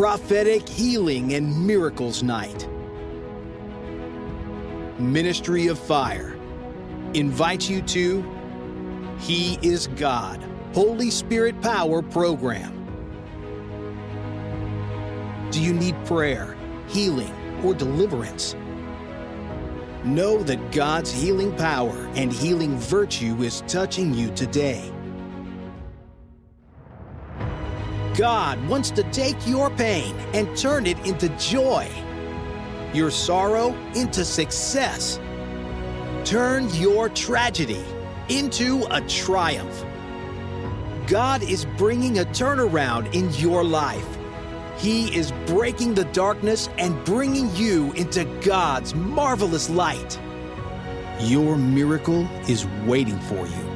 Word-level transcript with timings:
Prophetic 0.00 0.66
Healing 0.66 1.34
and 1.34 1.66
Miracles 1.66 2.22
Night. 2.22 2.66
Ministry 4.98 5.66
of 5.66 5.78
Fire 5.78 6.38
invites 7.12 7.68
you 7.68 7.82
to 7.82 8.24
He 9.18 9.58
is 9.60 9.88
God 9.88 10.42
Holy 10.72 11.10
Spirit 11.10 11.60
Power 11.60 12.00
program. 12.00 12.72
Do 15.50 15.60
you 15.60 15.74
need 15.74 16.02
prayer, 16.06 16.56
healing, 16.88 17.34
or 17.62 17.74
deliverance? 17.74 18.56
Know 20.02 20.42
that 20.44 20.72
God's 20.72 21.12
healing 21.12 21.54
power 21.56 22.08
and 22.14 22.32
healing 22.32 22.78
virtue 22.78 23.42
is 23.42 23.62
touching 23.66 24.14
you 24.14 24.30
today. 24.30 24.90
God 28.16 28.66
wants 28.68 28.90
to 28.92 29.02
take 29.04 29.36
your 29.46 29.70
pain 29.70 30.14
and 30.34 30.56
turn 30.56 30.86
it 30.86 30.98
into 31.06 31.28
joy, 31.36 31.88
your 32.92 33.10
sorrow 33.10 33.74
into 33.94 34.24
success. 34.24 35.20
Turn 36.24 36.68
your 36.74 37.08
tragedy 37.08 37.84
into 38.28 38.84
a 38.90 39.00
triumph. 39.02 39.84
God 41.06 41.42
is 41.42 41.64
bringing 41.76 42.18
a 42.18 42.24
turnaround 42.24 43.14
in 43.14 43.32
your 43.34 43.64
life. 43.64 44.06
He 44.76 45.14
is 45.16 45.32
breaking 45.46 45.94
the 45.94 46.04
darkness 46.06 46.68
and 46.78 47.04
bringing 47.04 47.54
you 47.54 47.92
into 47.92 48.24
God's 48.42 48.94
marvelous 48.94 49.70
light. 49.70 50.18
Your 51.20 51.56
miracle 51.56 52.26
is 52.48 52.66
waiting 52.86 53.18
for 53.20 53.46
you. 53.46 53.69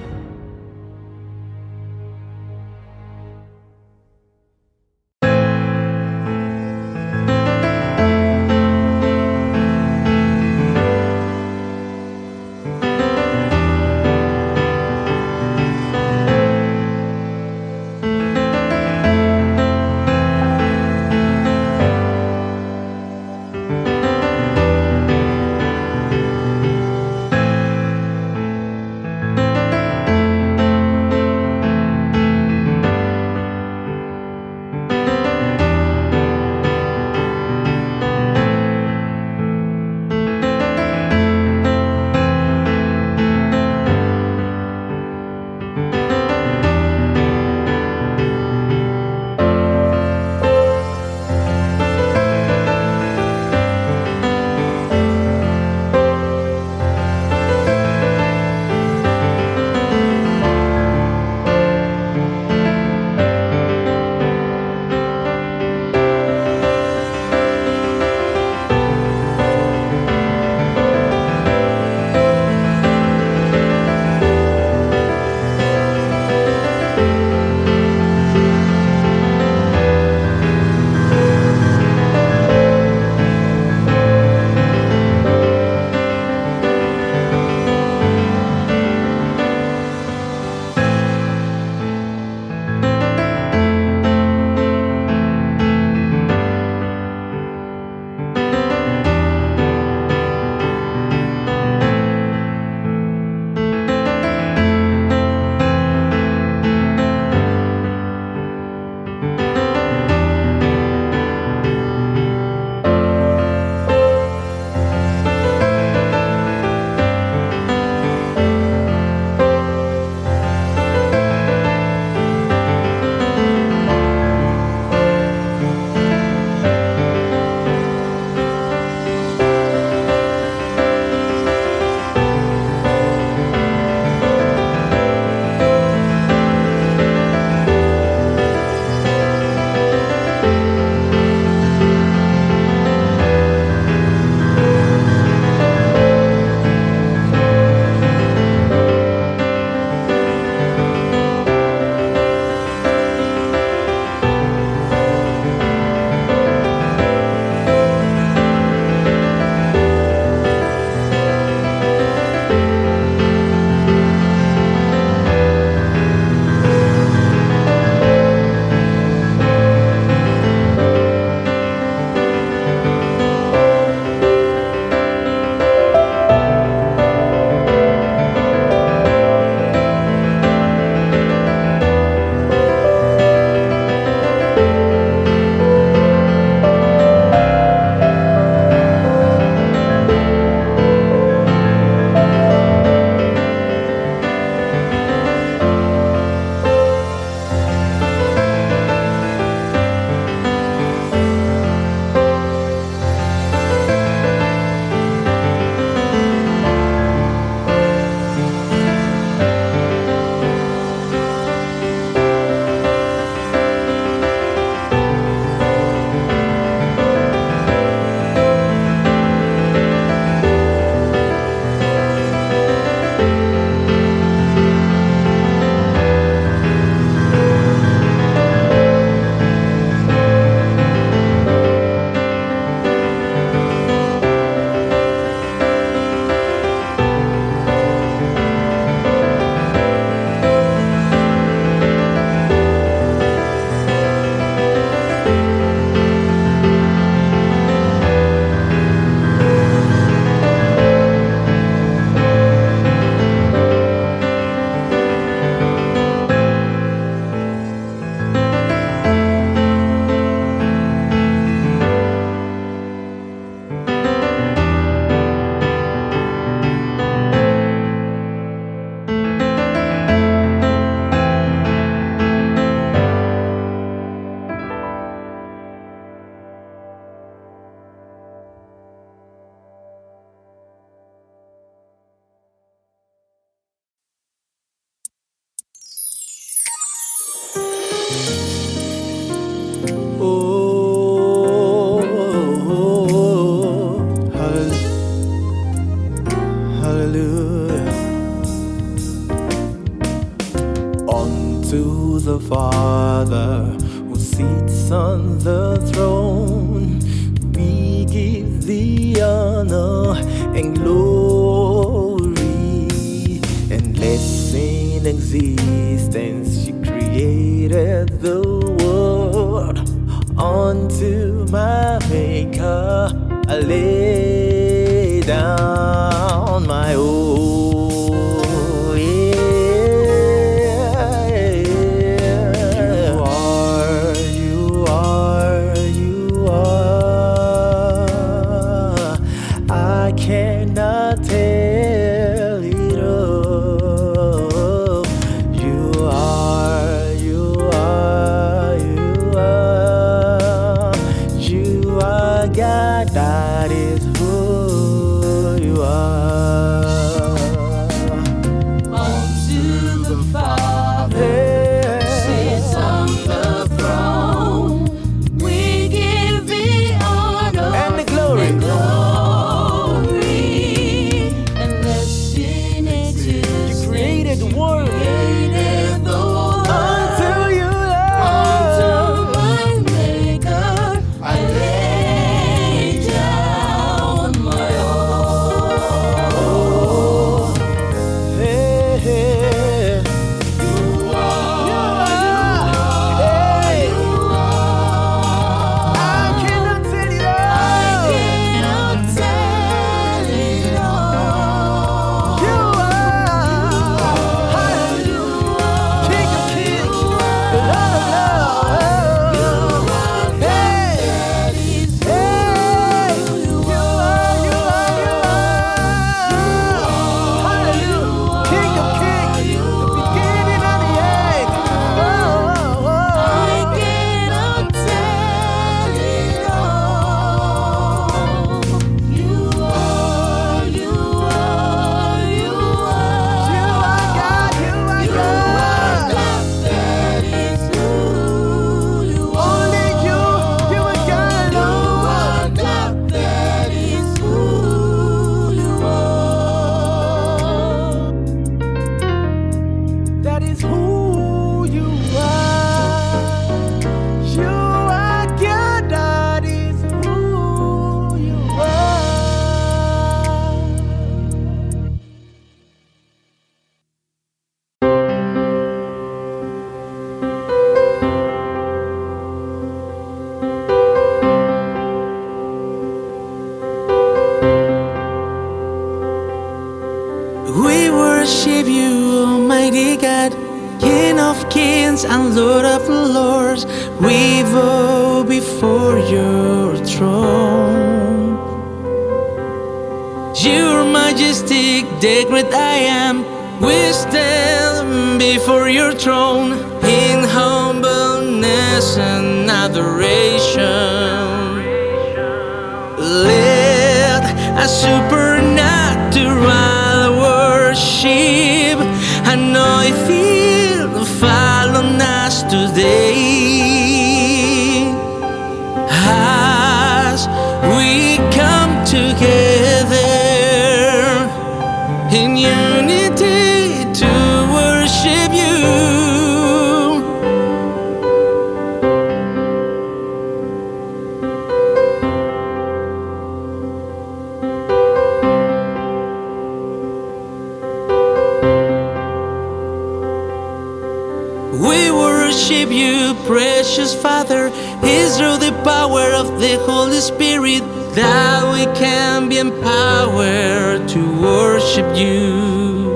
power 549.51 550.79
to 550.87 551.21
worship 551.21 551.97
you. 551.97 552.95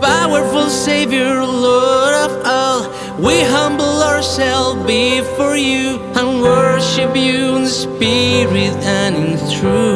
Powerful 0.00 0.68
Savior, 0.68 1.44
Lord 1.44 2.14
of 2.14 2.32
all, 2.44 2.80
we 3.18 3.40
humble 3.42 4.02
ourselves 4.02 4.86
before 4.86 5.56
you 5.56 5.98
and 6.14 6.42
worship 6.42 7.16
you 7.16 7.56
in 7.56 7.66
spirit 7.66 8.76
and 8.84 9.16
in 9.16 9.38
truth. 9.58 9.95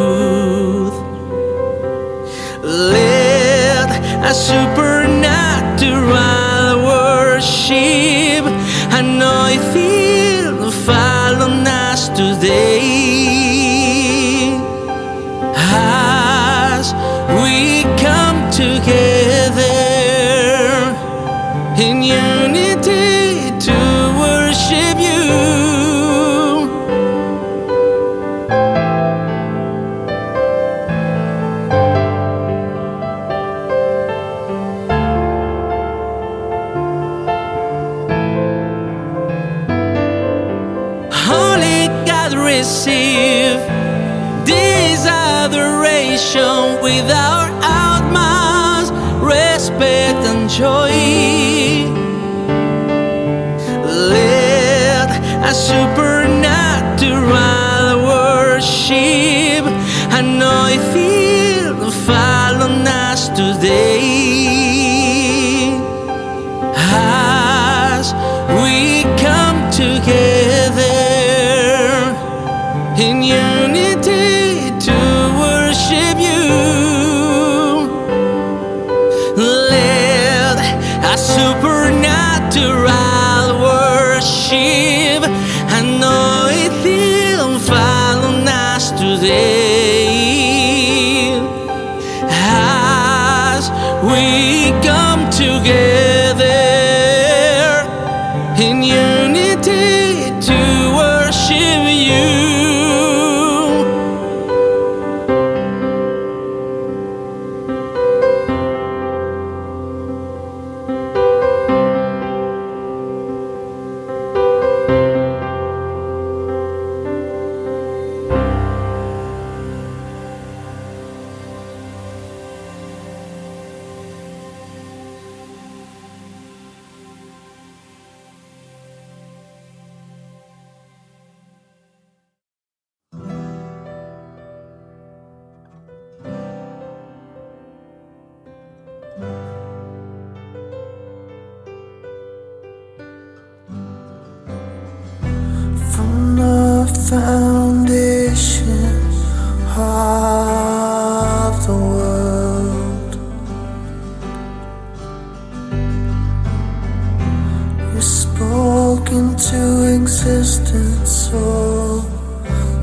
Into 159.12 159.96
existence, 159.96 161.10
soul 161.10 162.00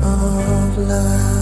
of 0.02 0.78
life. 0.78 1.37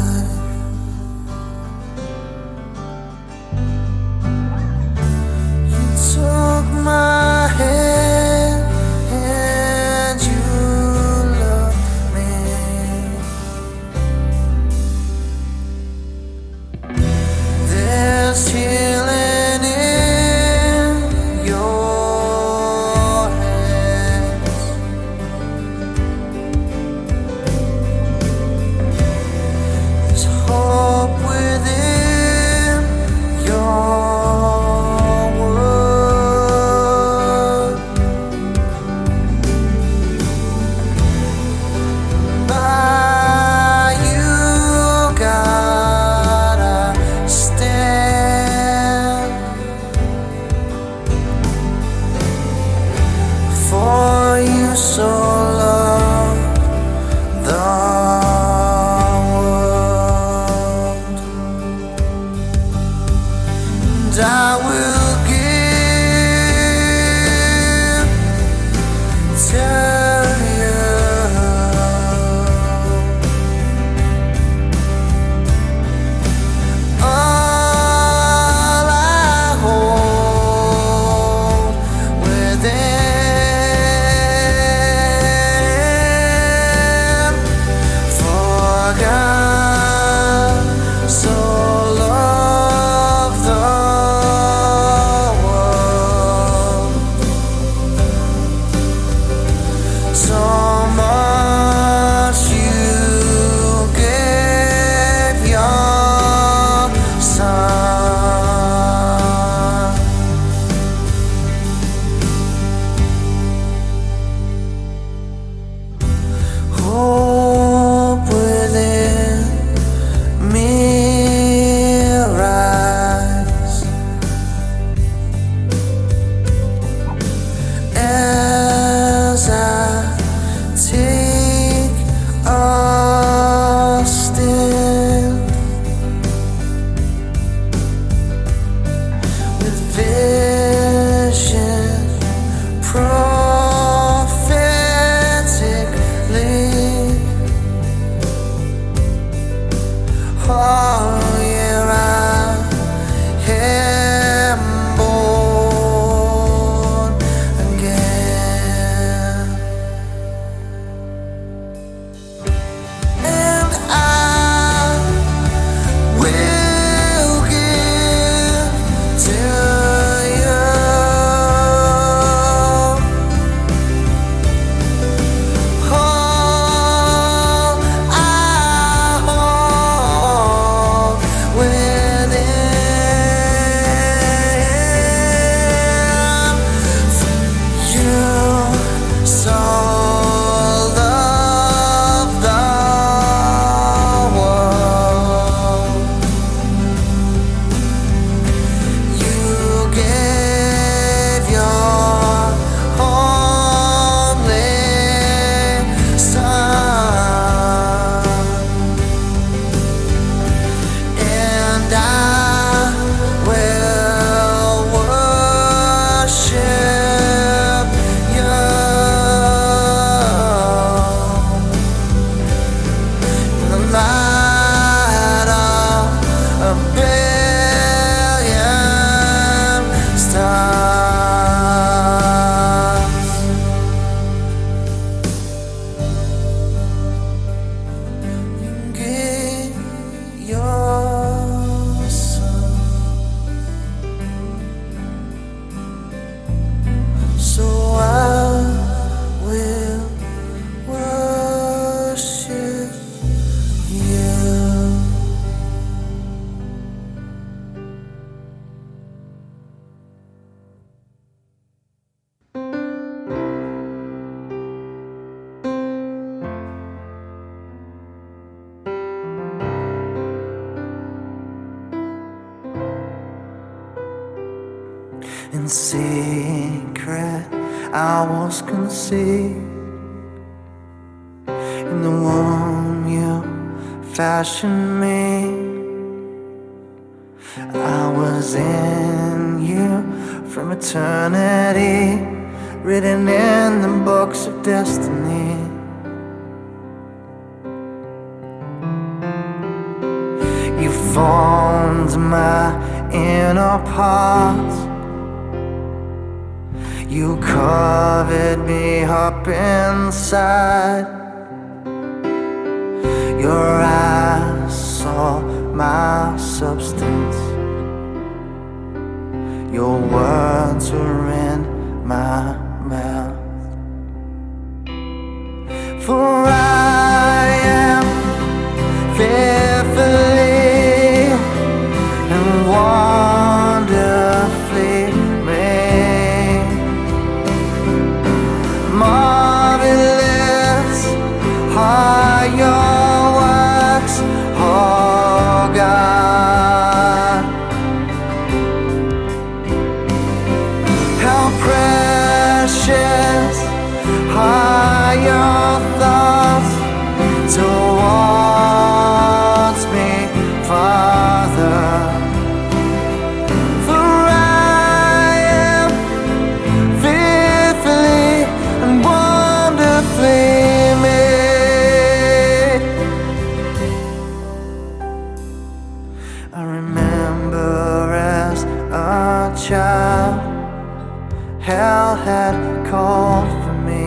hell 381.66 382.14
had 382.14 382.54
called 382.86 383.48
for 383.64 383.74
me. 383.88 384.06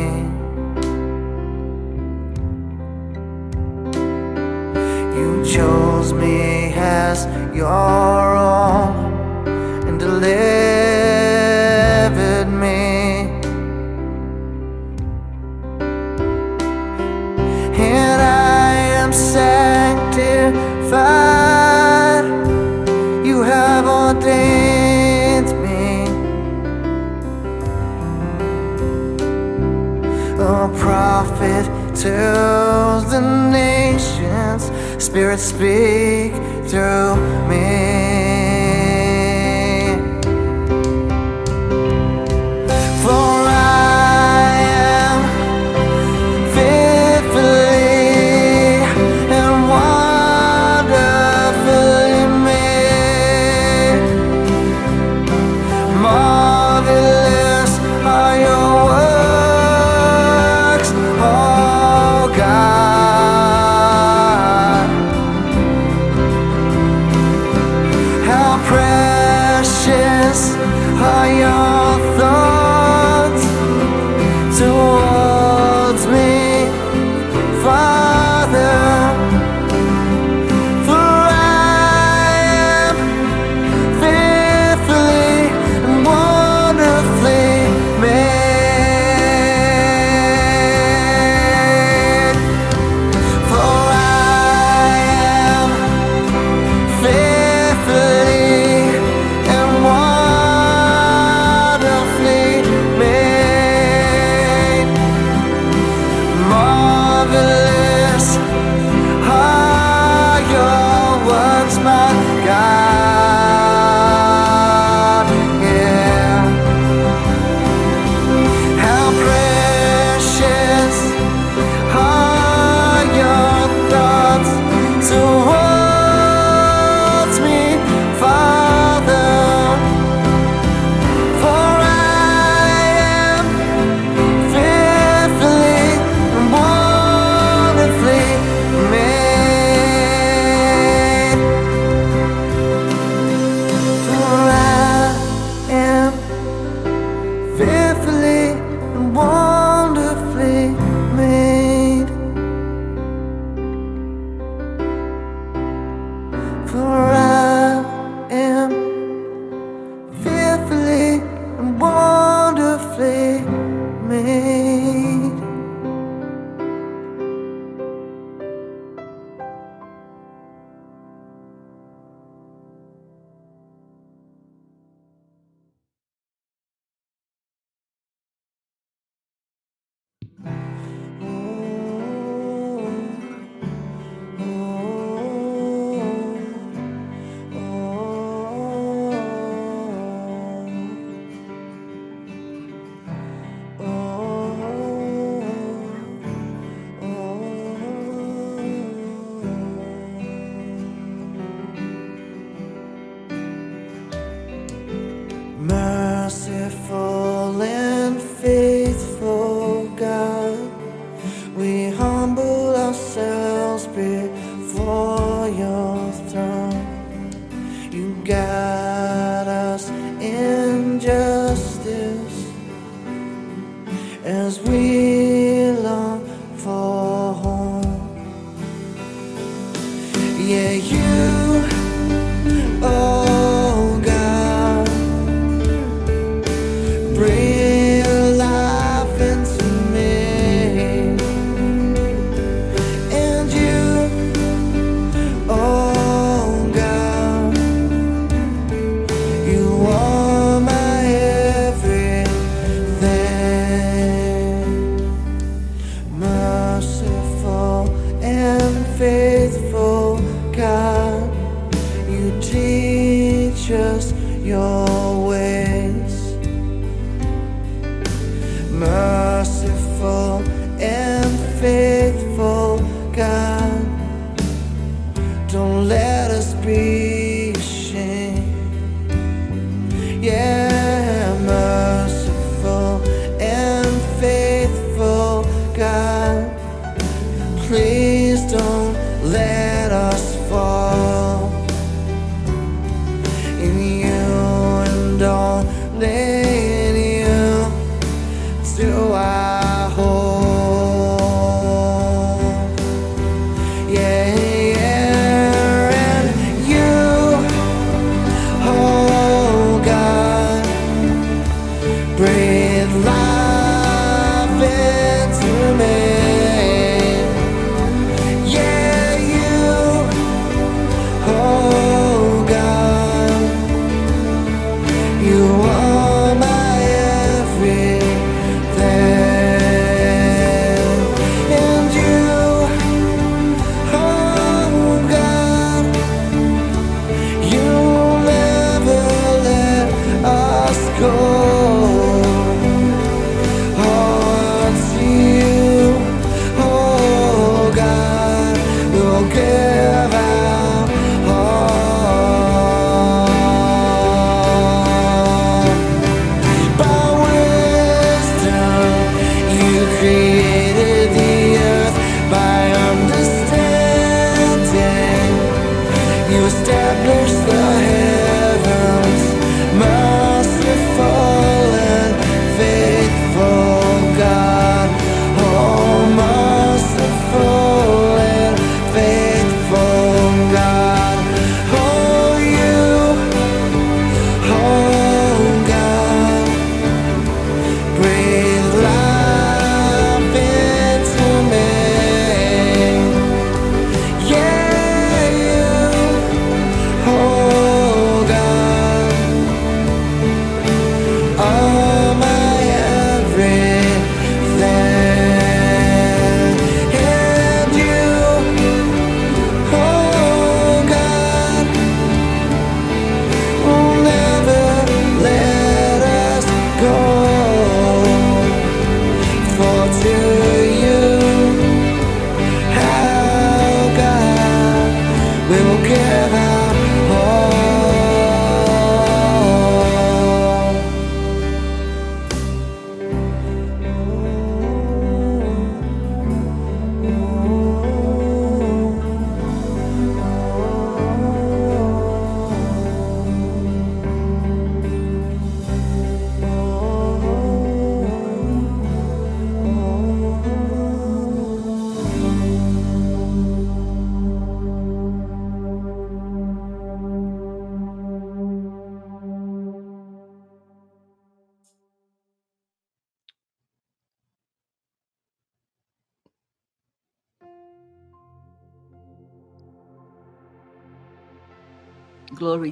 You 5.20 5.44
chose 5.44 6.14
me 6.14 6.72
as 6.74 7.26
your 7.54 8.38
own 8.38 9.46
and 9.90 10.00
delivered. 10.00 10.69
Spirit, 35.20 35.40
speak 35.40 36.34
through 36.70 37.18
me. 37.50 37.99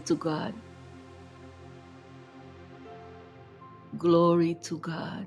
To 0.08 0.16
God. 0.16 0.54
Glory 3.98 4.56
to 4.64 4.80
God. 4.80 5.26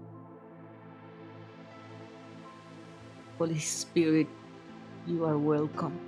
Holy 3.39 3.59
Spirit, 3.59 4.29
you 5.07 5.25
are 5.25 5.39
welcome. 5.39 5.99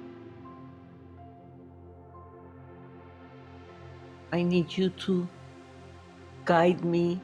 I 4.33 4.43
need 4.43 4.77
you 4.77 4.91
to 5.05 5.29
guide 6.45 6.85
me 6.85 7.21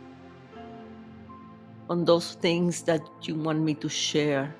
on 1.88 2.04
those 2.04 2.34
things 2.34 2.82
that 2.82 3.00
you 3.22 3.34
want 3.34 3.61
me 3.61 3.74
to 3.74 3.88
share. 3.88 4.54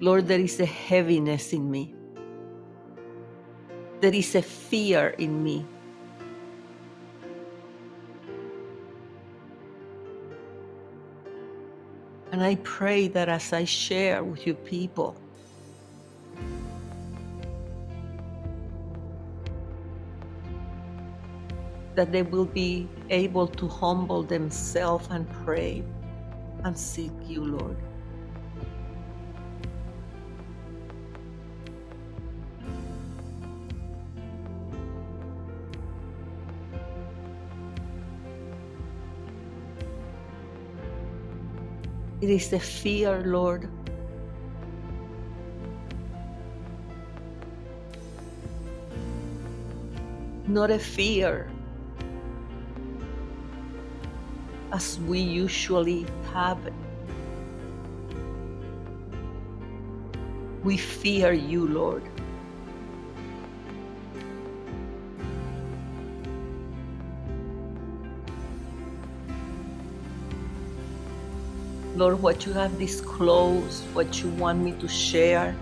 Lord, 0.00 0.28
there 0.28 0.40
is 0.40 0.60
a 0.60 0.66
heaviness 0.66 1.52
in 1.52 1.70
me. 1.70 1.94
There 4.02 4.12
is 4.12 4.34
a 4.34 4.42
fear 4.42 5.14
in 5.16 5.44
me. 5.44 5.64
And 12.32 12.42
I 12.42 12.56
pray 12.64 13.06
that 13.06 13.28
as 13.28 13.52
I 13.52 13.62
share 13.62 14.24
with 14.24 14.44
you 14.44 14.54
people, 14.54 15.14
that 21.94 22.10
they 22.10 22.22
will 22.22 22.46
be 22.46 22.88
able 23.08 23.46
to 23.46 23.68
humble 23.68 24.24
themselves 24.24 25.06
and 25.12 25.30
pray 25.44 25.84
and 26.64 26.76
seek 26.76 27.12
you, 27.24 27.44
Lord. 27.44 27.76
It 42.22 42.30
is 42.30 42.50
the 42.50 42.60
fear, 42.60 43.20
Lord. 43.26 43.68
Not 50.46 50.70
a 50.70 50.78
fear 50.78 51.50
as 54.72 55.00
we 55.00 55.18
usually 55.18 56.06
have. 56.32 56.60
We 60.62 60.76
fear 60.76 61.32
you, 61.32 61.66
Lord. 61.66 62.11
Lord, 72.02 72.20
what 72.20 72.44
you 72.44 72.52
have 72.54 72.76
disclosed, 72.80 73.84
what 73.94 74.20
you 74.20 74.28
want 74.30 74.58
me 74.58 74.72
to 74.72 74.88
share. 74.88 75.54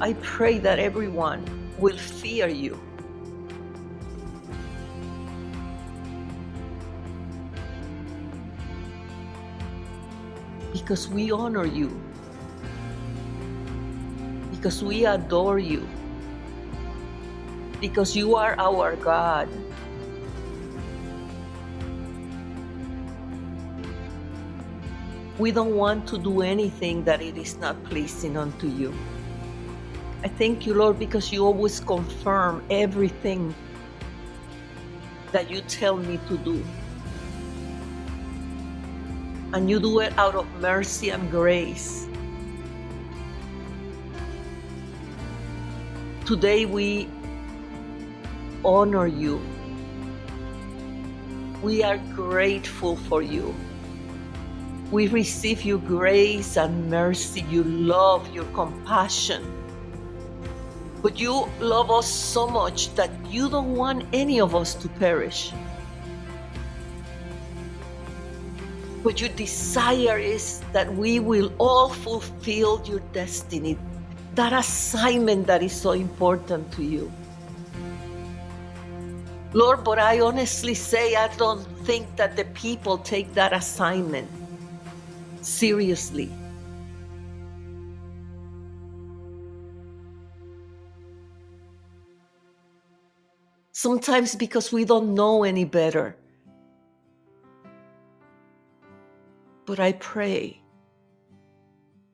I 0.00 0.14
pray 0.22 0.56
that 0.60 0.78
everyone 0.78 1.44
will 1.78 1.98
fear 1.98 2.48
you. 2.48 2.80
Because 10.72 11.06
we 11.06 11.30
honor 11.30 11.66
you. 11.66 11.92
Because 14.52 14.82
we 14.82 15.04
adore 15.04 15.58
you. 15.58 15.86
Because 17.78 18.16
you 18.16 18.36
are 18.36 18.56
our 18.58 18.96
God. 18.96 19.50
We 25.36 25.50
don't 25.50 25.74
want 25.74 26.06
to 26.08 26.18
do 26.18 26.42
anything 26.42 27.02
that 27.04 27.20
it 27.20 27.36
is 27.36 27.58
not 27.58 27.82
pleasing 27.84 28.36
unto 28.36 28.68
you. 28.68 28.94
I 30.22 30.28
thank 30.28 30.64
you, 30.64 30.74
Lord, 30.74 30.98
because 30.98 31.32
you 31.32 31.44
always 31.44 31.80
confirm 31.80 32.62
everything 32.70 33.52
that 35.32 35.50
you 35.50 35.60
tell 35.62 35.96
me 35.96 36.20
to 36.28 36.38
do. 36.38 36.64
And 39.52 39.68
you 39.68 39.80
do 39.80 39.98
it 39.98 40.16
out 40.16 40.36
of 40.36 40.46
mercy 40.60 41.10
and 41.10 41.28
grace. 41.30 42.06
Today 46.24 46.64
we 46.64 47.08
honor 48.64 49.08
you. 49.08 49.40
We 51.60 51.82
are 51.82 51.98
grateful 52.14 52.96
for 52.96 53.20
you. 53.20 53.54
We 54.94 55.08
receive 55.08 55.64
your 55.64 55.78
grace 55.78 56.56
and 56.56 56.88
mercy, 56.88 57.44
your 57.50 57.64
love, 57.64 58.32
your 58.32 58.44
compassion. 58.54 59.42
But 61.02 61.18
you 61.18 61.50
love 61.58 61.90
us 61.90 62.06
so 62.06 62.46
much 62.46 62.94
that 62.94 63.10
you 63.28 63.50
don't 63.50 63.74
want 63.74 64.06
any 64.12 64.40
of 64.40 64.54
us 64.54 64.72
to 64.74 64.88
perish. 64.88 65.50
But 69.02 69.20
your 69.20 69.30
desire 69.30 70.16
is 70.16 70.62
that 70.72 70.94
we 70.94 71.18
will 71.18 71.52
all 71.58 71.88
fulfill 71.88 72.80
your 72.86 73.00
destiny, 73.10 73.76
that 74.36 74.52
assignment 74.52 75.48
that 75.48 75.60
is 75.60 75.72
so 75.72 75.90
important 75.90 76.70
to 76.70 76.84
you. 76.84 77.10
Lord, 79.54 79.82
but 79.82 79.98
I 79.98 80.20
honestly 80.20 80.74
say 80.74 81.16
I 81.16 81.34
don't 81.34 81.66
think 81.82 82.14
that 82.14 82.36
the 82.36 82.44
people 82.54 82.98
take 82.98 83.34
that 83.34 83.52
assignment 83.52 84.30
seriously. 85.44 86.30
Sometimes 93.72 94.34
because 94.34 94.72
we 94.72 94.84
don't 94.84 95.14
know 95.14 95.44
any 95.44 95.64
better. 95.64 96.16
But 99.66 99.80
I 99.80 99.92
pray 99.92 100.60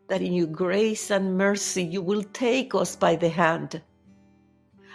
that 0.08 0.22
in 0.22 0.32
your 0.32 0.48
grace 0.48 1.10
and 1.10 1.38
mercy 1.38 1.84
you 1.84 2.02
will 2.02 2.24
take 2.32 2.74
us 2.74 2.96
by 2.96 3.14
the 3.14 3.28
hand. 3.28 3.80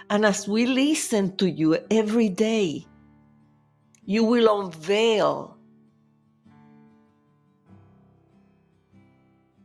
And 0.09 0.25
as 0.25 0.47
we 0.47 0.65
listen 0.65 1.35
to 1.37 1.49
you 1.49 1.77
every 1.89 2.29
day, 2.29 2.85
you 4.05 4.23
will 4.23 4.61
unveil 4.61 5.54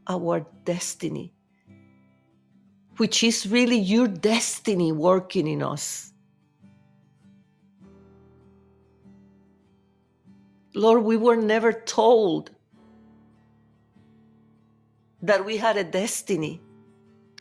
our 0.07 0.47
destiny, 0.65 1.33
which 2.97 3.23
is 3.23 3.47
really 3.47 3.79
your 3.79 4.09
destiny 4.09 4.93
working 4.93 5.47
in 5.47 5.63
us. 5.63 6.13
Lord, 10.75 11.03
we 11.03 11.17
were 11.17 11.37
never 11.37 11.73
told 11.73 12.51
that 15.23 15.45
we 15.45 15.57
had 15.57 15.77
a 15.77 15.85
destiny. 15.85 16.61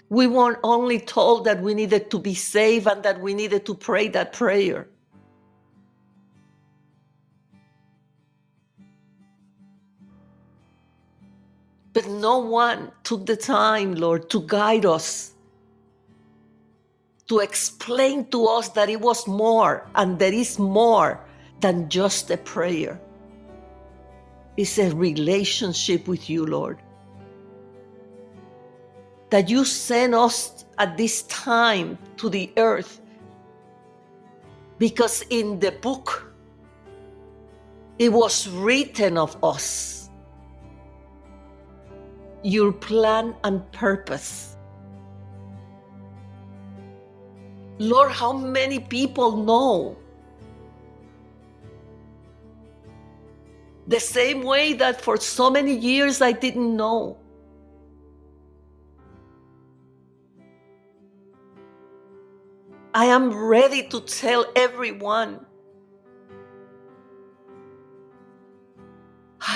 We 0.10 0.28
weren't 0.28 0.58
only 0.64 1.00
told 1.00 1.46
that 1.46 1.62
we 1.62 1.74
needed 1.74 2.10
to 2.12 2.20
be 2.20 2.34
saved 2.34 2.88
and 2.88 3.04
that 3.04 3.22
we 3.22 3.34
needed 3.34 3.66
to 3.68 3.76
pray 3.76 4.08
that 4.10 4.34
prayer. 4.34 4.90
But 12.00 12.08
no 12.08 12.38
one 12.40 12.94
took 13.04 13.26
the 13.26 13.36
time, 13.36 13.94
Lord, 13.96 14.30
to 14.30 14.40
guide 14.48 14.86
us, 14.86 15.34
to 17.28 17.40
explain 17.40 18.24
to 18.28 18.46
us 18.46 18.70
that 18.70 18.88
it 18.90 19.02
was 19.02 19.28
more 19.28 19.86
and 19.96 20.18
there 20.18 20.32
is 20.32 20.58
more 20.58 21.20
than 21.60 21.90
just 21.90 22.32
a 22.32 22.38
prayer. 22.38 22.98
It's 24.56 24.80
a 24.80 24.96
relationship 24.96 26.08
with 26.08 26.30
you, 26.30 26.46
Lord. 26.46 26.80
That 29.30 29.50
you 29.50 29.66
sent 29.66 30.14
us 30.14 30.64
at 30.78 30.96
this 30.96 31.24
time 31.24 31.98
to 32.16 32.30
the 32.30 32.50
earth 32.56 33.02
because 34.78 35.26
in 35.30 35.60
the 35.60 35.74
book 35.74 36.34
it 37.98 38.14
was 38.14 38.48
written 38.48 39.18
of 39.18 39.36
us 39.44 40.09
your 42.44 42.72
plan 42.72 43.36
and 43.44 43.70
purpose. 43.72 44.58
Lord, 47.80 48.12
how 48.12 48.34
many 48.34 48.80
people 48.80 49.38
know? 49.38 49.98
The 53.88 54.00
same 54.00 54.44
way 54.44 54.74
that 54.74 55.02
for 55.02 55.18
so 55.18 55.50
many 55.50 55.74
years 55.74 56.22
I 56.22 56.32
didn't 56.32 56.76
know. 56.76 57.18
I 62.94 63.06
am 63.06 63.34
ready 63.34 63.88
to 63.90 64.02
tell 64.02 64.46
everyone 64.56 65.46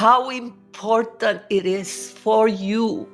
how 0.04 0.30
important 0.32 1.42
it 1.50 1.66
is 1.66 2.12
for 2.12 2.46
you 2.46 3.08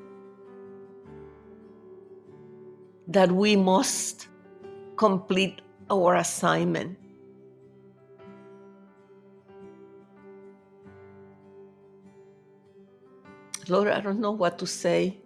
that 3.08 3.32
we 3.32 3.56
must 3.56 4.28
complete 4.98 5.62
our 5.92 6.16
assignment. 6.16 6.98
Lord, 13.68 13.90
I 13.90 14.02
don't 14.02 14.20
know 14.20 14.32
what 14.32 14.58
to 14.58 14.66
say. 14.66 15.20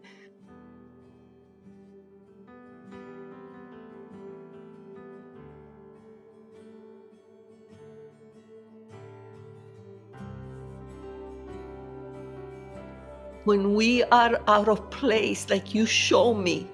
When 13.46 13.74
we 13.74 14.04
are 14.04 14.40
out 14.48 14.68
of 14.68 14.90
place, 14.90 15.50
like 15.50 15.74
you 15.74 15.86
show 15.86 16.34
me 16.34 16.68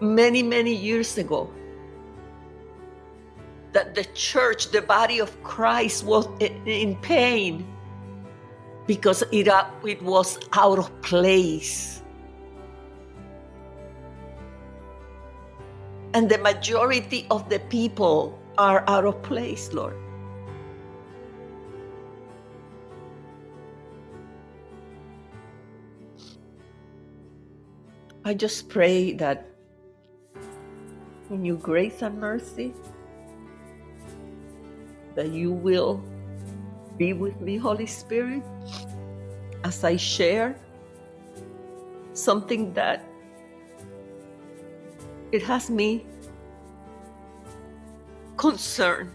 many, 0.00 0.42
many 0.42 0.74
years 0.74 1.18
ago, 1.18 1.50
that 3.72 3.94
the 3.94 4.04
church, 4.14 4.70
the 4.70 4.82
body 4.82 5.18
of 5.18 5.30
Christ, 5.42 6.04
was 6.04 6.28
in 6.40 6.96
pain 6.96 7.66
because 8.86 9.22
it, 9.32 9.48
uh, 9.48 9.66
it 9.84 10.02
was 10.02 10.38
out 10.52 10.78
of 10.78 10.90
place. 11.02 12.02
And 16.12 16.28
the 16.28 16.38
majority 16.38 17.26
of 17.30 17.48
the 17.48 17.58
people 17.58 18.38
are 18.58 18.84
out 18.86 19.04
of 19.04 19.20
place, 19.22 19.72
Lord. 19.72 19.96
I 28.26 28.32
just 28.32 28.70
pray 28.70 29.12
that 29.14 29.46
in 31.28 31.44
your 31.44 31.58
grace 31.58 32.00
and 32.00 32.18
mercy, 32.18 32.72
that 35.14 35.28
you 35.28 35.52
will 35.52 36.02
be 36.96 37.12
with 37.12 37.38
me, 37.42 37.58
Holy 37.58 37.84
Spirit, 37.84 38.42
as 39.62 39.84
I 39.84 39.96
share 39.96 40.56
something 42.14 42.72
that 42.72 43.04
it 45.30 45.42
has 45.42 45.68
me 45.68 46.06
concerned. 48.38 49.12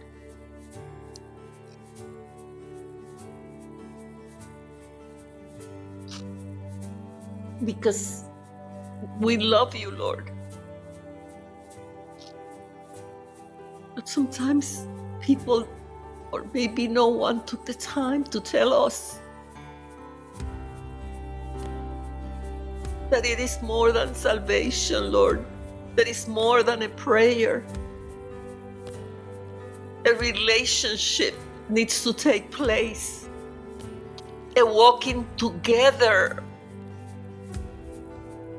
Because 7.65 8.28
we 9.19 9.37
love 9.37 9.75
you, 9.75 9.91
Lord. 9.91 10.31
But 13.95 14.07
sometimes 14.07 14.87
people, 15.19 15.67
or 16.31 16.45
maybe 16.53 16.87
no 16.87 17.07
one, 17.07 17.43
took 17.45 17.65
the 17.65 17.73
time 17.73 18.23
to 18.25 18.39
tell 18.39 18.73
us 18.73 19.19
that 23.09 23.25
it 23.25 23.39
is 23.39 23.61
more 23.61 23.91
than 23.91 24.13
salvation, 24.13 25.11
Lord, 25.11 25.45
that 25.95 26.07
is 26.07 26.27
more 26.27 26.63
than 26.63 26.83
a 26.83 26.89
prayer. 26.89 27.65
A 30.05 30.13
relationship 30.13 31.35
needs 31.67 32.03
to 32.03 32.13
take 32.13 32.51
place, 32.51 33.27
a 34.55 34.65
walking 34.65 35.27
together, 35.37 36.43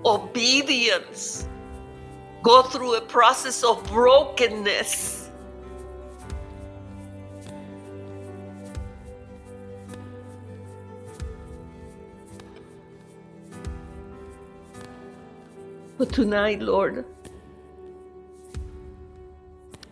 obedience, 0.04 1.48
go 2.42 2.62
through 2.62 2.96
a 2.96 3.00
process 3.00 3.62
of 3.62 3.84
brokenness. 3.88 5.30
But 15.98 16.12
tonight, 16.14 16.62
Lord, 16.62 17.04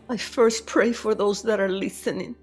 I 0.08 0.16
first 0.16 0.64
pray 0.64 0.92
for 0.92 1.14
those 1.14 1.42
that 1.42 1.60
are 1.60 1.68
listening. 1.68 2.34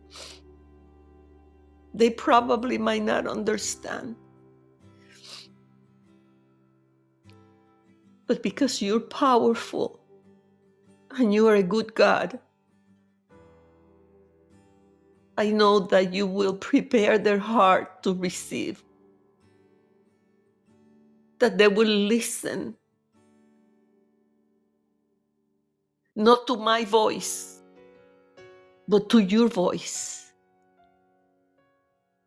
They 1.95 2.11
probably 2.11 2.77
might 2.77 3.01
not 3.01 3.25
understand. 3.25 4.15
But 8.27 8.41
because 8.41 8.81
you're 8.81 8.99
powerful 8.99 9.99
and 11.11 11.33
you 11.33 11.47
are 11.47 11.55
a 11.55 11.63
good 11.63 11.93
God, 11.93 12.39
I 15.37 15.49
know 15.51 15.79
that 15.79 16.13
you 16.13 16.25
will 16.25 16.55
prepare 16.55 17.17
their 17.17 17.39
heart 17.39 18.01
to 18.03 18.13
receive, 18.13 18.83
that 21.39 21.57
they 21.57 21.67
will 21.67 21.87
listen 21.87 22.75
not 26.15 26.47
to 26.47 26.55
my 26.55 26.85
voice, 26.85 27.61
but 28.87 29.09
to 29.09 29.19
your 29.19 29.49
voice. 29.49 30.31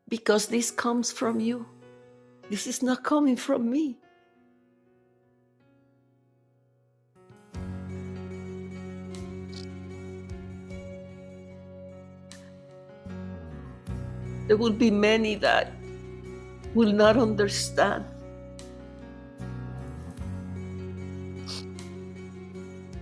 Because 0.08 0.46
this 0.46 0.70
comes 0.70 1.10
from 1.10 1.40
you. 1.40 1.66
This 2.50 2.66
is 2.66 2.82
not 2.82 3.04
coming 3.04 3.36
from 3.36 3.68
me. 3.70 3.98
There 14.48 14.56
will 14.56 14.72
be 14.72 14.90
many 14.90 15.34
that 15.36 15.72
will 16.74 16.92
not 16.92 17.18
understand. 17.18 18.06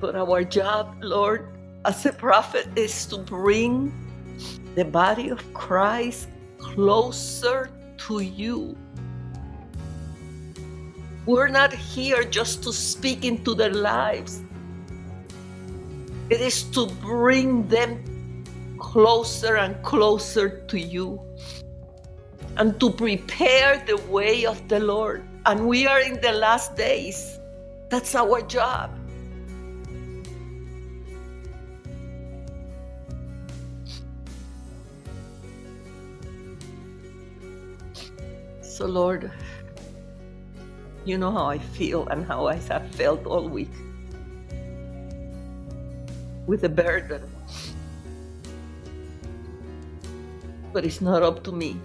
But 0.00 0.16
our 0.16 0.42
job, 0.42 0.96
Lord, 1.00 1.46
as 1.84 2.04
a 2.04 2.12
prophet, 2.12 2.66
is 2.74 3.06
to 3.06 3.18
bring 3.18 3.94
the 4.74 4.84
body 4.84 5.28
of 5.28 5.38
Christ 5.54 6.28
closer 6.58 7.70
to 8.08 8.18
you. 8.18 8.76
We're 11.26 11.48
not 11.48 11.72
here 11.72 12.24
just 12.24 12.64
to 12.64 12.72
speak 12.72 13.24
into 13.24 13.54
their 13.54 13.72
lives, 13.72 14.42
it 16.28 16.40
is 16.40 16.64
to 16.74 16.86
bring 17.00 17.68
them 17.68 18.02
closer 18.78 19.56
and 19.56 19.80
closer 19.84 20.66
to 20.66 20.78
you 20.78 21.25
and 22.56 22.80
to 22.80 22.90
prepare 22.90 23.82
the 23.86 23.96
way 24.08 24.46
of 24.46 24.66
the 24.68 24.80
Lord. 24.80 25.22
And 25.44 25.68
we 25.68 25.86
are 25.86 26.00
in 26.00 26.20
the 26.20 26.32
last 26.32 26.76
days. 26.76 27.38
That's 27.88 28.14
our 28.14 28.40
job. 28.42 28.90
So, 38.62 38.86
Lord, 38.86 39.30
you 41.04 41.16
know 41.16 41.30
how 41.30 41.46
I 41.46 41.58
feel 41.58 42.06
and 42.08 42.26
how 42.26 42.46
I 42.46 42.56
have 42.68 42.90
felt 42.94 43.24
all 43.24 43.48
week 43.48 43.72
with 46.46 46.64
a 46.64 46.68
burden. 46.68 47.22
But 50.72 50.84
it's 50.84 51.00
not 51.00 51.22
up 51.22 51.42
to 51.44 51.52
me. 51.52 51.80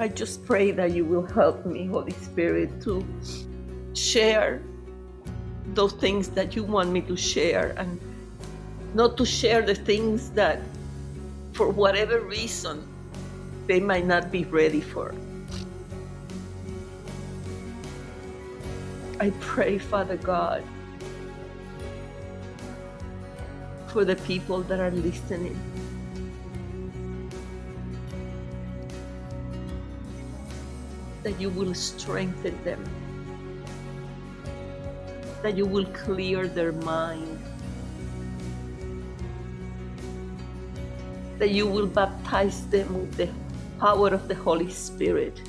I 0.00 0.08
just 0.08 0.46
pray 0.46 0.70
that 0.70 0.92
you 0.92 1.04
will 1.04 1.26
help 1.26 1.66
me, 1.66 1.86
Holy 1.86 2.12
Spirit, 2.12 2.80
to 2.84 3.06
share 3.92 4.62
those 5.74 5.92
things 5.92 6.30
that 6.30 6.56
you 6.56 6.64
want 6.64 6.90
me 6.90 7.02
to 7.02 7.18
share 7.18 7.74
and 7.76 8.00
not 8.94 9.18
to 9.18 9.26
share 9.26 9.60
the 9.60 9.74
things 9.74 10.30
that, 10.30 10.62
for 11.52 11.68
whatever 11.68 12.20
reason, 12.20 12.82
they 13.66 13.78
might 13.78 14.06
not 14.06 14.32
be 14.32 14.44
ready 14.44 14.80
for. 14.80 15.14
I 19.20 19.28
pray, 19.40 19.76
Father 19.76 20.16
God, 20.16 20.64
for 23.88 24.06
the 24.06 24.16
people 24.16 24.62
that 24.62 24.80
are 24.80 24.92
listening. 24.92 25.60
That 31.22 31.38
you 31.38 31.50
will 31.50 31.74
strengthen 31.74 32.56
them, 32.64 32.82
that 35.42 35.54
you 35.54 35.66
will 35.66 35.84
clear 35.92 36.48
their 36.48 36.72
mind, 36.72 37.38
that 41.38 41.50
you 41.50 41.66
will 41.66 41.86
baptize 41.86 42.66
them 42.68 42.88
with 42.98 43.14
the 43.16 43.28
power 43.78 44.08
of 44.08 44.28
the 44.28 44.34
Holy 44.34 44.70
Spirit. 44.70 45.42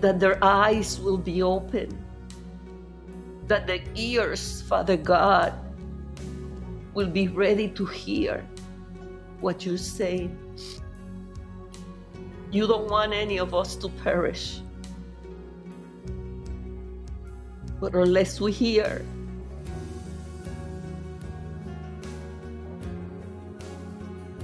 That 0.00 0.20
their 0.20 0.38
eyes 0.44 1.00
will 1.00 1.18
be 1.18 1.42
open, 1.42 1.98
that 3.48 3.66
the 3.66 3.82
ears, 3.96 4.62
Father 4.62 4.96
God, 4.96 5.52
will 6.94 7.08
be 7.10 7.26
ready 7.26 7.68
to 7.70 7.84
hear 7.86 8.46
what 9.40 9.66
you 9.66 9.76
say. 9.76 10.30
You 12.56 12.66
don't 12.66 12.88
want 12.88 13.12
any 13.12 13.38
of 13.38 13.52
us 13.52 13.76
to 13.76 13.90
perish. 14.02 14.60
But 17.78 17.94
unless 17.94 18.40
we 18.40 18.50
hear, 18.50 19.04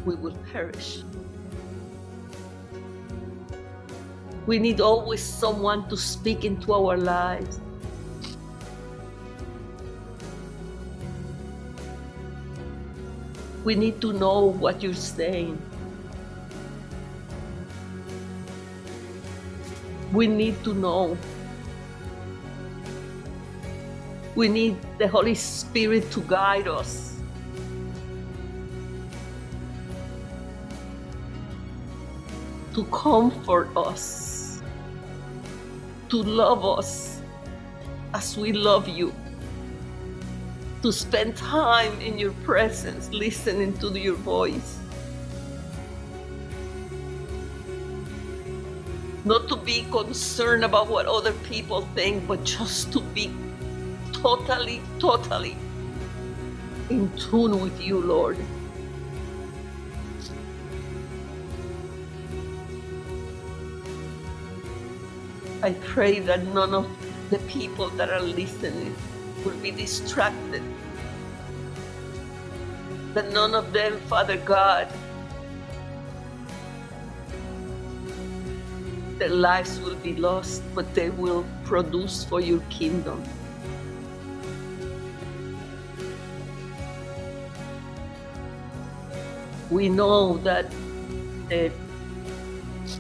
we 0.05 0.15
will 0.15 0.37
perish. 0.53 1.03
We 4.45 4.59
need 4.59 4.83
always 4.83 5.23
someone 5.23 5.89
to 5.89 5.97
speak 5.97 6.45
into 6.45 6.75
our 6.75 6.99
lives. 6.99 7.61
We 13.65 13.75
need 13.75 14.03
to 14.03 14.13
know 14.13 14.53
what 14.53 14.83
you're 14.83 14.93
saying. 14.93 15.57
We 20.13 20.27
need 20.27 20.63
to 20.65 20.75
know. 20.75 21.17
We 24.35 24.49
need 24.49 24.77
the 24.99 25.09
Holy 25.09 25.35
Spirit 25.35 26.11
to 26.13 26.21
guide 26.23 26.69
us. 26.69 27.13
to 32.75 32.85
comfort 32.85 33.69
us, 33.77 34.63
to 36.09 36.23
love 36.23 36.65
us 36.65 37.21
as 38.15 38.37
we 38.37 38.53
love 38.53 38.89
you, 38.89 39.13
to 40.83 40.91
spend 40.91 41.37
time 41.37 41.93
in 42.01 42.19
your 42.19 42.33
presence, 42.45 43.11
listening 43.11 43.77
to 43.79 43.89
your 43.99 44.15
voice. 44.15 44.82
Not 49.25 49.49
to 49.49 49.57
be 49.57 49.87
concerned 49.91 50.65
about 50.65 50.89
what 50.89 51.07
other 51.07 51.33
people 51.49 51.83
think, 51.95 52.27
but 52.27 52.43
just 52.43 52.93
to 52.93 53.01
be 53.01 53.31
totally, 54.13 54.81
totally 54.99 55.57
in 56.91 57.11
tune 57.17 57.61
with 57.61 57.81
you, 57.81 58.01
Lord. 58.01 58.37
I 65.63 65.73
pray 65.75 66.19
that 66.19 66.45
none 66.49 66.75
of 66.75 66.89
the 67.31 67.39
people 67.47 67.89
that 67.91 68.11
are 68.11 68.21
listening 68.21 68.97
will 69.45 69.57
be 69.59 69.71
distracted. 69.71 70.63
That 73.15 73.33
none 73.33 73.55
of 73.55 73.73
them, 73.73 74.01
Father 74.09 74.37
God, 74.39 74.89
their 79.23 79.31
lives 79.31 79.79
will 79.79 79.95
be 80.03 80.15
lost, 80.17 80.65
but 80.75 80.93
they 80.95 81.09
will 81.11 81.45
produce 81.63 82.25
for 82.25 82.41
your 82.41 82.59
kingdom. 82.71 83.23
We 89.71 89.89
know 89.89 90.39
that 90.39 90.67
uh, 91.53 91.71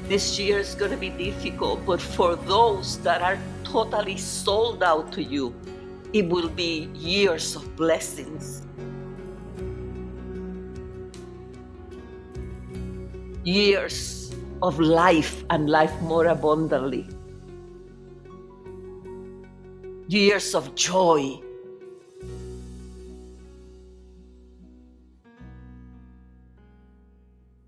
this 0.06 0.38
year 0.38 0.60
is 0.60 0.76
going 0.76 0.92
to 0.92 0.96
be 0.96 1.10
difficult, 1.10 1.84
but 1.84 2.00
for 2.00 2.36
those 2.36 2.98
that 2.98 3.20
are 3.20 3.38
totally 3.64 4.16
sold 4.16 4.84
out 4.84 5.10
to 5.14 5.24
you, 5.24 5.52
it 6.12 6.28
will 6.28 6.50
be 6.50 6.88
years 6.94 7.56
of 7.56 7.74
blessings. 7.74 8.62
Years 13.42 14.21
of 14.62 14.78
life 14.78 15.44
and 15.50 15.68
life 15.68 16.00
more 16.02 16.26
abundantly. 16.26 17.06
Years 20.08 20.54
of 20.54 20.74
joy. 20.76 21.40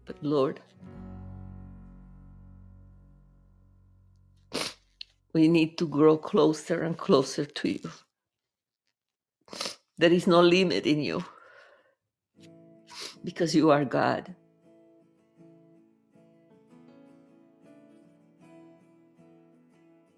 But 0.07 0.22
Lord, 0.22 0.61
we 5.32 5.49
need 5.49 5.76
to 5.78 5.88
grow 5.88 6.16
closer 6.16 6.82
and 6.82 6.97
closer 6.97 7.45
to 7.45 7.68
you. 7.68 7.90
There 9.99 10.12
is 10.12 10.26
no 10.26 10.40
limit 10.40 10.86
in 10.86 11.01
you 11.01 11.24
because 13.24 13.55
you 13.55 13.70
are 13.70 13.84
God. 13.84 14.34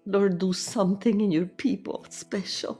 Lord, 0.07 0.39
do 0.39 0.53
something 0.53 1.19
in 1.19 1.31
your 1.33 1.47
people 1.47 2.05
special. 2.09 2.79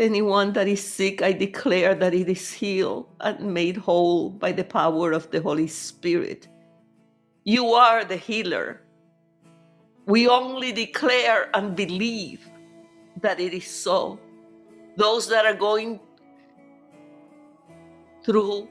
Anyone 0.00 0.52
that 0.54 0.66
is 0.66 0.82
sick, 0.82 1.22
I 1.22 1.30
declare 1.30 1.94
that 1.94 2.12
it 2.12 2.28
is 2.28 2.52
healed 2.52 3.06
and 3.20 3.54
made 3.54 3.76
whole 3.76 4.30
by 4.30 4.50
the 4.50 4.64
power 4.64 5.12
of 5.12 5.30
the 5.30 5.40
Holy 5.40 5.68
Spirit. 5.68 6.48
You 7.44 7.66
are 7.66 8.04
the 8.04 8.16
healer. 8.16 8.80
We 10.06 10.26
only 10.26 10.72
declare 10.72 11.48
and 11.54 11.76
believe 11.76 12.50
that 13.20 13.38
it 13.38 13.54
is 13.54 13.68
so. 13.68 14.18
Those 14.96 15.28
that 15.28 15.46
are 15.46 15.54
going 15.54 16.00
through 18.24 18.66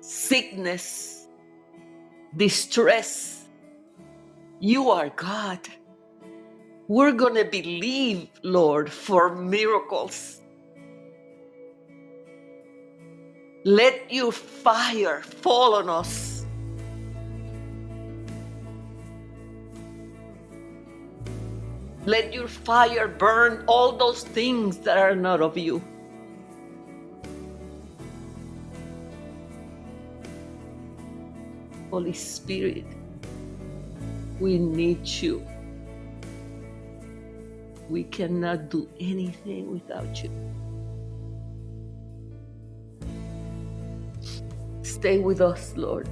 sickness, 0.00 1.28
distress, 2.36 3.35
you 4.60 4.90
are 4.90 5.10
God. 5.10 5.60
We're 6.88 7.12
going 7.12 7.34
to 7.34 7.44
believe, 7.44 8.28
Lord, 8.42 8.92
for 8.92 9.34
miracles. 9.34 10.40
Let 13.64 14.12
your 14.12 14.30
fire 14.30 15.22
fall 15.22 15.74
on 15.74 15.88
us. 15.88 16.46
Let 22.06 22.32
your 22.32 22.46
fire 22.46 23.08
burn 23.08 23.64
all 23.66 23.96
those 23.96 24.22
things 24.22 24.78
that 24.78 24.96
are 24.96 25.16
not 25.16 25.42
of 25.42 25.58
you. 25.58 25.82
Holy 31.90 32.12
Spirit, 32.12 32.84
we 34.40 34.58
need 34.58 35.06
you. 35.06 35.46
We 37.88 38.04
cannot 38.04 38.68
do 38.68 38.88
anything 38.98 39.72
without 39.72 40.22
you. 40.22 40.30
Stay 44.82 45.18
with 45.18 45.40
us, 45.40 45.74
Lord. 45.76 46.08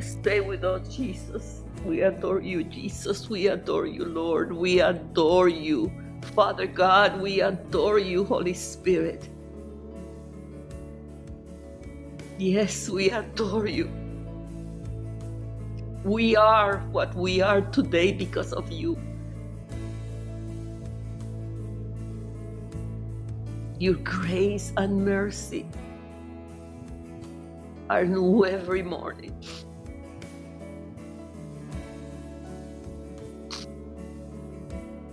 Stay 0.00 0.40
with 0.40 0.64
us, 0.64 0.94
Jesus. 0.94 1.62
We 1.84 2.02
adore 2.02 2.40
you, 2.40 2.64
Jesus. 2.64 3.28
We 3.30 3.48
adore 3.48 3.86
you, 3.86 4.04
Lord. 4.04 4.52
We 4.52 4.80
adore 4.80 5.48
you. 5.48 5.92
Father 6.34 6.66
God, 6.66 7.20
we 7.20 7.40
adore 7.40 7.98
you, 7.98 8.24
Holy 8.24 8.54
Spirit. 8.54 9.28
Yes, 12.38 12.88
we 12.88 13.10
adore 13.10 13.66
you. 13.66 13.90
We 16.04 16.36
are 16.36 16.78
what 16.92 17.12
we 17.16 17.40
are 17.40 17.60
today 17.60 18.12
because 18.12 18.52
of 18.52 18.70
you. 18.70 18.96
Your 23.80 23.94
grace 23.94 24.72
and 24.76 25.04
mercy 25.04 25.66
are 27.90 28.04
new 28.04 28.44
every 28.44 28.82
morning. 28.82 29.34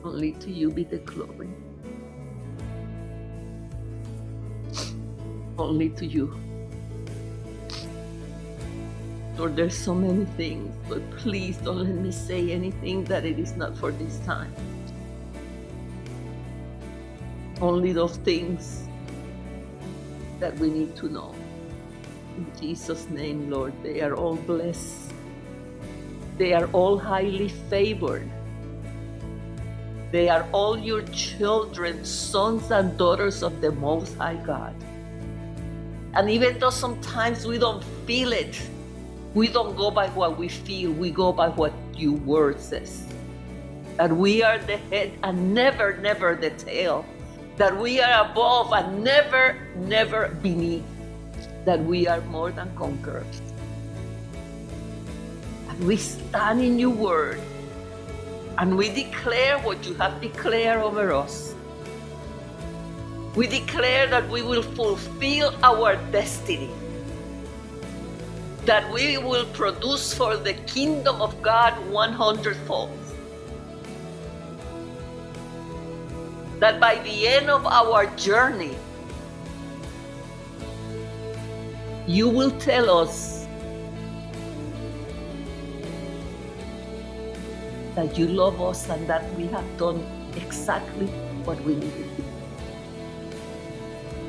Only 0.04 0.34
to 0.34 0.52
you 0.52 0.70
be 0.70 0.84
the 0.84 1.00
glory. 1.00 1.50
Only 5.58 5.90
to 5.90 6.06
you. 6.06 6.45
Lord, 9.38 9.58
there's 9.58 9.76
so 9.76 9.94
many 9.94 10.24
things, 10.38 10.74
but 10.88 11.04
please 11.18 11.58
don't 11.58 11.84
let 11.84 11.96
me 11.96 12.12
say 12.12 12.52
anything 12.52 13.04
that 13.06 13.26
it 13.26 13.38
is 13.38 13.58
not 13.58 13.78
for 13.78 13.92
this 13.92 14.18
time. 14.20 14.54
Only 17.60 17.92
those 17.92 18.16
things 18.18 18.88
that 20.40 20.58
we 20.58 20.70
need 20.70 20.96
to 20.98 21.10
know. 21.10 21.36
In 22.38 22.48
Jesus' 22.60 23.10
name, 23.10 23.50
Lord, 23.50 23.74
they 23.84 24.00
are 24.02 24.16
all 24.16 24.36
blessed. 24.36 25.12
They 26.38 26.54
are 26.54 26.68
all 26.72 26.98
highly 26.98 27.50
favored. 27.70 28.30
They 30.12 30.30
are 30.30 30.48
all 30.54 30.78
your 30.78 31.02
children, 31.12 32.06
sons 32.06 32.72
and 32.72 32.98
daughters 32.98 33.44
of 33.44 33.60
the 33.60 33.72
Most 33.72 34.16
High 34.18 34.36
God. 34.36 34.76
And 36.14 36.30
even 36.30 36.58
though 36.60 36.70
sometimes 36.70 37.46
we 37.46 37.58
don't 37.58 37.84
feel 38.06 38.32
it, 38.32 38.62
we 39.36 39.50
don't 39.50 39.76
go 39.76 39.92
by 39.92 40.08
what 40.12 40.38
we 40.40 40.48
feel, 40.48 40.92
we 40.94 41.12
go 41.12 41.34
by 41.34 41.50
what 41.50 41.74
your 41.94 42.14
word 42.14 42.60
says. 42.60 43.04
That 43.98 44.16
we 44.16 44.42
are 44.42 44.58
the 44.58 44.78
head 44.90 45.12
and 45.24 45.54
never, 45.54 45.98
never 45.98 46.36
the 46.36 46.52
tail. 46.52 47.06
That 47.58 47.78
we 47.78 48.00
are 48.00 48.32
above 48.32 48.72
and 48.72 49.04
never, 49.04 49.58
never 49.76 50.30
beneath. 50.42 50.86
That 51.66 51.84
we 51.84 52.08
are 52.08 52.22
more 52.22 52.52
than 52.52 52.74
conquerors. 52.78 53.42
And 55.68 55.84
we 55.86 55.98
stand 55.98 56.62
in 56.62 56.80
your 56.80 56.96
word 56.96 57.42
and 58.58 58.78
we 58.78 58.88
declare 58.88 59.60
what 59.60 59.86
you 59.86 59.96
have 59.96 60.22
declared 60.22 60.80
over 60.80 61.12
us. 61.12 61.54
We 63.36 63.48
declare 63.48 64.08
that 64.08 64.30
we 64.30 64.44
will 64.44 64.64
fulfill 64.64 65.54
our 65.62 65.98
destiny 66.14 66.72
that 68.66 68.92
we 68.92 69.18
will 69.20 69.46
produce 69.54 70.12
for 70.14 70.38
the 70.38 70.54
kingdom 70.66 71.22
of 71.22 71.40
God 71.44 71.74
100 71.90 72.58
fold. 72.68 72.98
That 76.60 76.80
by 76.80 76.96
the 76.96 77.28
end 77.28 77.50
of 77.50 77.66
our 77.66 78.08
journey, 78.16 78.76
you 82.08 82.28
will 82.28 82.52
tell 82.58 82.90
us 82.90 83.48
that 87.94 88.18
you 88.18 88.28
love 88.28 88.62
us 88.62 88.90
and 88.90 89.08
that 89.08 89.32
we 89.36 89.46
have 89.48 89.78
done 89.78 90.04
exactly 90.36 91.08
what 91.46 91.62
we 91.62 91.76
needed. 91.76 92.10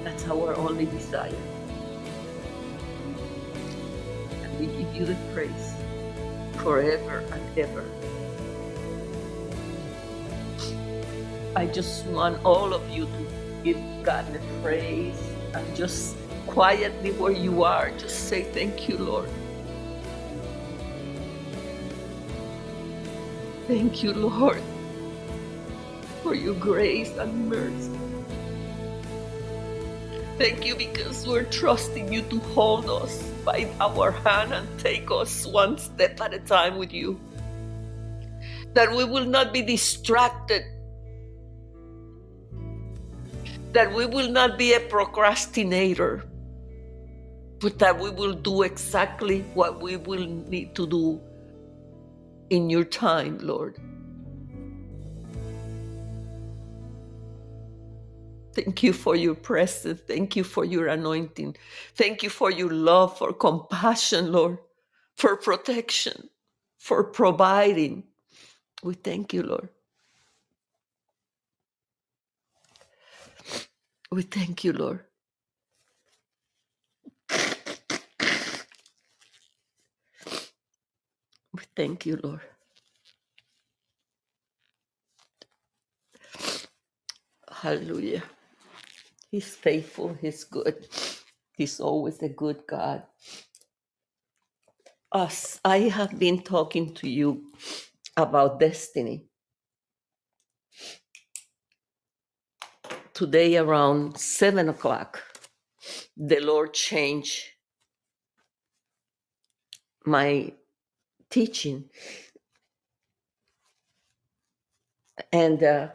That's 0.05 0.29
our 0.29 0.55
only 0.57 0.87
desire. 0.87 1.56
We 4.59 4.67
give 4.67 4.95
you 4.95 5.05
the 5.07 5.17
praise 5.33 5.75
forever 6.59 7.25
and 7.33 7.59
ever. 7.59 7.85
I 11.55 11.67
just 11.67 12.05
want 12.07 12.45
all 12.45 12.75
of 12.75 12.89
you 12.91 13.07
to 13.07 13.27
give 13.65 13.79
God 14.03 14.31
the 14.33 14.41
praise 14.63 15.19
and 15.55 15.77
just 15.77 16.17
quietly 16.47 17.13
where 17.13 17.33
you 17.33 17.65
are, 17.65 17.91
just 17.99 18.29
say 18.29 18.45
thank 18.45 18.89
you, 18.89 18.99
Lord. 18.99 19.29
Thank 23.67 24.03
you, 24.03 24.13
Lord, 24.13 24.63
for 26.23 26.35
your 26.35 26.55
grace 26.55 27.17
and 27.17 27.49
mercy. 27.49 27.96
Thank 30.39 30.67
you 30.67 30.77
because 30.77 31.27
we're 31.27 31.45
trusting 31.45 32.13
you 32.13 32.21
to 32.29 32.39
hold 32.53 32.91
us 32.91 33.23
by 33.43 33.73
our 33.81 34.11
hand 34.11 34.53
and 34.53 34.69
take 34.79 35.11
us 35.11 35.47
one 35.47 35.79
step 35.79 36.21
at 36.21 36.35
a 36.35 36.41
time 36.41 36.77
with 36.77 36.93
you. 36.93 37.19
That 38.75 38.95
we 38.95 39.05
will 39.05 39.25
not 39.25 39.55
be 39.55 39.63
distracted. 39.63 40.63
That 43.73 43.95
we 43.95 44.05
will 44.05 44.29
not 44.29 44.59
be 44.59 44.75
a 44.75 44.81
procrastinator, 44.81 46.25
but 47.59 47.79
that 47.79 47.99
we 47.99 48.11
will 48.11 48.35
do 48.35 48.61
exactly 48.61 49.41
what 49.55 49.81
we 49.81 49.97
will 49.97 50.27
need 50.27 50.75
to 50.75 50.87
do 50.87 51.19
in 52.51 52.69
your 52.69 52.85
time, 52.85 53.39
Lord. 53.39 53.81
Thank 58.57 58.85
you 58.85 58.95
for 58.95 59.17
your 59.17 59.37
presence. 59.37 60.03
Thank 60.09 60.37
you 60.37 60.45
for 60.45 60.65
your 60.67 60.89
anointing. 60.89 61.57
Thank 61.97 62.25
you 62.25 62.31
for 62.31 62.51
your 62.53 62.73
love, 62.73 63.19
for 63.19 63.35
compassion, 63.35 64.33
Lord, 64.33 64.59
for 65.17 65.37
protection, 65.37 66.31
for 66.79 67.05
providing. 67.05 68.05
We 68.85 68.95
thank 68.95 69.35
you, 69.35 69.45
Lord. 69.45 69.71
We 74.13 74.23
thank 74.23 74.65
you, 74.65 74.73
Lord. 74.75 75.01
We 81.55 81.63
thank 81.77 82.07
you, 82.07 82.21
Lord. 82.23 82.43
Hallelujah. 87.53 88.25
He's 89.31 89.55
faithful. 89.55 90.17
He's 90.21 90.45
good. 90.45 90.89
He's 91.57 91.81
always 91.81 92.23
a 92.23 92.29
good 92.31 92.63
God. 92.69 93.05
Us, 95.13 95.61
I 95.65 95.81
have 95.91 96.19
been 96.19 96.43
talking 96.43 96.95
to 96.97 97.09
you 97.09 97.53
about 98.17 98.61
destiny. 98.61 99.27
Today, 103.15 103.57
around 103.57 104.19
seven 104.19 104.69
o'clock, 104.69 105.23
the 106.17 106.41
Lord 106.41 106.75
changed 106.75 107.45
my 110.07 110.53
teaching. 111.31 111.87
And 115.33 115.63
uh, 115.63 115.89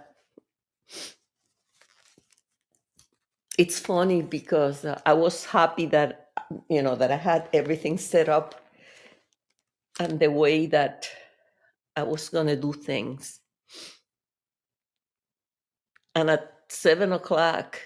it's 3.58 3.80
funny 3.80 4.22
because 4.22 4.86
uh, 4.86 5.00
I 5.06 5.14
was 5.14 5.46
happy 5.46 5.86
that, 5.88 6.30
you 6.70 6.82
know, 6.82 6.96
that 6.96 7.12
I 7.12 7.18
had 7.18 7.50
everything 7.54 7.98
set 7.98 8.30
up 8.30 8.56
and 10.00 10.20
the 10.20 10.32
way 10.32 10.66
that 10.68 11.10
I 11.96 12.04
was 12.04 12.30
going 12.30 12.48
to 12.48 12.56
do 12.56 12.74
things. 12.74 13.40
And 16.16 16.30
at 16.30 16.54
seven 16.70 17.14
o'clock, 17.14 17.80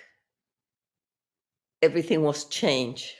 everything 1.81 2.23
was 2.23 2.45
changed. 2.45 3.11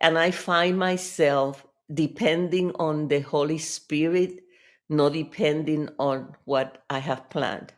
And 0.00 0.18
I 0.18 0.30
find 0.30 0.78
myself 0.78 1.66
depending 1.92 2.72
on 2.76 3.08
the 3.08 3.20
Holy 3.20 3.58
Spirit, 3.58 4.40
not 4.88 5.12
depending 5.12 5.88
on 5.98 6.34
what 6.44 6.82
I 6.90 6.98
have 6.98 7.30
planned. 7.30 7.72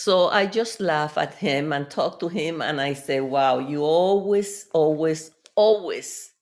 So 0.00 0.28
I 0.28 0.46
just 0.46 0.80
laugh 0.80 1.18
at 1.18 1.34
him 1.34 1.74
and 1.74 1.90
talk 1.90 2.20
to 2.20 2.28
him, 2.28 2.62
and 2.62 2.80
I 2.80 2.94
say, 2.94 3.20
Wow, 3.20 3.58
you 3.58 3.82
always, 3.82 4.66
always, 4.72 5.30
always 5.54 6.32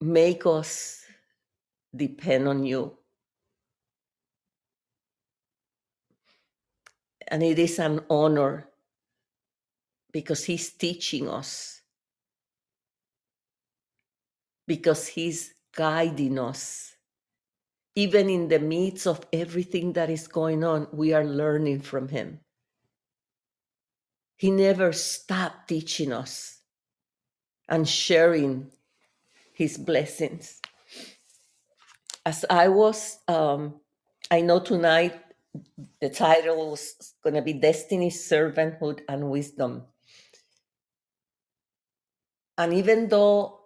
make 0.00 0.46
us 0.46 1.04
depend 1.94 2.48
on 2.48 2.64
you. 2.64 2.96
And 7.28 7.42
it 7.42 7.58
is 7.58 7.78
an 7.78 8.00
honor 8.08 8.70
because 10.12 10.46
he's 10.46 10.72
teaching 10.72 11.28
us, 11.28 11.82
because 14.66 15.06
he's 15.06 15.52
guiding 15.74 16.38
us. 16.38 16.95
Even 17.96 18.28
in 18.28 18.48
the 18.48 18.58
midst 18.58 19.06
of 19.06 19.26
everything 19.32 19.94
that 19.94 20.10
is 20.10 20.28
going 20.28 20.62
on, 20.62 20.86
we 20.92 21.14
are 21.14 21.24
learning 21.24 21.80
from 21.80 22.08
him. 22.08 22.40
He 24.36 24.50
never 24.50 24.92
stopped 24.92 25.68
teaching 25.68 26.12
us 26.12 26.60
and 27.68 27.88
sharing 27.88 28.70
his 29.54 29.78
blessings. 29.78 30.60
As 32.26 32.44
I 32.50 32.68
was, 32.68 33.18
um, 33.28 33.80
I 34.30 34.42
know 34.42 34.60
tonight 34.60 35.18
the 36.00 36.10
title 36.10 36.72
was 36.72 37.14
going 37.22 37.34
to 37.34 37.42
be 37.42 37.54
Destiny, 37.54 38.10
Servanthood, 38.10 39.00
and 39.08 39.30
Wisdom. 39.30 39.84
And 42.58 42.74
even 42.74 43.08
though 43.08 43.60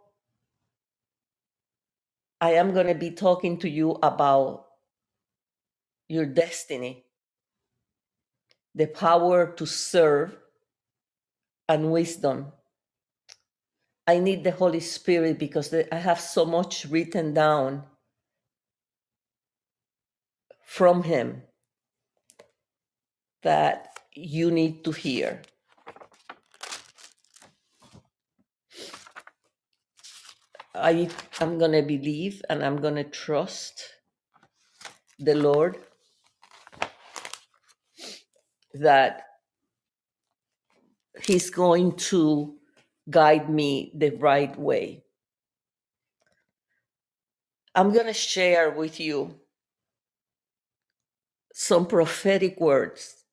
I 2.41 2.53
am 2.53 2.73
going 2.73 2.87
to 2.87 2.95
be 2.95 3.11
talking 3.11 3.59
to 3.59 3.69
you 3.69 3.99
about 4.03 4.67
your 6.09 6.27
destiny, 6.27 7.05
the 8.75 8.87
power 8.87 9.53
to 9.57 9.67
serve, 9.67 10.37
and 11.71 11.93
wisdom, 11.93 12.53
I 14.09 14.19
need 14.19 14.43
the 14.43 14.51
Holy 14.51 14.81
Spirit 14.81 15.39
because 15.39 15.73
I 15.73 15.95
have 15.95 16.19
so 16.19 16.45
much 16.45 16.85
written 16.87 17.33
down 17.33 17.85
from 20.65 21.05
Him 21.05 21.43
that 23.43 24.01
you 24.17 24.51
need 24.51 24.83
to 24.85 24.91
hear. 24.91 25.43
I 30.75 31.11
am 31.41 31.59
to 31.73 31.83
believe 31.83 32.43
and 32.49 32.65
I'm 32.65 32.77
to 32.97 33.05
trust 33.05 33.83
the 35.19 35.35
Lord 35.35 35.79
that 38.75 39.25
He's 41.23 41.51
going 41.51 41.97
to 41.97 42.57
guide 43.11 43.51
me 43.51 43.93
the 43.95 44.11
right 44.11 44.57
way. 44.59 45.05
I'm 47.75 47.93
to 48.07 48.13
share 48.13 48.71
with 48.71 49.01
you 49.01 49.35
some 51.53 51.87
prophetic 51.87 52.61
words 52.61 53.25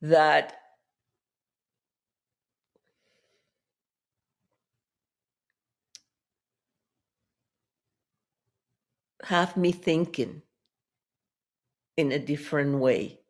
that 0.00 0.59
have 9.30 9.56
me 9.56 9.70
thinking 9.70 10.42
in 11.96 12.10
a 12.10 12.18
different 12.18 12.78
way. 12.78 13.20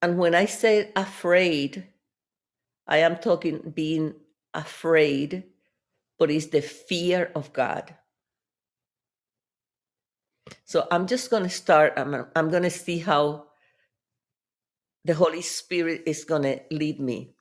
And 0.00 0.16
when 0.16 0.34
I 0.34 0.46
say 0.46 0.90
afraid, 0.96 1.86
I 2.86 2.98
am 2.98 3.16
talking 3.16 3.72
being 3.76 4.14
afraid, 4.54 5.44
but 6.18 6.30
it's 6.30 6.46
the 6.46 6.62
fear 6.62 7.30
of 7.34 7.52
God. 7.52 7.94
So 10.64 10.88
I'm 10.90 11.06
just 11.06 11.30
going 11.30 11.42
to 11.42 11.50
start. 11.50 11.92
I'm, 11.98 12.26
I'm 12.34 12.48
going 12.48 12.62
to 12.64 12.70
see 12.70 12.98
how 12.98 13.48
the 15.04 15.14
Holy 15.14 15.42
Spirit 15.42 16.04
is 16.06 16.24
going 16.24 16.42
to 16.42 16.60
lead 16.70 17.00
me. 17.00 17.34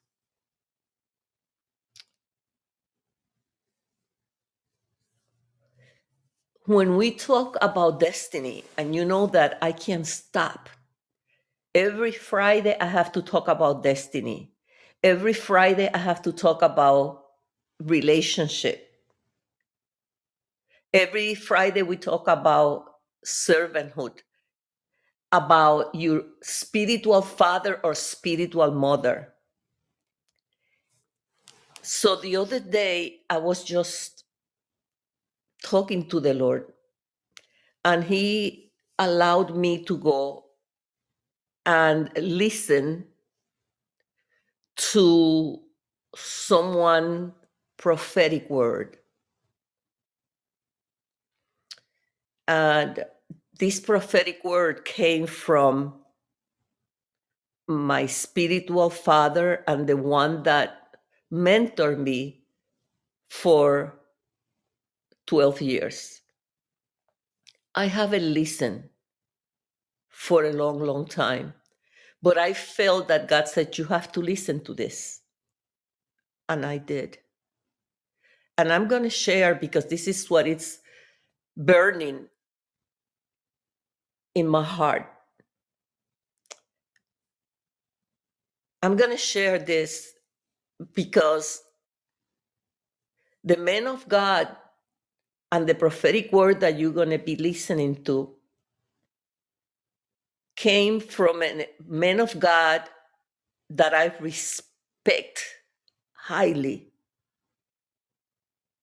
When 6.70 6.97
we 6.97 7.09
talk 7.15 7.57
about 7.63 7.99
destiny, 7.99 8.63
and 8.78 8.93
you 8.95 9.03
know 9.03 9.26
that 9.26 9.57
I 9.59 9.72
can't 9.72 10.05
stop, 10.05 10.70
every 11.74 12.11
Friday 12.11 12.78
I 12.80 12.86
have 12.86 13.11
to 13.13 13.24
talk 13.24 13.47
about 13.47 13.82
destiny. 13.82 14.51
Every 15.01 15.34
Friday 15.34 15.89
I 15.91 15.97
have 15.97 16.22
to 16.22 16.32
talk 16.32 16.61
about 16.61 17.24
relationship. 17.80 18.88
Every 20.93 21.34
Friday 21.34 21.82
we 21.82 21.97
talk 21.97 22.28
about 22.28 22.86
servanthood, 23.26 24.20
about 25.32 25.95
your 25.95 26.22
spiritual 26.43 27.24
father 27.24 27.80
or 27.84 27.95
spiritual 27.95 28.70
mother. 28.70 29.34
So 31.82 32.15
the 32.15 32.36
other 32.36 32.59
day, 32.59 33.22
I 33.28 33.39
was 33.39 33.63
just 33.63 34.18
talking 35.64 36.07
to 36.10 36.20
the 36.20 36.34
Lord, 36.34 36.72
and 37.86 38.03
He 38.03 38.72
allowed 38.97 39.55
me 39.55 39.84
to 39.86 39.97
go 39.97 40.45
and 41.66 42.10
listen 42.18 43.05
to 44.76 45.60
someone 46.16 47.34
prophetic 47.78 48.49
word. 48.49 48.97
And 52.47 53.05
this 53.60 53.80
prophetic 53.80 54.43
word 54.43 54.86
came 54.86 55.28
from 55.28 55.93
my 57.68 58.07
spiritual 58.07 58.89
father 58.89 59.64
and 59.68 59.86
the 59.86 59.97
one 59.97 60.43
that 60.43 60.95
mentored 61.32 61.99
me 61.99 62.41
for 63.30 63.99
12 65.30 65.61
years. 65.61 66.21
I 67.75 67.86
haven't 67.86 68.34
listened 68.34 68.89
for 70.09 70.43
a 70.43 70.51
long, 70.51 70.80
long 70.80 71.05
time, 71.05 71.53
but 72.23 72.39
I 72.39 72.53
felt 72.53 73.07
that 73.09 73.27
God 73.27 73.47
said, 73.47 73.77
You 73.77 73.86
have 73.86 74.11
to 74.13 74.21
listen 74.21 74.63
to 74.63 74.73
this. 74.73 75.21
And 76.49 76.65
I 76.65 76.80
did. 76.80 77.19
And 78.57 78.73
I'm 78.73 78.88
going 78.88 79.03
to 79.03 79.11
share 79.11 79.53
because 79.53 79.86
this 79.86 80.07
is 80.07 80.32
what 80.32 80.47
it's 80.47 80.80
burning 81.55 82.25
in 84.34 84.47
my 84.47 84.63
heart. 84.63 85.05
I'm 88.82 88.97
going 88.97 89.11
to 89.11 89.17
share 89.17 89.59
this 89.59 90.11
because 90.95 91.61
the 93.43 93.57
men 93.57 93.86
of 93.86 94.09
God 94.09 94.55
and 95.52 95.68
the 95.68 95.76
prophetic 95.76 96.32
word 96.32 96.60
that 96.62 96.78
you're 96.78 96.91
going 96.91 97.10
to 97.10 97.20
be 97.20 97.36
listening 97.36 98.04
to 98.04 98.36
came 100.56 101.00
from 101.00 101.41
a 101.41 101.68
man 101.88 102.20
of 102.20 102.39
God 102.39 102.84
that 103.70 103.93
I 103.93 104.14
respect 104.20 105.45
highly. 106.14 106.89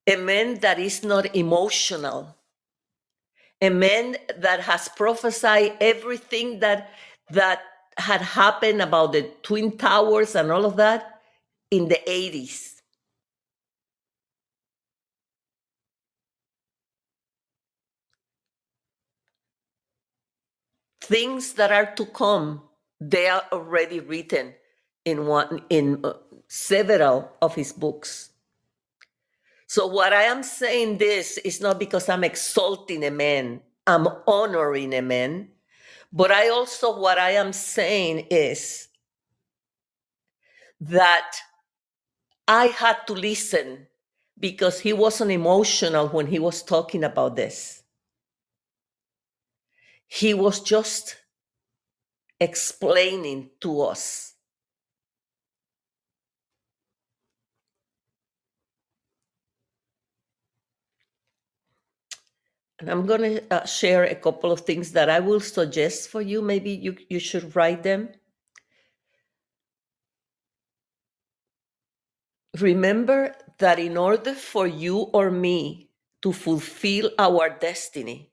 A 0.07 0.17
man 0.17 0.61
that 0.61 0.79
is 0.79 1.05
not 1.05 1.35
emotional. 1.37 2.37
A 3.61 3.71
man 3.71 4.17
that 4.39 4.61
has 4.61 4.89
prophesied 4.89 5.77
everything 5.81 6.61
that 6.61 6.91
that 7.31 7.63
had 7.99 8.21
happened 8.23 8.83
about 8.83 9.13
the 9.13 9.23
twin 9.43 9.77
towers 9.77 10.35
and 10.35 10.53
all 10.53 10.65
of 10.65 10.77
that 10.77 11.21
in 11.71 11.89
the 11.89 12.01
80s. 12.07 12.76
Things 21.07 21.53
that 21.55 21.71
are 21.71 21.95
to 21.95 22.07
come, 22.07 22.63
they 23.01 23.29
are 23.29 23.45
already 23.53 24.01
written 24.01 24.55
in 25.05 25.27
one 25.27 25.63
in 25.71 26.05
uh, 26.05 26.15
several 26.49 27.31
of 27.41 27.55
his 27.55 27.73
books. 27.73 28.31
So 29.69 29.87
what 29.87 30.13
I 30.13 30.25
am 30.25 30.43
saying 30.43 30.99
this 30.99 31.39
is 31.39 31.61
not 31.61 31.79
because 31.79 32.09
I'm 32.09 32.25
exalting 32.25 33.05
a 33.05 33.13
man, 33.13 33.61
I'm 33.87 34.09
honoring 34.27 34.95
a 34.95 35.03
man, 35.03 35.49
but 36.13 36.33
I 36.33 36.49
also 36.49 36.99
what 36.99 37.19
I 37.19 37.33
am 37.33 37.53
saying 37.53 38.27
is 38.31 38.89
that 40.81 41.37
I 42.49 42.67
had 42.67 43.07
to 43.07 43.13
listen 43.13 43.87
because 44.41 44.81
he 44.81 44.93
wasn't 44.93 45.31
emotional 45.31 46.09
when 46.09 46.27
he 46.27 46.41
was 46.41 46.65
talking 46.65 47.05
about 47.05 47.37
this. 47.37 47.76
He 50.07 50.35
was 50.35 50.61
just 50.61 51.17
explaining 52.41 53.51
to 53.61 53.83
us. 53.83 54.35
And 62.79 62.91
I'm 62.91 63.07
going 63.07 63.23
to 63.23 63.55
uh, 63.55 63.65
share 63.65 64.05
a 64.05 64.15
couple 64.15 64.53
of 64.53 64.61
things 64.61 64.93
that 64.93 65.09
I 65.09 65.21
will 65.21 65.41
suggest 65.41 66.11
for 66.11 66.21
you. 66.21 66.43
Maybe 66.43 66.71
you, 66.71 66.97
you 67.09 67.19
should 67.19 67.57
write 67.57 67.83
them. 67.83 68.11
Remember 72.61 73.35
that 73.59 73.79
in 73.79 73.97
order 73.97 74.35
for 74.35 74.67
you 74.67 74.99
or 74.99 75.31
me 75.31 75.91
to 76.23 76.33
fulfill 76.33 77.11
our 77.19 77.49
destiny, 77.49 78.31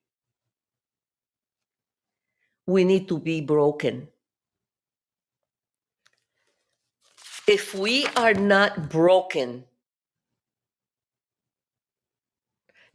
we 2.68 2.84
need 2.84 3.08
to 3.10 3.20
be 3.20 3.42
broken. 3.42 4.08
If 7.48 7.76
we 7.76 8.08
are 8.16 8.34
not 8.34 8.90
broken, 8.90 9.66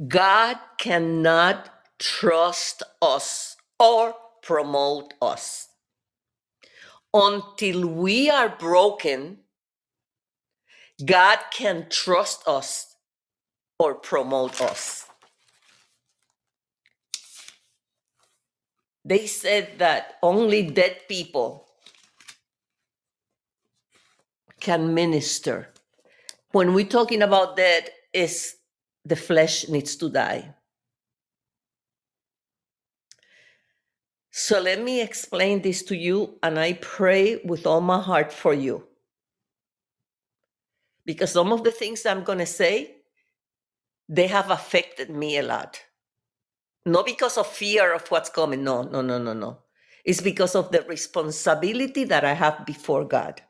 God 0.07 0.59
cannot 0.79 1.71
trust 1.99 2.83
us 3.03 3.57
or 3.79 4.15
promote 4.43 5.13
us. 5.21 5.69
Until 7.13 7.87
we 7.87 8.31
are 8.31 8.49
broken, 8.49 9.39
God 11.05 11.39
can 11.53 11.87
trust 11.91 12.47
us 12.47 12.97
or 13.79 13.95
promote 13.95 14.61
us. 14.61 15.08
They 19.09 19.27
said 19.27 19.79
that 19.79 20.19
only 20.23 20.63
dead 20.65 21.09
people 21.09 21.67
can 24.61 24.93
minister. 24.93 25.73
When 26.53 26.75
we're 26.75 26.85
talking 26.85 27.23
about 27.23 27.57
dead, 27.57 27.89
is 28.13 28.57
the 29.07 29.17
flesh 29.17 29.67
needs 29.69 29.97
to 29.97 30.11
die. 30.11 30.55
So 34.31 34.61
let 34.61 34.83
me 34.83 35.01
explain 35.01 35.63
this 35.63 35.83
to 35.85 35.97
you, 35.97 36.39
and 36.43 36.59
I 36.59 36.75
pray 36.75 37.41
with 37.45 37.67
all 37.67 37.81
my 37.81 38.03
heart 38.03 38.31
for 38.31 38.53
you. 38.53 38.87
Because 41.07 41.33
some 41.33 41.51
of 41.51 41.65
the 41.65 41.71
things 41.73 42.05
I'm 42.05 42.25
going 42.25 42.41
to 42.41 42.47
say, 42.47 42.97
they 44.07 44.27
have 44.27 44.51
affected 44.51 45.09
me 45.09 45.39
a 45.39 45.43
lot. 45.43 45.81
Not 46.87 47.07
because 47.07 47.37
of 47.37 47.47
fear 47.47 47.95
of 47.95 48.09
what's 48.09 48.31
coming. 48.31 48.65
No, 48.65 48.83
no, 48.83 49.03
no, 49.03 49.19
no, 49.19 49.33
no. 49.33 49.59
It's 50.05 50.21
because 50.21 50.55
of 50.55 50.71
the 50.71 50.83
responsibility 50.83 52.05
that 52.05 52.25
I 52.25 52.33
have 52.33 52.65
before 52.65 53.05
God. 53.05 53.43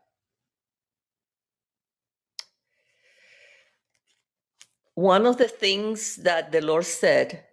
One 4.94 5.26
of 5.26 5.36
the 5.36 5.46
things 5.46 6.16
that 6.16 6.50
the 6.50 6.60
Lord 6.60 6.84
said 6.84 7.44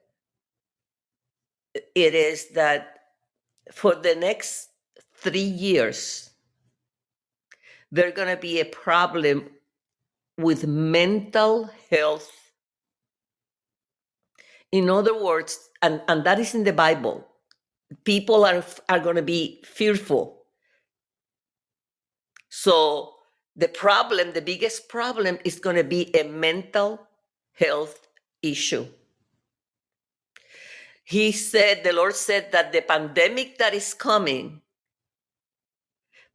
it 1.74 2.16
is 2.16 2.50
that 2.50 3.00
for 3.72 3.94
the 3.94 4.16
next 4.16 4.70
3 5.18 5.40
years 5.40 6.32
there's 7.92 8.14
going 8.14 8.30
to 8.36 8.42
be 8.42 8.60
a 8.60 8.66
problem 8.66 9.50
with 10.38 10.66
mental 10.66 11.70
health 11.92 12.32
in 14.76 14.90
other 14.90 15.16
words 15.28 15.70
and, 15.82 16.02
and 16.08 16.24
that 16.26 16.40
is 16.40 16.54
in 16.54 16.64
the 16.64 16.74
bible 16.74 17.18
people 18.04 18.46
are 18.46 18.64
are 18.90 19.00
going 19.00 19.16
to 19.16 19.22
be 19.22 19.62
fearful. 19.64 20.46
So 22.50 23.14
the 23.56 23.68
problem 23.68 24.34
the 24.34 24.42
biggest 24.42 24.90
problem 24.90 25.40
is 25.44 25.60
going 25.60 25.76
to 25.76 25.84
be 25.84 26.16
a 26.16 26.24
mental 26.24 27.08
health 27.54 28.08
issue. 28.42 28.86
He 31.04 31.32
said 31.32 31.84
the 31.84 31.94
lord 31.94 32.16
said 32.16 32.52
that 32.52 32.72
the 32.74 32.82
pandemic 32.82 33.58
that 33.60 33.74
is 33.74 33.94
coming 33.94 34.62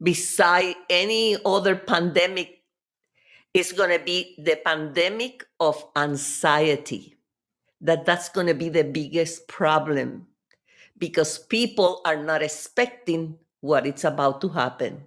beside 0.01 0.75
any 0.89 1.37
other 1.45 1.75
pandemic 1.75 2.63
is 3.53 3.73
going 3.73 3.91
to 3.91 4.03
be 4.03 4.33
the 4.39 4.55
pandemic 4.63 5.45
of 5.59 5.85
anxiety 5.95 7.20
that 7.81 8.05
that's 8.05 8.29
going 8.29 8.47
to 8.47 8.53
be 8.53 8.69
the 8.69 8.83
biggest 8.83 9.47
problem 9.47 10.27
because 10.97 11.39
people 11.39 12.01
are 12.05 12.21
not 12.21 12.41
expecting 12.41 13.37
what 13.61 13.85
it's 13.85 14.03
about 14.03 14.41
to 14.41 14.49
happen. 14.49 15.03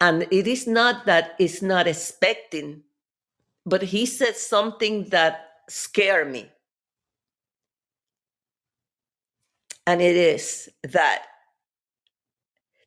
And 0.00 0.26
it 0.30 0.46
is 0.46 0.66
not 0.66 1.06
that 1.06 1.34
it's 1.38 1.62
not 1.62 1.86
expecting 1.86 2.82
but 3.66 3.82
he 3.82 4.06
said 4.06 4.36
something 4.36 5.04
that 5.10 5.48
scared 5.68 6.30
me. 6.30 6.50
And 9.86 10.00
it 10.00 10.16
is 10.16 10.68
that 10.82 11.24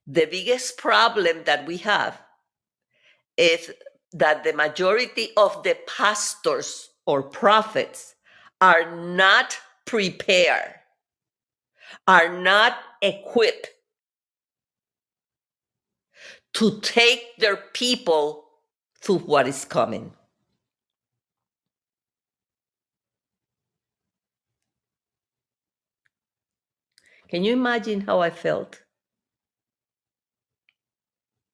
the 0.08 0.26
biggest 0.26 0.78
problem 0.78 1.44
that 1.46 1.66
we 1.66 1.78
have 1.78 2.22
is 3.38 3.72
that 4.14 4.44
the 4.44 4.54
majority 4.54 5.30
of 5.38 5.64
the 5.64 5.78
pastors 5.88 6.90
or 7.06 7.24
prophets 7.24 8.13
are 8.64 8.96
not 8.96 9.58
prepared, 9.84 10.74
are 12.08 12.42
not 12.42 12.78
equipped 13.02 13.68
to 16.54 16.80
take 16.80 17.36
their 17.40 17.58
people 17.58 18.46
through 19.02 19.18
what 19.18 19.50
is 19.50 19.66
coming. 19.66 20.14
Can 27.28 27.44
you 27.44 27.52
imagine 27.52 28.00
how 28.00 28.22
I 28.22 28.30
felt? 28.30 28.82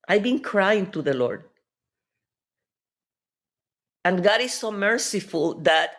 I've 0.07 0.21
been 0.21 0.41
crying 0.41 0.91
to 0.91 1.01
the 1.01 1.15
Lord. 1.15 1.45
And 4.05 4.23
God 4.23 4.41
is 4.41 4.53
so 4.53 4.71
merciful 4.71 5.55
that 5.61 5.98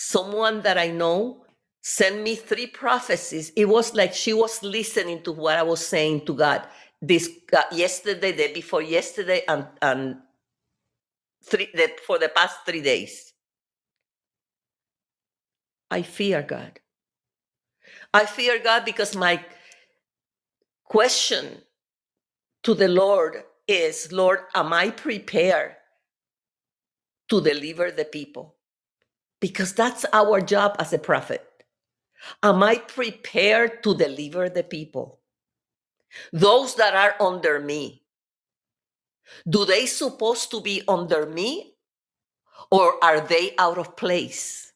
someone 0.00 0.62
that 0.62 0.78
I 0.78 0.88
know 0.88 1.44
sent 1.82 2.22
me 2.22 2.34
three 2.34 2.66
prophecies. 2.66 3.52
It 3.54 3.66
was 3.66 3.94
like 3.94 4.14
she 4.14 4.32
was 4.32 4.62
listening 4.62 5.22
to 5.24 5.32
what 5.32 5.58
I 5.58 5.62
was 5.62 5.86
saying 5.86 6.24
to 6.24 6.34
God 6.34 6.66
this 7.02 7.28
uh, 7.52 7.62
yesterday, 7.70 8.32
day 8.32 8.52
before 8.54 8.80
yesterday, 8.80 9.42
and 9.46 9.66
and 9.82 10.16
three 11.44 11.68
the, 11.74 11.90
for 12.06 12.18
the 12.18 12.30
past 12.30 12.60
three 12.64 12.80
days. 12.80 13.34
I 15.90 16.00
fear 16.02 16.42
God. 16.42 16.80
I 18.14 18.24
fear 18.24 18.58
God 18.58 18.86
because 18.86 19.14
my 19.14 19.44
question 20.84 21.60
to 22.62 22.74
the 22.74 22.88
Lord 22.88 23.42
is, 23.68 24.10
Lord, 24.12 24.40
am 24.54 24.72
I 24.72 24.90
prepared 24.90 25.76
to 27.28 27.40
deliver 27.42 27.90
the 27.90 28.06
people? 28.06 28.56
Because 29.40 29.72
that's 29.74 30.06
our 30.12 30.40
job 30.40 30.76
as 30.78 30.92
a 30.92 30.98
prophet. 30.98 31.46
Am 32.42 32.62
I 32.62 32.76
prepared 32.76 33.82
to 33.84 33.96
deliver 33.96 34.48
the 34.48 34.62
people? 34.62 35.20
Those 36.32 36.74
that 36.76 36.94
are 36.94 37.16
under 37.20 37.60
me, 37.60 38.02
do 39.48 39.64
they 39.64 39.86
supposed 39.86 40.50
to 40.50 40.60
be 40.60 40.82
under 40.88 41.26
me 41.26 41.74
or 42.70 43.02
are 43.02 43.20
they 43.20 43.54
out 43.58 43.78
of 43.78 43.96
place? 43.96 44.72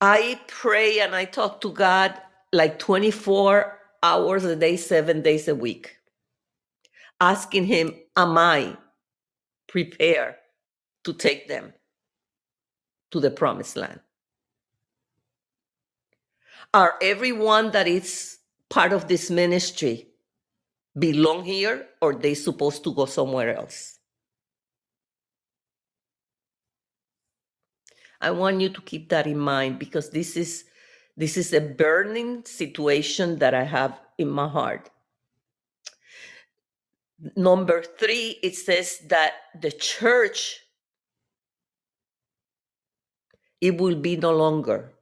I 0.00 0.40
pray 0.48 1.00
and 1.00 1.14
I 1.14 1.26
talk 1.26 1.60
to 1.62 1.72
God 1.72 2.14
like 2.52 2.78
24 2.78 3.78
hours 4.02 4.44
a 4.44 4.56
day, 4.56 4.76
seven 4.76 5.22
days 5.22 5.48
a 5.48 5.54
week, 5.54 5.98
asking 7.20 7.66
Him, 7.66 7.94
Am 8.16 8.36
I 8.38 8.76
prepared 9.68 10.36
to 11.04 11.12
take 11.12 11.48
them 11.48 11.72
to 13.12 13.20
the 13.20 13.30
promised 13.30 13.76
land? 13.76 14.00
Are 16.74 16.94
everyone 17.02 17.72
that 17.72 17.88
is 17.88 18.38
part 18.68 18.92
of 18.92 19.08
this 19.08 19.30
ministry 19.30 20.08
belong 20.98 21.44
here 21.44 21.86
or 22.00 22.14
they 22.14 22.34
supposed 22.34 22.84
to 22.84 22.94
go 22.94 23.06
somewhere 23.06 23.56
else? 23.56 23.98
I 28.20 28.30
want 28.32 28.60
you 28.60 28.68
to 28.70 28.80
keep 28.82 29.08
that 29.10 29.26
in 29.26 29.38
mind 29.38 29.78
because 29.78 30.10
this 30.10 30.36
is 30.36 30.64
this 31.16 31.36
is 31.36 31.52
a 31.52 31.60
burning 31.60 32.44
situation 32.44 33.38
that 33.40 33.54
I 33.54 33.64
have 33.64 33.98
in 34.18 34.28
my 34.28 34.48
heart. 34.48 34.90
Number 37.36 37.82
3 37.82 38.38
it 38.42 38.56
says 38.56 38.98
that 39.08 39.32
the 39.60 39.70
church 39.70 40.60
it 43.60 43.76
will 43.78 43.96
be 43.96 44.16
no 44.16 44.32
longer 44.32 44.92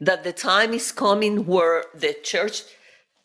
that 0.00 0.22
the 0.22 0.32
time 0.32 0.72
is 0.72 0.92
coming 0.92 1.46
where 1.46 1.84
the 1.94 2.14
church 2.22 2.62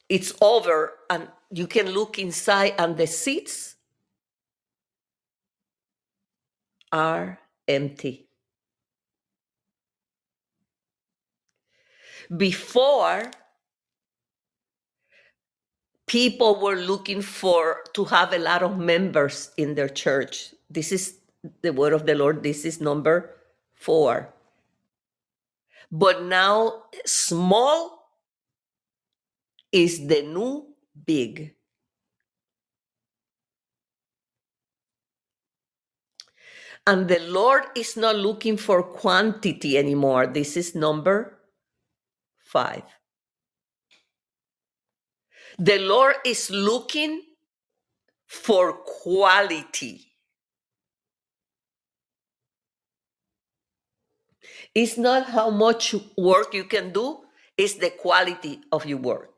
it's 0.10 0.34
over 0.41 0.93
and 1.10 1.28
you 1.52 1.68
can 1.68 1.91
look 1.91 2.18
inside 2.18 2.74
and 2.78 2.97
the 2.97 3.08
seats 3.08 3.76
are 6.91 7.39
empty. 7.68 8.28
Before, 12.36 13.32
people 16.12 16.59
were 16.59 16.76
looking 16.76 17.22
for 17.22 17.86
to 17.93 18.03
have 18.03 18.34
a 18.34 18.38
lot 18.38 18.62
of 18.62 18.78
members 18.78 19.49
in 19.55 19.76
their 19.76 19.88
church. 19.88 20.53
This 20.70 20.91
is 20.91 21.20
the 21.62 21.72
word 21.72 21.93
of 21.93 22.05
the 22.05 22.16
Lord. 22.16 22.43
This 22.43 22.66
is 22.66 22.82
number 22.82 23.34
four. 23.76 24.34
But 25.89 26.24
now, 26.24 26.84
small 27.05 28.09
is 29.72 30.05
the 30.05 30.24
new 30.24 30.76
big. 31.05 31.55
And 36.86 37.07
the 37.07 37.20
Lord 37.20 37.64
is 37.74 37.95
not 37.95 38.18
looking 38.18 38.57
for 38.57 38.84
quantity 38.84 39.78
anymore. 39.78 40.28
This 40.28 40.57
is 40.57 40.76
number 40.76 41.39
five. 42.43 42.84
The 45.62 45.80
Lord 45.80 46.16
is 46.26 46.49
looking 46.51 47.22
for 48.28 48.74
quality. 48.74 50.07
It's 54.74 54.97
not 54.97 55.28
how 55.28 55.51
much 55.51 55.95
work 56.18 56.53
you 56.55 56.64
can 56.64 56.91
do, 56.91 57.20
it's 57.57 57.76
the 57.76 57.91
quality 57.91 58.62
of 58.72 58.86
your 58.88 58.97
work. 58.99 59.32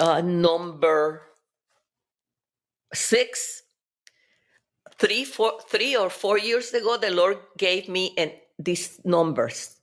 uh, 0.00 0.20
number 0.20 1.22
six, 2.94 3.61
three, 5.02 5.24
four, 5.24 5.58
three 5.68 5.96
or 5.96 6.08
four 6.08 6.38
years 6.38 6.72
ago, 6.72 6.96
the 6.96 7.10
Lord 7.10 7.38
gave 7.58 7.88
me 7.88 8.14
and 8.16 8.32
these 8.56 9.00
numbers. 9.04 9.80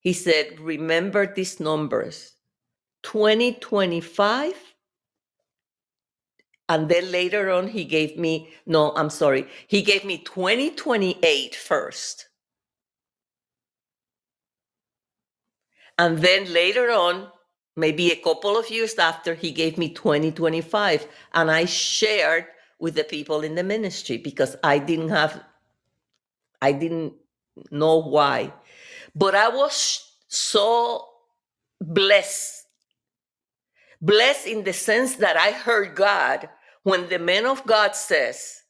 He 0.00 0.12
said, 0.12 0.58
"Remember 0.58 1.24
these 1.26 1.60
numbers: 1.60 2.34
2025." 3.04 4.54
And 6.70 6.88
then 6.88 7.10
later 7.10 7.50
on, 7.50 7.68
he 7.68 7.84
gave 7.84 8.18
me, 8.18 8.50
no, 8.66 8.92
I'm 8.94 9.08
sorry, 9.08 9.46
he 9.68 9.80
gave 9.80 10.04
me 10.04 10.18
2028 10.18 11.54
first. 11.54 12.28
And 15.96 16.18
then 16.18 16.52
later 16.52 16.90
on, 16.90 17.32
maybe 17.74 18.10
a 18.12 18.16
couple 18.16 18.58
of 18.58 18.68
years 18.68 18.96
after 18.98 19.34
he 19.34 19.50
gave 19.50 19.78
me 19.78 19.88
2025 19.94 21.06
and 21.32 21.50
i 21.50 21.64
shared 21.64 22.44
with 22.78 22.94
the 22.94 23.04
people 23.04 23.42
in 23.42 23.54
the 23.54 23.62
ministry 23.62 24.16
because 24.16 24.56
i 24.62 24.78
didn't 24.78 25.08
have 25.08 25.42
i 26.62 26.72
didn't 26.72 27.12
know 27.70 27.98
why. 27.98 28.52
But 29.14 29.34
i 29.34 29.48
was 29.48 30.12
so 30.28 31.06
blessed. 31.80 32.66
Blessed 34.00 34.46
in 34.46 34.64
the 34.64 34.72
sense 34.72 35.16
that 35.16 35.36
i 35.36 35.50
heard 35.50 35.94
god 35.96 36.48
when 36.84 37.08
the 37.08 37.18
man 37.18 37.46
of 37.46 37.64
god 37.66 37.94
says 37.96 38.62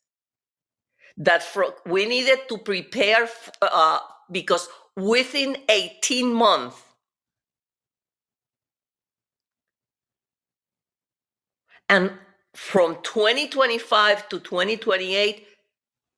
that 1.19 1.43
for, 1.43 1.75
we 1.85 2.07
needed 2.07 2.39
to 2.49 2.59
prepare 2.59 3.29
uh, 3.61 3.99
because 4.31 4.69
within 4.97 5.57
18 5.69 6.33
months 6.33 6.81
And 11.89 12.13
from 12.59 12.97
2025 13.03 14.29
to 14.29 14.41
2028, 14.41 15.47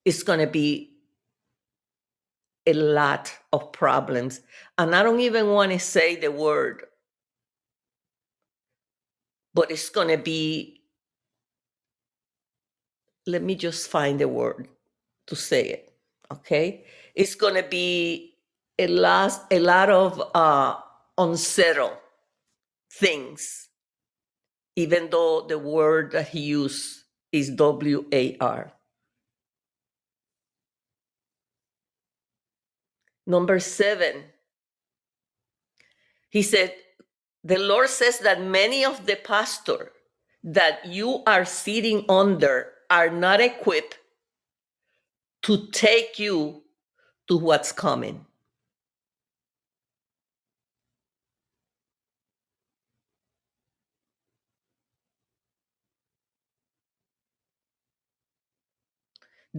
it's 0.07 0.23
going 0.23 0.41
to 0.41 0.47
be 0.47 0.91
a 2.67 2.73
lot 2.73 3.33
of 3.53 3.71
problems. 3.73 4.41
And 4.79 4.97
I 4.97 5.03
don't 5.03 5.21
even 5.21 5.49
want 5.49 5.71
to 5.71 5.79
say 5.79 6.17
the 6.17 6.33
word, 6.33 6.85
but 9.55 9.71
it's 9.71 9.91
going 9.91 10.09
to 10.09 10.17
be, 10.17 10.81
let 13.27 13.43
me 13.43 13.55
just 13.55 13.89
find 13.89 14.19
the 14.19 14.27
word 14.27 14.67
to 15.27 15.37
say 15.37 15.69
it. 15.69 15.93
Okay. 16.33 16.85
It's 17.15 17.35
going 17.35 17.55
to 17.55 17.69
be 17.69 18.35
a 18.79 18.89
lot, 18.89 19.47
a 19.51 19.59
lot 19.61 19.91
of 19.91 20.21
uh, 20.35 20.77
unsettled 21.19 21.99
things 22.91 23.70
even 24.81 25.11
though 25.11 25.43
the 25.47 25.59
word 25.59 26.13
that 26.13 26.29
he 26.29 26.41
used 26.41 27.05
is 27.33 27.51
W 27.51 28.07
A 28.13 28.35
R. 28.41 28.73
Number 33.27 33.61
seven, 33.61 34.25
he 36.31 36.41
said, 36.41 36.75
The 37.45 37.59
Lord 37.59 37.91
says 37.91 38.21
that 38.21 38.41
many 38.41 38.83
of 38.83 39.05
the 39.05 39.17
pastor 39.17 39.93
that 40.43 40.87
you 40.87 41.23
are 41.27 41.45
sitting 41.45 42.07
under 42.09 42.73
are 42.89 43.11
not 43.11 43.43
equipped 43.43 43.99
to 45.43 45.69
take 45.73 46.19
you 46.19 46.63
to 47.29 47.37
what's 47.37 47.71
coming. 47.71 48.25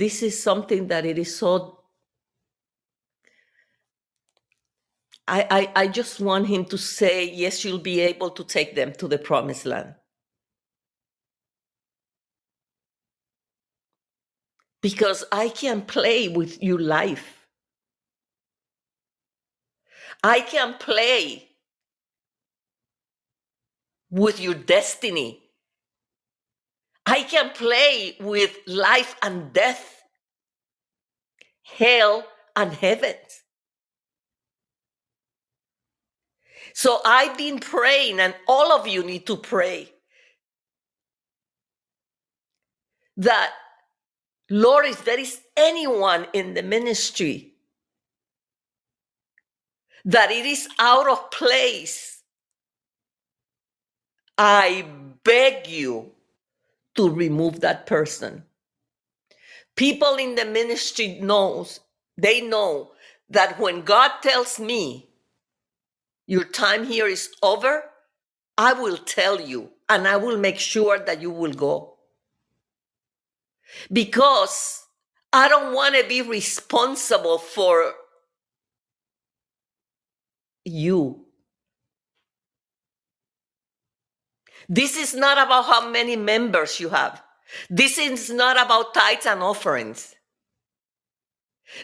This 0.01 0.23
is 0.23 0.41
something 0.41 0.87
that 0.87 1.05
it 1.05 1.19
is 1.19 1.37
so. 1.37 1.77
I, 5.27 5.45
I, 5.75 5.83
I 5.83 5.87
just 5.89 6.19
want 6.19 6.47
him 6.47 6.65
to 6.65 6.77
say, 6.79 7.29
yes, 7.29 7.63
you'll 7.63 7.77
be 7.77 7.99
able 7.99 8.31
to 8.31 8.43
take 8.43 8.73
them 8.73 8.93
to 8.93 9.07
the 9.07 9.19
promised 9.19 9.67
land. 9.67 9.93
Because 14.81 15.23
I 15.31 15.49
can 15.49 15.83
play 15.83 16.29
with 16.29 16.63
your 16.63 16.79
life. 16.79 17.45
I 20.23 20.39
can 20.41 20.79
play 20.79 21.47
with 24.09 24.39
your 24.39 24.55
destiny. 24.55 25.43
I 27.11 27.23
can 27.23 27.49
play 27.49 28.15
with 28.21 28.57
life 28.67 29.17
and 29.21 29.51
death, 29.51 30.01
hell 31.61 32.25
and 32.55 32.71
heaven. 32.71 33.15
So 36.73 37.01
I've 37.03 37.37
been 37.37 37.59
praying, 37.59 38.21
and 38.21 38.33
all 38.47 38.71
of 38.71 38.87
you 38.87 39.03
need 39.03 39.27
to 39.27 39.35
pray 39.35 39.91
that, 43.17 43.51
Lord, 44.49 44.85
if 44.85 45.03
there 45.03 45.19
is 45.19 45.41
anyone 45.57 46.27
in 46.31 46.53
the 46.53 46.63
ministry 46.63 47.55
that 50.05 50.31
it 50.31 50.45
is 50.45 50.69
out 50.79 51.09
of 51.09 51.29
place, 51.29 52.23
I 54.37 54.85
beg 55.25 55.67
you 55.67 56.13
to 56.95 57.09
remove 57.09 57.61
that 57.61 57.85
person. 57.85 58.43
People 59.75 60.15
in 60.15 60.35
the 60.35 60.45
ministry 60.45 61.19
knows, 61.21 61.79
they 62.17 62.41
know 62.41 62.91
that 63.29 63.59
when 63.59 63.81
God 63.81 64.11
tells 64.21 64.59
me 64.59 65.09
your 66.27 66.43
time 66.43 66.85
here 66.85 67.07
is 67.07 67.29
over, 67.41 67.83
I 68.57 68.73
will 68.73 68.97
tell 68.97 69.39
you 69.39 69.71
and 69.89 70.07
I 70.07 70.17
will 70.17 70.37
make 70.37 70.59
sure 70.59 70.99
that 70.99 71.21
you 71.21 71.31
will 71.31 71.53
go. 71.53 71.97
Because 73.91 74.85
I 75.33 75.47
don't 75.47 75.73
want 75.73 75.95
to 75.95 76.03
be 76.07 76.21
responsible 76.21 77.37
for 77.37 77.93
you. 80.65 81.25
This 84.71 84.95
is 84.95 85.13
not 85.13 85.37
about 85.37 85.65
how 85.65 85.89
many 85.89 86.15
members 86.15 86.79
you 86.79 86.87
have. 86.87 87.21
This 87.69 87.97
is 87.97 88.29
not 88.29 88.55
about 88.55 88.93
tithes 88.93 89.25
and 89.25 89.43
offerings. 89.43 90.15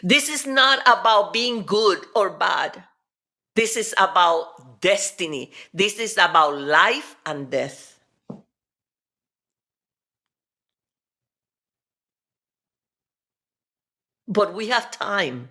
This 0.02 0.30
is 0.30 0.46
not 0.46 0.80
about 0.86 1.34
being 1.34 1.64
good 1.64 1.98
or 2.16 2.30
bad. 2.30 2.82
This 3.54 3.76
is 3.76 3.94
about 3.98 4.80
destiny. 4.80 5.52
This 5.74 5.98
is 5.98 6.16
about 6.16 6.56
life 6.56 7.14
and 7.26 7.50
death. 7.50 8.00
But 14.26 14.54
we 14.54 14.68
have 14.68 14.90
time. 14.90 15.50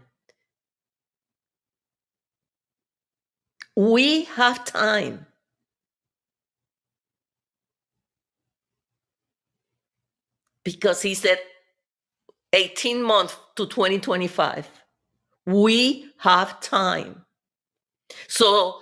We 3.76 4.24
have 4.24 4.66
time. 4.66 5.28
Because 10.76 11.02
he 11.02 11.16
said 11.16 11.40
18 12.54 13.04
months 13.04 13.38
to 13.56 13.68
2025. 13.68 14.70
We 15.46 16.12
have 16.20 16.60
time. 16.62 17.26
So 18.28 18.82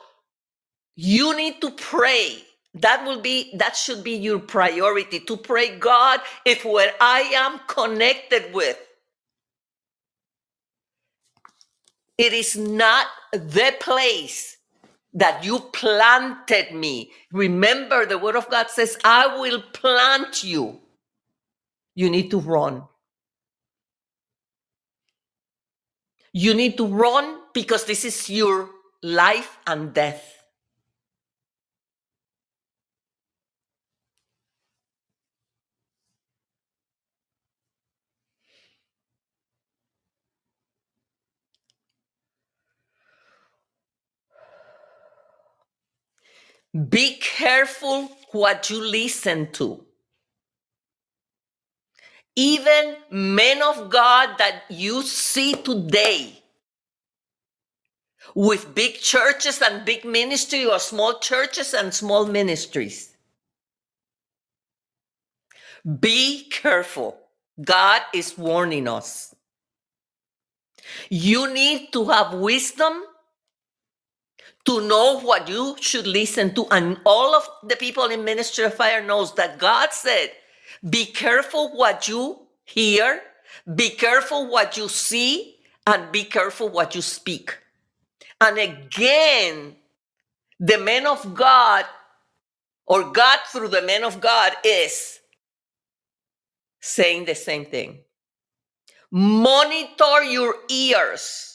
you 0.96 1.36
need 1.38 1.62
to 1.62 1.72
pray. 1.72 2.44
That 2.76 3.06
will 3.06 3.22
be 3.22 3.56
that 3.58 3.76
should 3.76 4.04
be 4.04 4.14
your 4.18 4.40
priority 4.40 5.20
to 5.22 5.38
pray 5.38 5.78
God 5.80 6.22
if 6.46 6.66
where 6.66 6.94
I 7.02 7.22
am 7.36 7.60
connected 7.68 8.54
with 8.54 8.78
it 12.18 12.34
is 12.34 12.58
not 12.58 13.08
the 13.34 13.76
place 13.80 14.58
that 15.14 15.46
you 15.46 15.60
planted 15.74 16.74
me. 16.74 17.12
Remember 17.32 18.06
the 18.06 18.18
word 18.18 18.36
of 18.36 18.50
God 18.50 18.70
says 18.70 18.98
I 19.06 19.38
will 19.40 19.62
plant 19.74 20.44
you. 20.44 20.82
You 21.96 22.10
need 22.12 22.30
to 22.32 22.40
run. 22.40 22.84
You 26.34 26.54
need 26.54 26.78
to 26.78 26.86
run 26.86 27.40
because 27.54 27.86
this 27.86 28.06
is 28.06 28.30
your 28.30 28.70
life 29.02 29.58
and 29.66 29.92
death. 29.94 30.44
Be 46.90 47.18
careful 47.18 48.08
what 48.32 48.70
you 48.70 48.80
listen 48.82 49.52
to. 49.54 49.85
Even 52.36 52.98
men 53.10 53.62
of 53.62 53.90
God 53.90 54.38
that 54.38 54.64
you 54.70 55.04
see 55.04 55.54
today 55.54 56.44
with 58.34 58.76
big 58.76 59.00
churches 59.00 59.62
and 59.62 59.86
big 59.86 60.04
ministry 60.04 60.66
or 60.66 60.80
small 60.80 61.20
churches 61.20 61.74
and 61.74 61.94
small 61.94 62.26
ministries. 62.26 63.16
Be 66.00 66.50
careful. 66.50 67.18
God 67.64 68.02
is 68.14 68.38
warning 68.38 68.88
us. 68.88 69.34
You 71.10 71.54
need 71.54 71.94
to 71.94 72.06
have 72.10 72.34
wisdom 72.34 73.04
to 74.66 74.82
know 74.88 75.20
what 75.20 75.48
you 75.48 75.76
should 75.80 76.08
listen 76.08 76.54
to. 76.56 76.68
And 76.72 77.00
all 77.06 77.36
of 77.36 77.48
the 77.64 77.76
people 77.76 78.06
in 78.06 78.24
Ministry 78.24 78.66
of 78.66 78.74
Fire 78.74 79.04
knows 79.04 79.34
that 79.36 79.60
God 79.60 79.94
said, 79.94 80.32
be 80.90 81.06
careful 81.06 81.70
what 81.76 82.08
you 82.08 82.40
hear, 82.64 83.22
be 83.76 83.90
careful 83.90 84.48
what 84.50 84.78
you 84.78 84.88
see, 84.88 85.56
and 85.88 86.12
be 86.12 86.24
careful 86.24 86.70
what 86.70 86.96
you 86.96 87.02
speak. 87.02 87.58
And 88.42 88.58
again, 88.58 89.76
the 90.60 90.78
man 90.78 91.06
of 91.08 91.34
God, 91.34 91.86
or 92.86 93.12
God 93.12 93.40
through 93.48 93.70
the 93.70 93.82
man 93.82 94.04
of 94.04 94.22
God, 94.22 94.54
is 94.64 95.20
saying 96.80 97.26
the 97.26 97.36
same 97.36 97.66
thing. 97.66 98.00
Monitor 99.12 100.24
your 100.24 100.56
ears. 100.70 101.55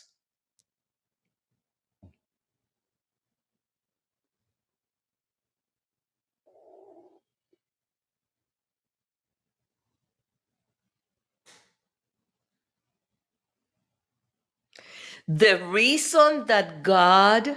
The 15.33 15.63
reason 15.65 16.47
that 16.47 16.83
God 16.83 17.55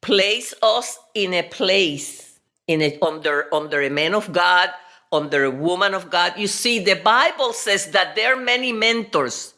placed 0.00 0.54
us 0.62 0.96
in 1.12 1.34
a 1.34 1.42
place, 1.42 2.38
in 2.68 2.80
a, 2.80 2.96
under 3.02 3.52
under 3.52 3.82
a 3.82 3.90
man 3.90 4.14
of 4.14 4.32
God, 4.32 4.70
under 5.10 5.42
a 5.42 5.50
woman 5.50 5.92
of 5.92 6.08
God, 6.08 6.34
you 6.36 6.46
see, 6.46 6.78
the 6.78 6.94
Bible 6.94 7.52
says 7.52 7.90
that 7.90 8.14
there 8.14 8.34
are 8.34 8.40
many 8.40 8.72
mentors, 8.72 9.54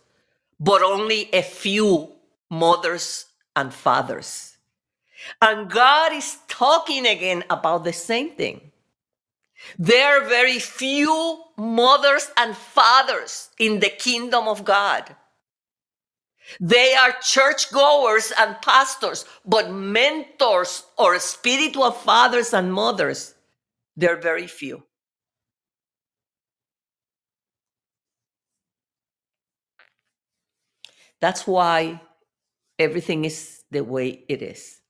but 0.59 0.81
only 0.81 1.29
a 1.35 1.43
few 1.43 2.13
mothers 2.51 3.27
and 3.55 3.75
fathers. 3.75 4.57
And 5.43 5.69
God 5.69 6.15
is 6.15 6.39
talking 6.49 7.05
again 7.07 7.45
about 7.51 7.85
the 7.85 7.93
same 7.93 8.31
thing. 8.31 8.73
There 9.79 10.23
are 10.23 10.27
very 10.27 10.59
few 10.59 11.45
mothers 11.59 12.31
and 12.35 12.57
fathers 12.57 13.51
in 13.59 13.81
the 13.81 13.91
kingdom 13.91 14.49
of 14.49 14.65
God. 14.65 15.17
They 16.61 16.95
are 16.95 17.15
churchgoers 17.21 18.33
and 18.39 18.57
pastors, 18.63 19.25
but 19.45 19.71
mentors 19.71 20.85
or 20.99 21.19
spiritual 21.19 21.93
fathers 21.93 22.53
and 22.53 22.73
mothers, 22.73 23.35
they're 23.97 24.21
very 24.21 24.47
few. 24.47 24.85
That's 31.21 31.47
why 31.47 32.01
everything 32.79 33.25
is 33.25 33.63
the 33.71 33.83
way 33.83 34.25
it 34.29 34.43
is. 34.43 34.81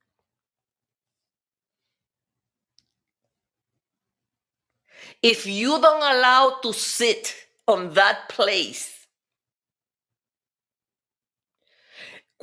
If 5.23 5.47
you 5.47 5.81
don't 5.81 6.03
allow 6.03 6.59
to 6.63 6.73
sit 6.73 7.35
on 7.69 7.93
that 7.95 8.29
place, 8.29 9.02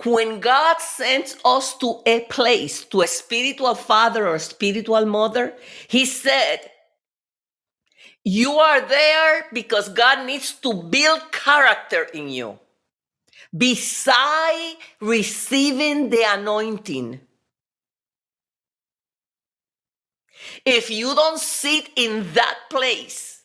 when 0.06 0.40
God 0.40 0.78
sends 0.80 1.38
us 1.44 1.78
to 1.78 2.02
a 2.06 2.22
place, 2.22 2.86
to 2.86 3.02
a 3.02 3.08
spiritual 3.08 3.76
father 3.76 4.28
or 4.28 4.40
spiritual 4.40 5.06
mother, 5.06 5.54
He 5.88 6.06
said, 6.06 6.60
You 8.24 8.52
are 8.54 8.82
there 8.82 9.46
because 9.54 9.90
God 9.90 10.26
needs 10.26 10.54
to 10.62 10.74
build 10.74 11.32
character 11.32 12.04
in 12.14 12.30
you. 12.30 12.60
Beside 13.56 14.76
receiving 15.02 16.10
the 16.10 16.24
anointing, 16.28 17.20
if 20.66 20.90
you 20.90 21.16
don't 21.16 21.40
sit 21.40 21.90
in 21.96 22.32
that 22.34 22.58
place, 22.70 23.44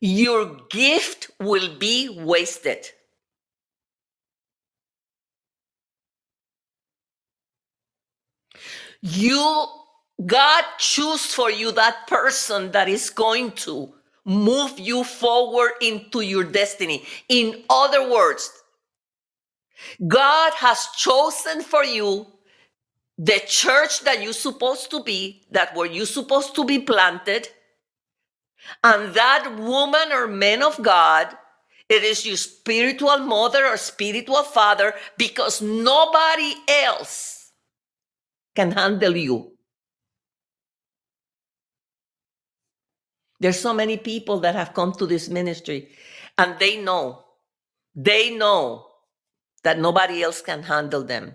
your 0.00 0.56
gift 0.70 1.30
will 1.38 1.76
be 1.78 2.08
wasted. 2.08 2.88
You, 9.02 9.66
God 10.24 10.64
choose 10.78 11.34
for 11.34 11.50
you 11.50 11.72
that 11.72 12.06
person 12.06 12.70
that 12.70 12.88
is 12.88 13.10
going 13.10 13.52
to 13.52 13.92
move 14.24 14.78
you 14.78 15.02
forward 15.02 15.72
into 15.80 16.20
your 16.20 16.44
destiny. 16.44 17.04
In 17.28 17.64
other 17.68 18.08
words, 18.08 18.50
God 20.06 20.52
has 20.54 20.86
chosen 20.96 21.62
for 21.62 21.82
you 21.84 22.26
the 23.18 23.40
church 23.46 24.04
that 24.04 24.22
you're 24.22 24.32
supposed 24.32 24.90
to 24.92 25.02
be, 25.02 25.42
that 25.50 25.74
where 25.74 25.86
you're 25.86 26.06
supposed 26.06 26.54
to 26.54 26.64
be 26.64 26.78
planted, 26.78 27.48
and 28.84 29.12
that 29.14 29.56
woman 29.58 30.12
or 30.12 30.28
man 30.28 30.62
of 30.62 30.80
God, 30.80 31.36
it 31.88 32.04
is 32.04 32.24
your 32.24 32.36
spiritual 32.36 33.18
mother 33.18 33.66
or 33.66 33.76
spiritual 33.76 34.44
father, 34.44 34.94
because 35.18 35.60
nobody 35.60 36.54
else 36.68 37.41
can 38.56 38.72
handle 38.72 39.16
you. 39.16 39.52
There's 43.40 43.60
so 43.60 43.74
many 43.74 43.98
people 43.98 44.40
that 44.40 44.54
have 44.54 44.74
come 44.74 44.92
to 44.94 45.06
this 45.06 45.28
ministry 45.28 45.90
and 46.38 46.58
they 46.58 46.80
know, 46.82 47.24
they 47.94 48.36
know 48.36 48.86
that 49.64 49.78
nobody 49.78 50.22
else 50.22 50.42
can 50.42 50.62
handle 50.64 51.04
them. 51.04 51.34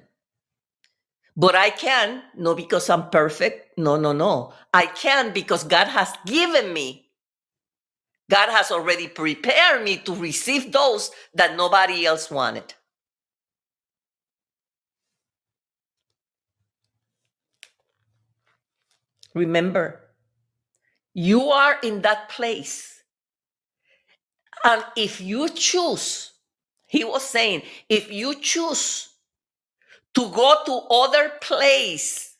But 1.37 1.55
I 1.55 1.71
can, 1.71 2.23
no, 2.37 2.55
because 2.55 2.89
I'm 2.89 3.09
perfect. 3.09 3.77
No, 3.77 3.97
no, 3.97 4.13
no. 4.13 4.53
I 4.73 4.87
can 4.87 5.33
because 5.33 5.63
God 5.65 5.87
has 5.87 6.13
given 6.25 6.73
me. 6.73 7.07
God 8.29 8.49
has 8.49 8.71
already 8.71 9.07
prepared 9.09 9.83
me 9.83 9.97
to 9.99 10.15
receive 10.15 10.71
those 10.73 11.11
that 11.35 11.57
nobody 11.57 12.05
else 12.05 12.31
wanted. 12.31 12.73
Remember, 19.37 20.01
you 21.13 21.49
are 21.49 21.77
in 21.81 22.01
that 22.01 22.29
place. 22.29 23.03
And 24.63 24.83
if 24.95 25.21
you 25.21 25.49
choose, 25.49 26.33
he 26.87 27.03
was 27.03 27.23
saying, 27.23 27.61
if 27.87 28.11
you 28.11 28.39
choose 28.41 29.09
to 30.15 30.29
go 30.29 30.55
to 30.65 30.73
other 30.89 31.31
place, 31.41 32.35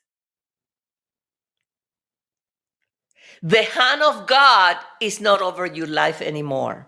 the 3.41 3.62
hand 3.62 4.02
of 4.02 4.26
God 4.26 4.78
is 5.00 5.22
not 5.22 5.41
over 5.41 5.66
your 5.66 5.88
life 5.88 6.22
anymore. 6.22 6.88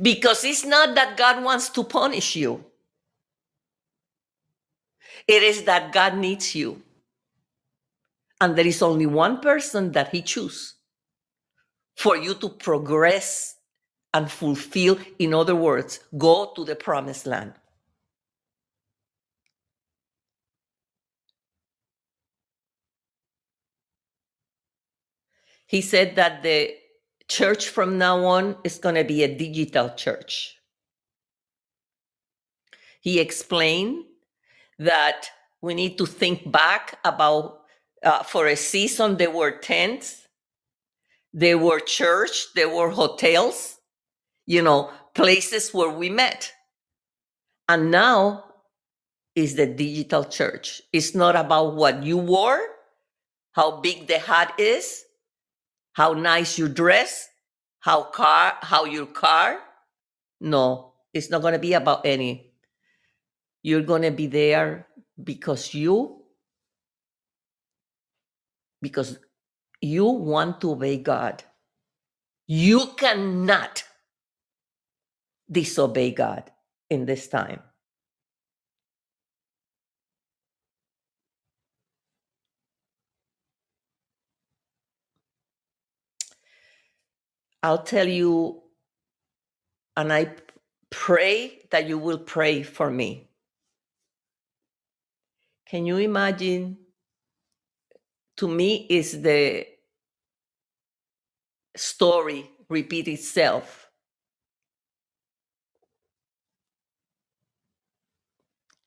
Because 0.00 0.44
it's 0.44 0.64
not 0.64 0.94
that 0.94 1.16
God 1.16 1.42
wants 1.42 1.70
to 1.70 1.84
punish 1.84 2.36
you. 2.36 2.64
It 5.26 5.42
is 5.42 5.62
that 5.64 5.92
God 5.92 6.16
needs 6.16 6.54
you. 6.54 6.82
And 8.42 8.56
there 8.56 8.66
is 8.66 8.82
only 8.82 9.06
one 9.06 9.38
person 9.38 9.92
that 9.92 10.08
he 10.08 10.20
choose 10.20 10.74
for 11.94 12.16
you 12.16 12.34
to 12.34 12.48
progress 12.48 13.54
and 14.12 14.28
fulfill. 14.28 14.98
In 15.20 15.32
other 15.32 15.54
words, 15.54 16.00
go 16.18 16.52
to 16.56 16.64
the 16.64 16.74
promised 16.74 17.24
land. 17.24 17.52
He 25.68 25.80
said 25.80 26.16
that 26.16 26.42
the 26.42 26.74
church 27.28 27.68
from 27.68 27.96
now 27.96 28.24
on 28.24 28.56
is 28.64 28.78
going 28.78 28.96
to 28.96 29.04
be 29.04 29.22
a 29.22 29.38
digital 29.38 29.90
church. 29.90 30.56
He 33.00 33.20
explained 33.20 34.04
that 34.80 35.28
we 35.60 35.74
need 35.74 35.96
to 35.98 36.06
think 36.06 36.50
back 36.50 36.98
about 37.04 37.61
uh, 38.04 38.22
for 38.22 38.46
a 38.46 38.56
season 38.56 39.16
there 39.16 39.30
were 39.30 39.50
tents 39.50 40.26
there 41.32 41.58
were 41.58 41.80
church 41.80 42.46
there 42.54 42.68
were 42.68 42.90
hotels 42.90 43.78
you 44.46 44.62
know 44.62 44.90
places 45.14 45.72
where 45.74 45.90
we 45.90 46.10
met. 46.10 46.52
And 47.68 47.90
now 47.90 48.44
is 49.34 49.54
the 49.54 49.66
digital 49.66 50.24
church. 50.24 50.82
It's 50.92 51.14
not 51.14 51.36
about 51.36 51.74
what 51.74 52.02
you 52.02 52.18
wore 52.18 52.60
how 53.52 53.80
big 53.80 54.06
the 54.06 54.18
hat 54.18 54.54
is 54.58 55.04
how 55.92 56.14
nice 56.14 56.58
you 56.58 56.68
dress 56.68 57.28
how 57.80 58.04
car 58.04 58.54
how 58.62 58.84
your 58.84 59.06
car. 59.06 59.58
No 60.40 60.92
it's 61.14 61.30
not 61.30 61.42
going 61.42 61.52
to 61.52 61.58
be 61.58 61.74
about 61.74 62.06
any. 62.06 62.52
You're 63.62 63.82
going 63.82 64.02
to 64.02 64.10
be 64.10 64.26
there 64.26 64.86
because 65.22 65.74
you 65.74 66.21
because 68.82 69.18
you 69.80 70.06
want 70.06 70.60
to 70.62 70.72
obey 70.72 70.98
God. 70.98 71.44
You 72.48 72.88
cannot 72.98 73.84
disobey 75.50 76.12
God 76.12 76.50
in 76.90 77.06
this 77.06 77.28
time. 77.28 77.62
I'll 87.62 87.84
tell 87.84 88.08
you, 88.08 88.62
and 89.96 90.12
I 90.12 90.34
pray 90.90 91.60
that 91.70 91.88
you 91.88 91.98
will 91.98 92.18
pray 92.18 92.62
for 92.62 92.90
me. 92.90 93.28
Can 95.68 95.86
you 95.86 95.98
imagine 95.98 96.78
to 98.42 98.48
me 98.48 98.88
is 98.90 99.22
the 99.22 99.64
story 101.76 102.50
repeat 102.68 103.06
itself. 103.06 103.88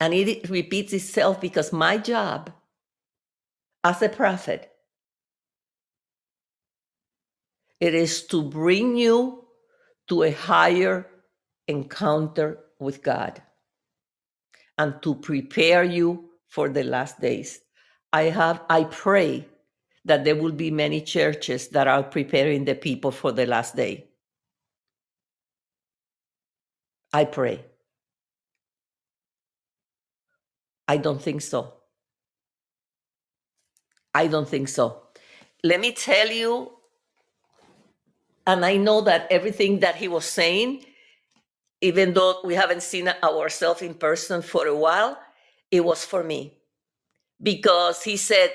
And 0.01 0.13
it 0.13 0.49
repeats 0.49 0.91
itself 0.91 1.39
because 1.39 1.71
my 1.71 1.97
job 1.97 2.51
as 3.85 4.01
a 4.01 4.09
prophet 4.09 4.69
it 7.79 7.95
is 7.95 8.27
to 8.27 8.43
bring 8.43 8.97
you 8.97 9.45
to 10.09 10.23
a 10.23 10.31
higher 10.31 11.07
encounter 11.67 12.59
with 12.79 13.01
god 13.03 13.41
and 14.77 15.01
to 15.01 15.15
prepare 15.15 15.83
you 15.83 16.29
for 16.47 16.67
the 16.67 16.83
last 16.83 17.21
days 17.21 17.61
I 18.15 18.29
have 18.29 18.61
I 18.69 18.85
pray 18.85 19.45
that 20.05 20.23
there 20.23 20.37
will 20.37 20.53
be 20.53 20.71
many 20.71 21.01
churches 21.01 21.67
that 21.69 21.89
are 21.89 22.01
preparing 22.01 22.63
the 22.63 22.73
people 22.73 23.11
for 23.11 23.33
the 23.33 23.45
last 23.45 23.75
day. 23.75 24.05
I 27.11 27.25
pray. 27.25 27.65
I 30.87 30.95
don't 30.97 31.21
think 31.21 31.41
so. 31.41 31.73
I 34.13 34.27
don't 34.27 34.47
think 34.47 34.69
so. 34.69 35.03
let 35.63 35.81
me 35.81 35.91
tell 35.91 36.29
you, 36.29 36.71
and 38.47 38.65
I 38.65 38.77
know 38.77 39.01
that 39.01 39.27
everything 39.29 39.79
that 39.81 39.97
he 39.97 40.07
was 40.07 40.25
saying, 40.25 40.85
even 41.81 42.13
though 42.13 42.39
we 42.45 42.55
haven't 42.55 42.83
seen 42.83 43.09
ourselves 43.23 43.81
in 43.81 43.95
person 43.95 44.41
for 44.41 44.67
a 44.67 44.75
while, 44.75 45.19
it 45.69 45.83
was 45.83 46.05
for 46.05 46.23
me. 46.23 46.59
Because 47.41 48.03
he 48.03 48.17
said, 48.17 48.51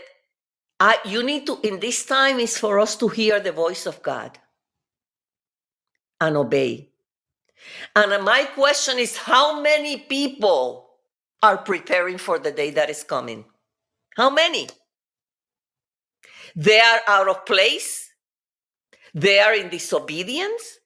I, 0.78 0.98
you 1.04 1.22
need 1.22 1.46
to, 1.46 1.58
in 1.62 1.80
this 1.80 2.06
time, 2.06 2.38
is 2.40 2.56
for 2.56 2.80
us 2.80 2.96
to 2.96 3.08
hear 3.08 3.38
the 3.38 3.52
voice 3.52 3.86
of 3.86 4.02
God 4.02 4.38
and 6.20 6.36
obey. 6.36 6.90
And 7.94 8.24
my 8.24 8.44
question 8.54 8.98
is 8.98 9.16
how 9.16 9.60
many 9.60 9.98
people 9.98 10.88
are 11.42 11.58
preparing 11.58 12.18
for 12.18 12.38
the 12.38 12.52
day 12.52 12.70
that 12.70 12.88
is 12.88 13.04
coming? 13.04 13.44
How 14.16 14.30
many? 14.30 14.68
They 16.56 16.80
are 16.80 17.00
out 17.06 17.28
of 17.28 17.46
place. 17.46 18.10
They 19.14 19.38
are 19.38 19.54
in 19.54 19.68
disobedience. 19.68 20.79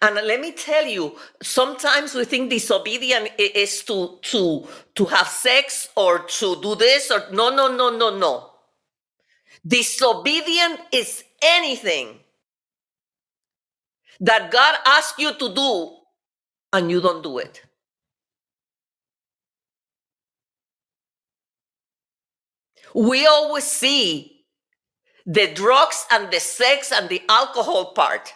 And 0.00 0.14
let 0.14 0.40
me 0.40 0.52
tell 0.52 0.86
you, 0.86 1.16
sometimes 1.42 2.14
we 2.14 2.24
think 2.24 2.50
disobedience 2.50 3.30
i- 3.38 3.52
is 3.54 3.82
to 3.84 4.18
to 4.22 4.66
to 4.94 5.04
have 5.06 5.28
sex 5.28 5.88
or 5.96 6.20
to 6.40 6.60
do 6.62 6.74
this 6.74 7.10
or 7.10 7.28
no 7.32 7.50
no 7.50 7.68
no 7.68 7.90
no 7.90 8.16
no. 8.16 8.50
Disobedient 9.66 10.80
is 10.92 11.24
anything 11.42 12.20
that 14.20 14.50
God 14.50 14.76
asks 14.86 15.18
you 15.18 15.34
to 15.34 15.54
do 15.54 15.96
and 16.72 16.90
you 16.90 17.00
don't 17.00 17.22
do 17.22 17.38
it. 17.38 17.62
We 22.94 23.26
always 23.26 23.64
see 23.64 24.46
the 25.26 25.48
drugs 25.54 26.06
and 26.12 26.30
the 26.32 26.40
sex 26.40 26.92
and 26.92 27.08
the 27.08 27.22
alcohol 27.28 27.92
part. 27.94 28.32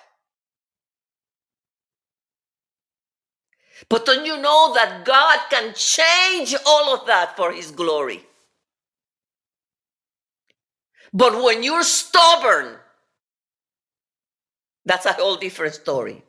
But 3.89 4.07
don't 4.07 4.25
you 4.27 4.37
know 4.39 4.73
that 4.75 5.05
God 5.05 5.39
can 5.51 5.75
change 5.75 6.55
all 6.67 6.95
of 6.95 7.07
that 7.07 7.37
for 7.37 7.53
His 7.53 7.71
glory? 7.71 8.25
But 11.13 11.43
when 11.43 11.63
you're 11.63 11.85
stubborn, 11.85 12.77
that's 14.85 15.07
a 15.07 15.13
whole 15.15 15.37
different 15.37 15.75
story. 15.75 16.23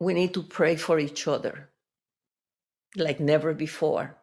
We 0.00 0.14
need 0.14 0.34
to 0.34 0.42
pray 0.42 0.76
for 0.76 0.98
each 0.98 1.28
other 1.28 1.70
like 2.96 3.20
never 3.20 3.54
before. 3.54 4.16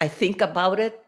I 0.00 0.08
think 0.08 0.40
about 0.42 0.80
it 0.80 1.00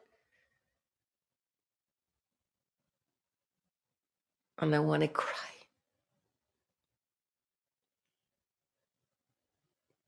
and 4.59 4.75
I 4.75 4.79
want 4.81 5.03
to 5.03 5.09
cry. 5.09 5.29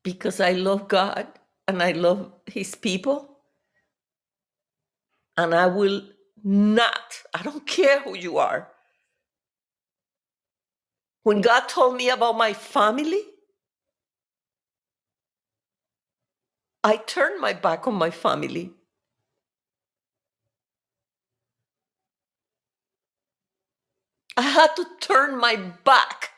Because 0.03 0.41
I 0.41 0.53
love 0.53 0.89
God 0.89 1.27
and 1.67 1.83
I 1.83 1.93
love 1.93 2.33
His 2.47 2.75
people. 2.75 3.39
And 5.37 5.55
I 5.55 5.67
will 5.67 6.03
not, 6.45 7.23
I 7.35 7.43
don't 7.43 7.67
care 7.67 8.01
who 8.03 8.17
you 8.17 8.39
are. 8.39 8.69
When 11.25 11.43
God 11.43 11.69
told 11.69 11.97
me 11.97 12.11
about 12.11 12.39
my 12.39 12.55
family, 12.55 13.23
I 16.85 16.97
turned 16.99 17.41
my 17.41 17.53
back 17.55 17.87
on 17.89 17.95
my 17.95 18.11
family. 18.11 18.73
I 24.37 24.43
had 24.43 24.77
to 24.77 24.87
turn 25.01 25.39
my 25.39 25.57
back. 25.85 26.31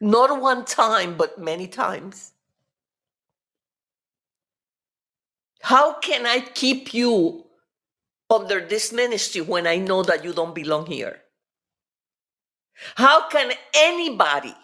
Not 0.00 0.40
one 0.40 0.64
time, 0.66 1.16
but 1.16 1.38
many 1.38 1.68
times. 1.68 2.32
How 5.62 5.94
can 6.00 6.26
I 6.26 6.40
keep 6.40 6.94
you 6.94 7.46
under 8.30 8.60
this 8.62 8.92
ministry 8.92 9.42
when 9.42 9.66
I 9.68 9.78
know 9.78 10.04
that 10.04 10.24
you 10.24 10.34
don't 10.34 10.54
belong 10.56 10.86
here? 10.86 11.23
How 12.96 13.28
can 13.28 13.52
anybody 13.74 14.54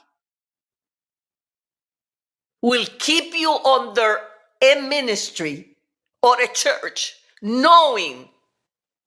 will 2.63 2.87
keep 2.99 3.35
you 3.35 3.53
under 3.53 4.19
a 4.63 4.81
ministry 4.83 5.77
or 6.23 6.41
a 6.41 6.49
church 6.49 7.17
knowing 7.43 8.29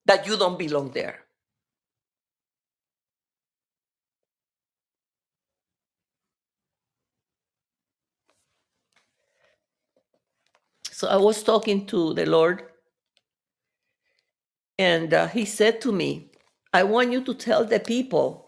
that 0.06 0.28
you 0.28 0.38
don't 0.38 0.58
belong 0.60 0.92
there? 0.92 1.20
So 10.92 11.08
I 11.08 11.18
was 11.18 11.44
talking 11.44 11.86
to 11.88 12.14
the 12.14 12.26
Lord, 12.26 12.64
and 14.80 15.14
uh, 15.14 15.28
He 15.28 15.46
said 15.46 15.82
to 15.82 15.92
me, 15.92 16.32
I 16.74 16.84
want 16.84 17.12
you 17.12 17.24
to 17.26 17.34
tell 17.34 17.66
the 17.66 17.80
people 17.80 18.43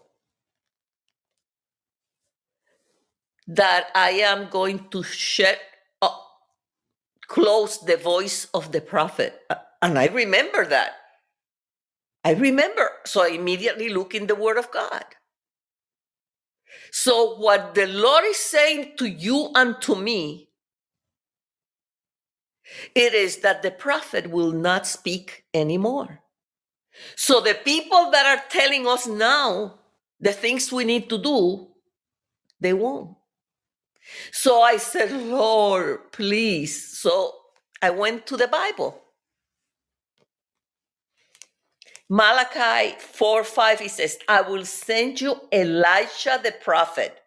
that 3.48 3.88
I 3.94 4.10
am 4.10 4.48
going 4.50 4.88
to 4.90 5.02
shut 5.02 5.60
up, 6.02 6.22
close 7.28 7.78
the 7.80 7.96
voice 7.96 8.48
of 8.54 8.72
the 8.72 8.80
prophet. 8.80 9.42
Uh, 9.50 9.56
And 9.82 9.98
I 9.98 10.06
remember 10.06 10.66
that. 10.66 10.92
I 12.24 12.32
remember. 12.34 12.90
So 13.06 13.22
I 13.22 13.28
immediately 13.28 13.88
look 13.90 14.14
in 14.14 14.26
the 14.26 14.34
Word 14.36 14.58
of 14.58 14.70
God. 14.72 15.04
So, 16.92 17.36
what 17.36 17.74
the 17.74 17.86
Lord 17.86 18.24
is 18.26 18.38
saying 18.38 18.94
to 18.98 19.06
you 19.08 19.50
and 19.54 19.80
to 19.82 19.94
me, 19.96 20.50
it 22.94 23.14
is 23.14 23.38
that 23.38 23.62
the 23.62 23.70
prophet 23.70 24.30
will 24.30 24.52
not 24.52 24.86
speak 24.86 25.44
anymore. 25.54 26.20
So, 27.16 27.40
the 27.40 27.54
people 27.54 28.10
that 28.12 28.26
are 28.26 28.44
telling 28.50 28.86
us 28.86 29.06
now 29.06 29.80
the 30.20 30.32
things 30.32 30.72
we 30.72 30.84
need 30.84 31.10
to 31.10 31.18
do, 31.18 31.68
they 32.60 32.72
won't. 32.72 33.16
So 34.32 34.62
I 34.62 34.76
said, 34.78 35.12
Lord, 35.12 36.12
please. 36.12 36.98
So 36.98 37.34
I 37.82 37.90
went 37.90 38.26
to 38.28 38.36
the 38.36 38.48
Bible. 38.48 39.02
Malachi 42.08 42.96
4 42.98 43.44
5, 43.44 43.80
he 43.80 43.88
says, 43.88 44.18
I 44.28 44.42
will 44.42 44.64
send 44.64 45.20
you 45.20 45.40
Elisha 45.52 46.40
the 46.42 46.54
prophet 46.62 47.18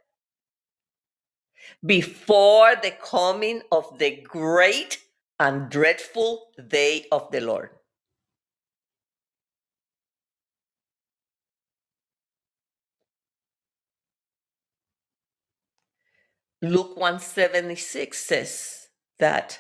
before 1.86 2.76
the 2.76 2.92
coming 2.92 3.62
of 3.72 4.00
the 4.00 4.22
great 4.24 5.00
and 5.40 5.70
dreadful 5.70 6.48
day 6.68 7.06
of 7.12 7.32
the 7.32 7.42
Lord. 7.42 7.72
Luke 16.62 16.98
176 16.98 18.18
says 18.18 18.88
that 19.18 19.60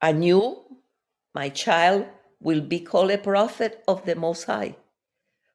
and 0.00 0.24
you, 0.24 0.64
my 1.34 1.50
child, 1.50 2.06
will 2.40 2.62
be 2.62 2.80
called 2.80 3.10
a 3.10 3.18
prophet 3.18 3.82
of 3.86 4.04
the 4.06 4.14
Most 4.14 4.44
High, 4.44 4.76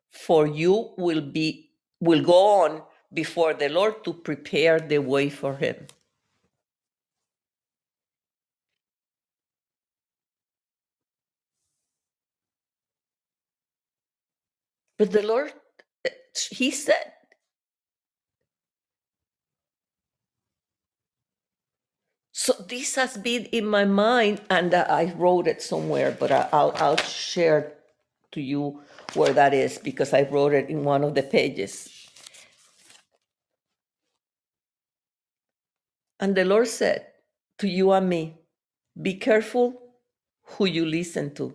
for 0.10 0.46
you 0.46 0.94
will 0.98 1.22
be 1.22 1.72
will 2.00 2.24
go 2.24 2.64
on 2.64 2.84
before 3.14 3.54
the 3.56 3.70
Lord 3.70 4.04
to 4.04 4.14
prepare 4.14 4.80
the 4.80 5.00
way 5.00 5.30
for 5.30 5.56
him. 5.56 5.88
But 14.98 15.12
the 15.12 15.24
Lord, 15.24 15.54
eh, 16.06 16.12
He 16.52 16.72
said, 16.72 17.14
So 22.34 22.54
this 22.70 22.96
has 22.96 23.18
been 23.18 23.46
in 23.48 23.66
my 23.68 23.86
mind, 23.86 24.42
and 24.50 24.74
I 24.74 25.14
wrote 25.18 25.48
it 25.48 25.62
somewhere, 25.62 26.16
but 26.20 26.32
I'll 26.32 26.74
I'll 26.78 26.98
share 26.98 27.74
to 28.34 28.42
you 28.42 28.82
where 29.16 29.34
that 29.34 29.54
is 29.54 29.78
because 29.80 30.14
I 30.14 30.24
wrote 30.24 30.54
it 30.54 30.70
in 30.70 30.84
one 30.84 31.04
of 31.04 31.16
the 31.16 31.24
pages. 31.24 31.90
And 36.20 36.36
the 36.36 36.46
Lord 36.46 36.68
said 36.70 37.08
to 37.60 37.68
you 37.68 37.92
and 37.94 38.10
me, 38.10 38.36
be 39.02 39.16
careful 39.16 39.82
who 40.58 40.66
you 40.66 40.86
listen 40.86 41.34
to. 41.36 41.54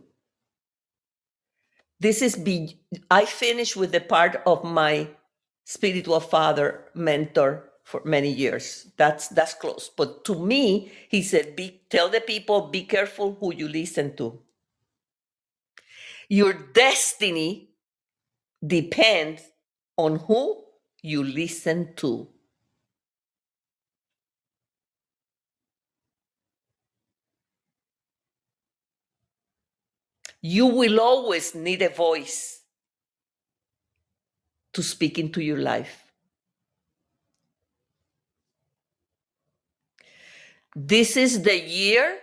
This 2.01 2.23
is 2.23 2.37
be 2.37 2.81
I 3.11 3.27
finished 3.27 3.77
with 3.77 3.93
the 3.93 4.01
part 4.01 4.43
of 4.47 4.65
my 4.65 5.09
spiritual 5.65 6.21
father 6.21 6.87
mentor 6.95 7.71
for 7.85 8.03
many 8.05 8.31
years. 8.33 8.89
That's 8.97 9.29
that's 9.29 9.55
close. 9.55 9.91
But 9.95 10.25
to 10.25 10.35
me, 10.35 10.93
he 11.09 11.23
said, 11.23 11.57
be 11.57 11.83
tell 11.91 12.09
the 12.09 12.21
people, 12.21 12.69
be 12.69 12.85
careful 12.85 13.37
who 13.41 13.55
you 13.55 13.69
listen 13.69 14.17
to. 14.17 14.41
Your 16.29 16.55
destiny 16.55 17.71
depends 18.67 19.43
on 19.97 20.17
who 20.17 20.65
you 21.03 21.25
listen 21.25 21.95
to. 21.97 22.29
You 30.43 30.67
will 30.67 31.01
always 31.01 31.55
need 31.55 31.83
a 31.83 31.89
voice 31.89 32.61
to 34.73 34.83
speak 34.83 35.19
into 35.19 35.41
your 35.41 35.59
life. 35.59 36.05
This 40.75 41.17
is 41.17 41.43
the 41.43 41.59
year 41.59 42.19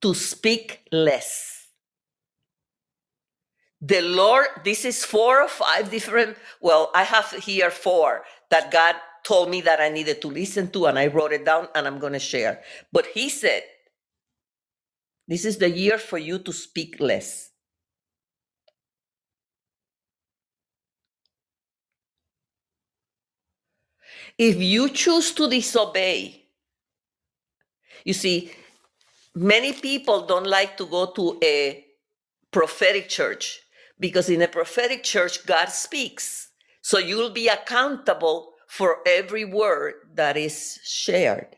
to 0.00 0.14
speak 0.14 0.80
less. 0.90 1.66
The 3.80 4.00
Lord, 4.00 4.46
this 4.64 4.84
is 4.84 5.04
four 5.04 5.42
or 5.42 5.48
five 5.48 5.90
different, 5.90 6.36
well, 6.60 6.90
I 6.94 7.04
have 7.04 7.30
here 7.30 7.70
four 7.70 8.24
that 8.50 8.72
God 8.72 8.96
told 9.22 9.50
me 9.50 9.60
that 9.60 9.80
I 9.80 9.88
needed 9.88 10.20
to 10.22 10.28
listen 10.28 10.70
to, 10.72 10.86
and 10.86 10.98
I 10.98 11.06
wrote 11.06 11.32
it 11.32 11.44
down 11.44 11.68
and 11.74 11.86
I'm 11.86 11.98
going 11.98 12.14
to 12.14 12.18
share. 12.18 12.62
But 12.92 13.06
He 13.06 13.28
said, 13.28 13.62
this 15.28 15.44
is 15.44 15.58
the 15.58 15.70
year 15.70 15.98
for 15.98 16.18
you 16.18 16.38
to 16.40 16.52
speak 16.52 16.98
less. 17.00 17.50
If 24.38 24.56
you 24.56 24.88
choose 24.90 25.32
to 25.32 25.48
disobey, 25.48 26.44
you 28.04 28.14
see, 28.14 28.52
many 29.34 29.72
people 29.72 30.26
don't 30.26 30.46
like 30.46 30.76
to 30.78 30.86
go 30.86 31.12
to 31.12 31.38
a 31.44 31.84
prophetic 32.50 33.08
church 33.08 33.60
because 34.00 34.30
in 34.30 34.42
a 34.42 34.48
prophetic 34.48 35.02
church, 35.02 35.44
God 35.46 35.66
speaks. 35.66 36.50
So 36.82 36.98
you'll 36.98 37.30
be 37.30 37.48
accountable 37.48 38.54
for 38.68 38.98
every 39.06 39.44
word 39.44 39.94
that 40.14 40.36
is 40.36 40.78
shared. 40.84 41.56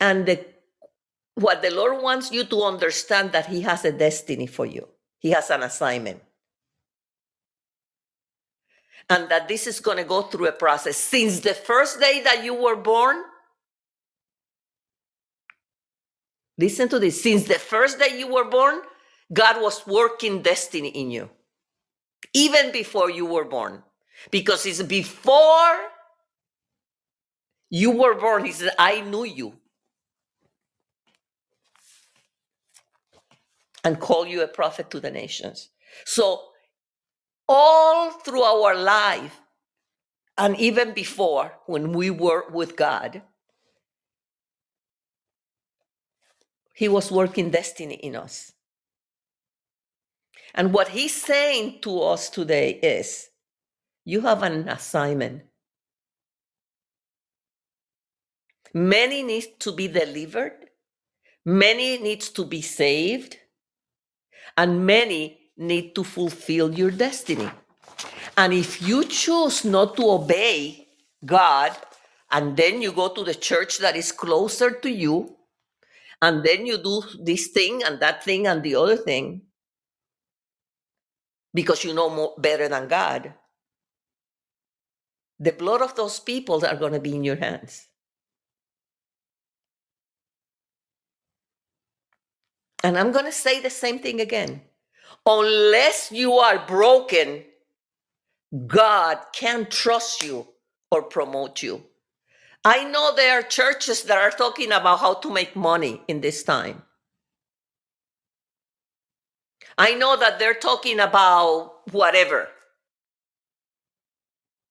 And 0.00 0.26
the, 0.26 0.44
what 1.34 1.62
the 1.62 1.70
Lord 1.70 2.02
wants 2.02 2.30
you 2.30 2.44
to 2.44 2.62
understand 2.62 3.32
that 3.32 3.46
He 3.46 3.62
has 3.62 3.84
a 3.84 3.92
destiny 3.92 4.46
for 4.46 4.66
you. 4.66 4.88
He 5.18 5.30
has 5.30 5.50
an 5.50 5.62
assignment. 5.62 6.22
And 9.08 9.28
that 9.28 9.48
this 9.48 9.66
is 9.66 9.80
going 9.80 9.98
to 9.98 10.04
go 10.04 10.22
through 10.22 10.48
a 10.48 10.52
process. 10.52 10.96
Since 10.96 11.40
the 11.40 11.54
first 11.54 12.00
day 12.00 12.22
that 12.24 12.44
you 12.44 12.54
were 12.54 12.76
born, 12.76 13.22
listen 16.58 16.88
to 16.88 16.98
this. 16.98 17.22
Since 17.22 17.44
the 17.44 17.54
first 17.54 17.98
day 17.98 18.18
you 18.18 18.26
were 18.32 18.44
born, 18.50 18.80
God 19.32 19.62
was 19.62 19.86
working 19.86 20.42
destiny 20.42 20.88
in 20.88 21.10
you, 21.10 21.30
even 22.34 22.72
before 22.72 23.10
you 23.10 23.26
were 23.26 23.44
born. 23.44 23.82
Because 24.30 24.64
it's 24.66 24.82
before 24.82 25.76
you 27.70 27.90
were 27.90 28.14
born, 28.14 28.44
He 28.44 28.52
said, 28.52 28.72
I 28.78 29.02
knew 29.02 29.24
you. 29.24 29.54
And 33.86 34.00
call 34.00 34.26
you 34.26 34.42
a 34.42 34.48
prophet 34.48 34.90
to 34.90 34.98
the 34.98 35.12
nations. 35.12 35.70
So, 36.04 36.40
all 37.48 38.10
through 38.10 38.42
our 38.42 38.74
life, 38.74 39.40
and 40.36 40.56
even 40.58 40.92
before 40.92 41.52
when 41.66 41.92
we 41.92 42.10
were 42.10 42.50
with 42.50 42.74
God, 42.74 43.22
He 46.74 46.88
was 46.88 47.12
working 47.12 47.50
destiny 47.50 47.94
in 47.94 48.16
us. 48.16 48.52
And 50.52 50.74
what 50.74 50.88
He's 50.88 51.14
saying 51.14 51.78
to 51.82 52.00
us 52.00 52.28
today 52.28 52.70
is 52.82 53.28
you 54.04 54.22
have 54.22 54.42
an 54.42 54.68
assignment. 54.68 55.42
Many 58.74 59.22
need 59.22 59.60
to 59.60 59.70
be 59.70 59.86
delivered, 59.86 60.70
many 61.44 61.98
needs 61.98 62.30
to 62.30 62.44
be 62.44 62.60
saved 62.62 63.36
and 64.56 64.86
many 64.86 65.38
need 65.56 65.94
to 65.94 66.04
fulfill 66.04 66.72
your 66.72 66.90
destiny. 66.90 67.50
And 68.36 68.52
if 68.52 68.82
you 68.82 69.04
choose 69.04 69.64
not 69.64 69.96
to 69.96 70.10
obey 70.10 70.88
God, 71.24 71.76
and 72.30 72.56
then 72.56 72.82
you 72.82 72.92
go 72.92 73.08
to 73.08 73.24
the 73.24 73.34
church 73.34 73.78
that 73.78 73.96
is 73.96 74.12
closer 74.12 74.70
to 74.70 74.90
you, 74.90 75.36
and 76.20 76.44
then 76.44 76.66
you 76.66 76.78
do 76.78 77.02
this 77.22 77.48
thing 77.48 77.82
and 77.84 78.00
that 78.00 78.24
thing 78.24 78.46
and 78.46 78.62
the 78.62 78.74
other 78.74 78.96
thing, 78.96 79.42
because 81.54 81.84
you 81.84 81.94
know 81.94 82.10
more, 82.10 82.34
better 82.36 82.68
than 82.68 82.88
God, 82.88 83.32
the 85.38 85.52
blood 85.52 85.82
of 85.82 85.94
those 85.94 86.20
people 86.20 86.64
are 86.64 86.76
going 86.76 86.92
to 86.92 87.00
be 87.00 87.14
in 87.14 87.24
your 87.24 87.36
hands. 87.36 87.86
And 92.82 92.98
I'm 92.98 93.12
going 93.12 93.24
to 93.24 93.32
say 93.32 93.60
the 93.60 93.70
same 93.70 93.98
thing 93.98 94.20
again. 94.20 94.62
Unless 95.24 96.12
you 96.12 96.34
are 96.34 96.64
broken, 96.66 97.44
God 98.66 99.18
can't 99.32 99.70
trust 99.70 100.22
you 100.22 100.46
or 100.90 101.02
promote 101.02 101.62
you. 101.62 101.82
I 102.64 102.84
know 102.84 103.14
there 103.14 103.38
are 103.38 103.42
churches 103.42 104.04
that 104.04 104.18
are 104.18 104.30
talking 104.30 104.72
about 104.72 105.00
how 105.00 105.14
to 105.14 105.30
make 105.30 105.54
money 105.56 106.00
in 106.08 106.20
this 106.20 106.42
time. 106.42 106.82
I 109.78 109.94
know 109.94 110.16
that 110.16 110.38
they're 110.38 110.54
talking 110.54 111.00
about 111.00 111.82
whatever. 111.92 112.48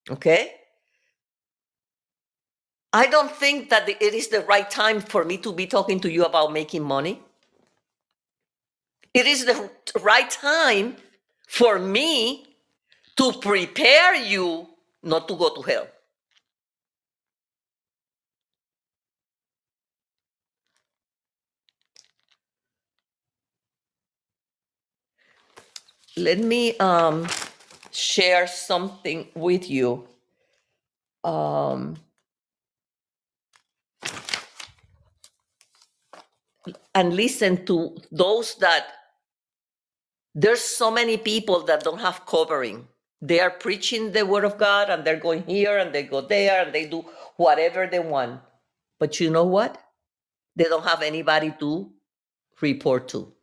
Okay? 0.10 0.54
I 2.92 3.08
don't 3.08 3.32
think 3.32 3.70
that 3.70 3.88
it 3.90 4.02
is 4.02 4.30
the 4.30 4.42
right 4.42 4.70
time 4.70 5.02
for 5.02 5.24
me 5.24 5.38
to 5.40 5.52
be 5.52 5.68
talking 5.68 6.00
to 6.02 6.12
you 6.12 6.26
about 6.26 6.54
making 6.54 6.84
money. 6.84 7.22
It 9.16 9.28
is 9.28 9.46
the 9.46 9.72
right 10.02 10.30
time 10.30 10.98
for 11.48 11.80
me 11.80 12.58
to 13.16 13.32
prepare 13.32 14.14
you 14.14 14.68
not 15.04 15.30
to 15.30 15.38
go 15.38 15.56
to 15.56 15.62
hell. 15.62 15.88
Let 26.18 26.40
me 26.40 26.78
um, 26.80 27.26
share 27.92 28.48
something 28.48 29.30
with 29.34 29.70
you. 29.70 30.10
Um, 31.24 31.96
and 36.94 37.16
listen 37.16 37.66
to 37.66 37.96
those 38.12 38.56
that 38.56 39.05
there's 40.36 40.62
so 40.62 40.92
many 40.92 41.18
people 41.18 41.64
that 41.64 41.84
don't 41.84 42.02
have 42.02 42.26
covering. 42.26 42.88
They 43.22 43.40
are 43.40 43.50
preaching 43.50 44.12
the 44.12 44.26
word 44.26 44.44
of 44.44 44.58
God 44.58 44.90
and 44.90 45.06
they're 45.06 45.16
going 45.16 45.44
here 45.46 45.78
and 45.78 45.96
they 45.96 46.04
go 46.04 46.22
there 46.22 46.64
and 46.66 46.76
they 46.76 46.86
do 46.86 47.06
whatever 47.38 47.88
they 47.88 48.00
want. 48.00 48.42
But 49.00 49.20
you 49.22 49.32
know 49.32 49.46
what? 49.46 49.82
They 50.58 50.66
don't 50.66 50.84
have 50.86 51.02
anybody 51.02 51.54
to 51.60 51.90
report 52.62 53.08
to. 53.10 53.34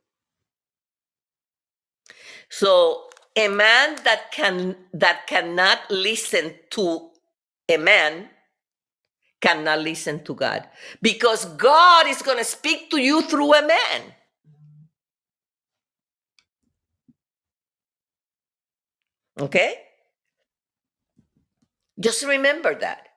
So 2.51 3.09
a 3.37 3.49
man 3.49 3.97
that 4.05 4.31
can 4.31 4.77
that 4.93 5.27
cannot 5.27 5.81
listen 5.91 6.55
to 6.71 7.11
a 7.69 7.79
man 7.79 8.29
cannot 9.41 9.81
listen 9.81 10.23
to 10.25 10.35
God 10.35 10.69
because 11.01 11.47
God 11.57 12.07
is 12.07 12.23
going 12.23 12.39
to 12.39 12.45
speak 12.45 12.91
to 12.91 12.99
you 12.99 13.23
through 13.23 13.55
a 13.55 13.67
man. 13.67 14.03
Okay? 19.41 19.77
Just 21.99 22.25
remember 22.25 22.75
that. 22.75 23.09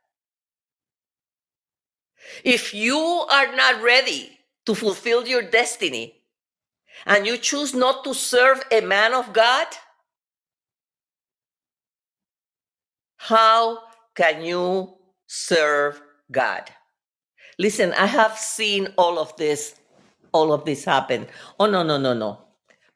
If 2.44 2.74
you 2.74 2.98
are 2.98 3.56
not 3.56 3.82
ready 3.82 4.38
to 4.66 4.76
fulfill 4.76 5.28
your 5.28 5.42
destiny 5.44 6.16
and 7.06 7.26
you 7.26 7.38
choose 7.38 7.74
not 7.74 8.04
to 8.04 8.14
serve 8.14 8.64
a 8.72 8.82
man 8.82 9.14
of 9.14 9.34
God, 9.34 9.68
how 13.18 13.80
can 14.16 14.44
you 14.44 14.96
serve 15.28 16.02
God? 16.32 16.70
Listen, 17.58 17.94
I 17.94 18.06
have 18.06 18.38
seen 18.38 18.90
all 18.98 19.20
of 19.20 19.36
this, 19.38 19.76
all 20.32 20.52
of 20.52 20.66
this 20.66 20.86
happen. 20.86 21.28
Oh, 21.60 21.68
no, 21.68 21.84
no, 21.84 21.98
no, 21.98 22.14
no. 22.14 22.40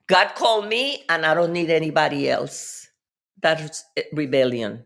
God 0.07 0.33
called 0.35 0.67
me 0.67 1.03
and 1.07 1.25
I 1.25 1.33
don't 1.33 1.53
need 1.53 1.69
anybody 1.69 2.29
else. 2.29 2.78
That's 3.41 3.85
rebellion. 4.13 4.85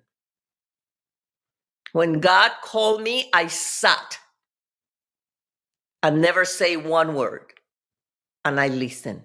When 1.93 2.19
God 2.19 2.51
called 2.63 3.01
me, 3.01 3.29
I 3.33 3.47
sat 3.47 4.19
and 6.03 6.21
never 6.21 6.45
say 6.45 6.77
one 6.77 7.15
word 7.15 7.53
and 8.45 8.59
I 8.59 8.67
listen. 8.69 9.23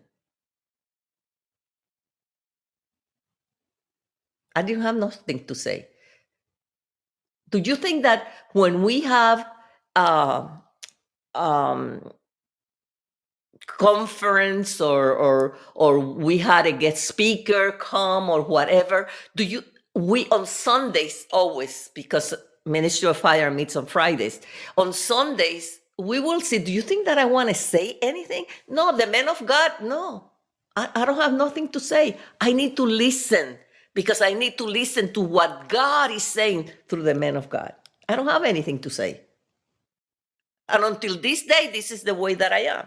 I 4.56 4.62
didn't 4.62 4.82
have 4.82 4.96
nothing 4.96 5.44
to 5.46 5.54
say. 5.54 5.88
Do 7.50 7.58
you 7.58 7.76
think 7.76 8.02
that 8.04 8.28
when 8.52 8.82
we 8.82 9.00
have 9.02 9.46
uh, 9.96 10.48
um, 11.34 12.12
conference 13.78 14.80
or 14.80 15.12
or 15.12 15.58
or 15.74 16.00
we 16.00 16.38
had 16.38 16.66
a 16.66 16.72
guest 16.72 17.06
speaker 17.06 17.72
come 17.72 18.30
or 18.30 18.42
whatever, 18.42 19.08
do 19.36 19.44
you 19.44 19.64
we 19.94 20.28
on 20.30 20.46
Sundays 20.46 21.26
always 21.32 21.90
because 21.94 22.34
Ministry 22.66 23.08
of 23.08 23.16
Fire 23.16 23.50
meets 23.50 23.76
on 23.76 23.86
Fridays. 23.86 24.40
On 24.76 24.92
Sundays, 24.92 25.80
we 25.98 26.20
will 26.20 26.40
see. 26.40 26.58
Do 26.58 26.72
you 26.72 26.82
think 26.82 27.06
that 27.06 27.18
I 27.18 27.24
want 27.24 27.48
to 27.48 27.54
say 27.54 27.98
anything? 28.02 28.44
No, 28.68 28.96
the 28.96 29.06
men 29.06 29.28
of 29.28 29.44
God, 29.46 29.72
no. 29.82 30.30
I, 30.76 30.88
I 30.94 31.04
don't 31.04 31.20
have 31.20 31.32
nothing 31.32 31.68
to 31.70 31.80
say. 31.80 32.18
I 32.40 32.52
need 32.52 32.76
to 32.76 32.84
listen 32.86 33.58
because 33.94 34.22
I 34.22 34.34
need 34.34 34.58
to 34.58 34.64
listen 34.64 35.12
to 35.14 35.20
what 35.20 35.68
God 35.68 36.12
is 36.12 36.22
saying 36.22 36.70
through 36.88 37.02
the 37.02 37.14
men 37.14 37.36
of 37.36 37.50
God. 37.50 37.74
I 38.08 38.16
don't 38.16 38.28
have 38.28 38.44
anything 38.44 38.78
to 38.80 38.90
say. 38.90 39.22
And 40.68 40.84
until 40.84 41.16
this 41.16 41.44
day, 41.44 41.70
this 41.72 41.90
is 41.90 42.02
the 42.02 42.14
way 42.14 42.34
that 42.34 42.52
I 42.52 42.60
am. 42.60 42.86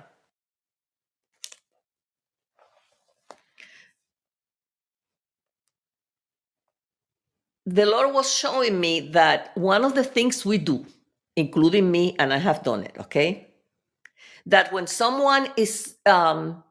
The 7.72 7.85
Lord 7.85 8.14
was 8.14 8.30
showing 8.30 8.81
me 8.81 8.99
that 9.11 9.56
one 9.56 9.85
of 9.85 9.95
the 9.95 10.03
things 10.03 10.45
we 10.45 10.57
do, 10.57 10.85
including 11.38 11.89
me, 11.89 12.18
and 12.19 12.34
I 12.34 12.38
have 12.38 12.64
done 12.64 12.84
it, 12.84 12.93
okay? 12.99 13.48
That 14.45 14.73
when 14.73 14.88
someone 14.88 15.48
is 15.56 15.95
um, 16.06 16.65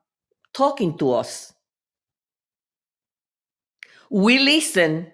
talking 0.53 0.99
to 0.99 1.15
us, 1.15 1.55
we 4.11 4.41
listen, 4.41 5.11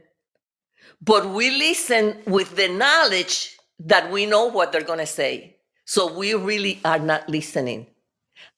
but 1.01 1.31
we 1.31 1.51
listen 1.51 2.21
with 2.27 2.57
the 2.57 2.67
knowledge 2.67 3.57
that 3.79 4.11
we 4.11 4.27
know 4.27 4.47
what 4.47 4.73
they're 4.73 4.83
going 4.83 4.99
to 4.99 5.07
say. 5.07 5.59
So 5.85 6.13
we 6.13 6.35
really 6.35 6.81
are 6.85 6.99
not 6.99 7.29
listening. 7.29 7.87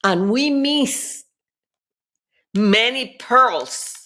And 0.03 0.31
we 0.31 0.49
miss 0.49 1.25
many 2.55 3.17
pearls 3.19 3.98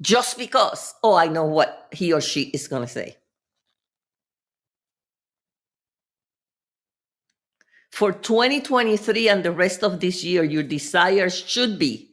just 0.00 0.38
because, 0.38 0.94
oh, 1.02 1.14
I 1.14 1.28
know 1.28 1.44
what 1.44 1.88
he 1.92 2.12
or 2.12 2.20
she 2.20 2.42
is 2.42 2.68
going 2.68 2.82
to 2.82 2.88
say. 2.88 3.16
For 7.90 8.12
2023 8.12 9.28
and 9.28 9.44
the 9.44 9.52
rest 9.52 9.82
of 9.82 10.00
this 10.00 10.24
year, 10.24 10.42
your 10.42 10.62
desires 10.62 11.38
should 11.38 11.78
be 11.78 12.10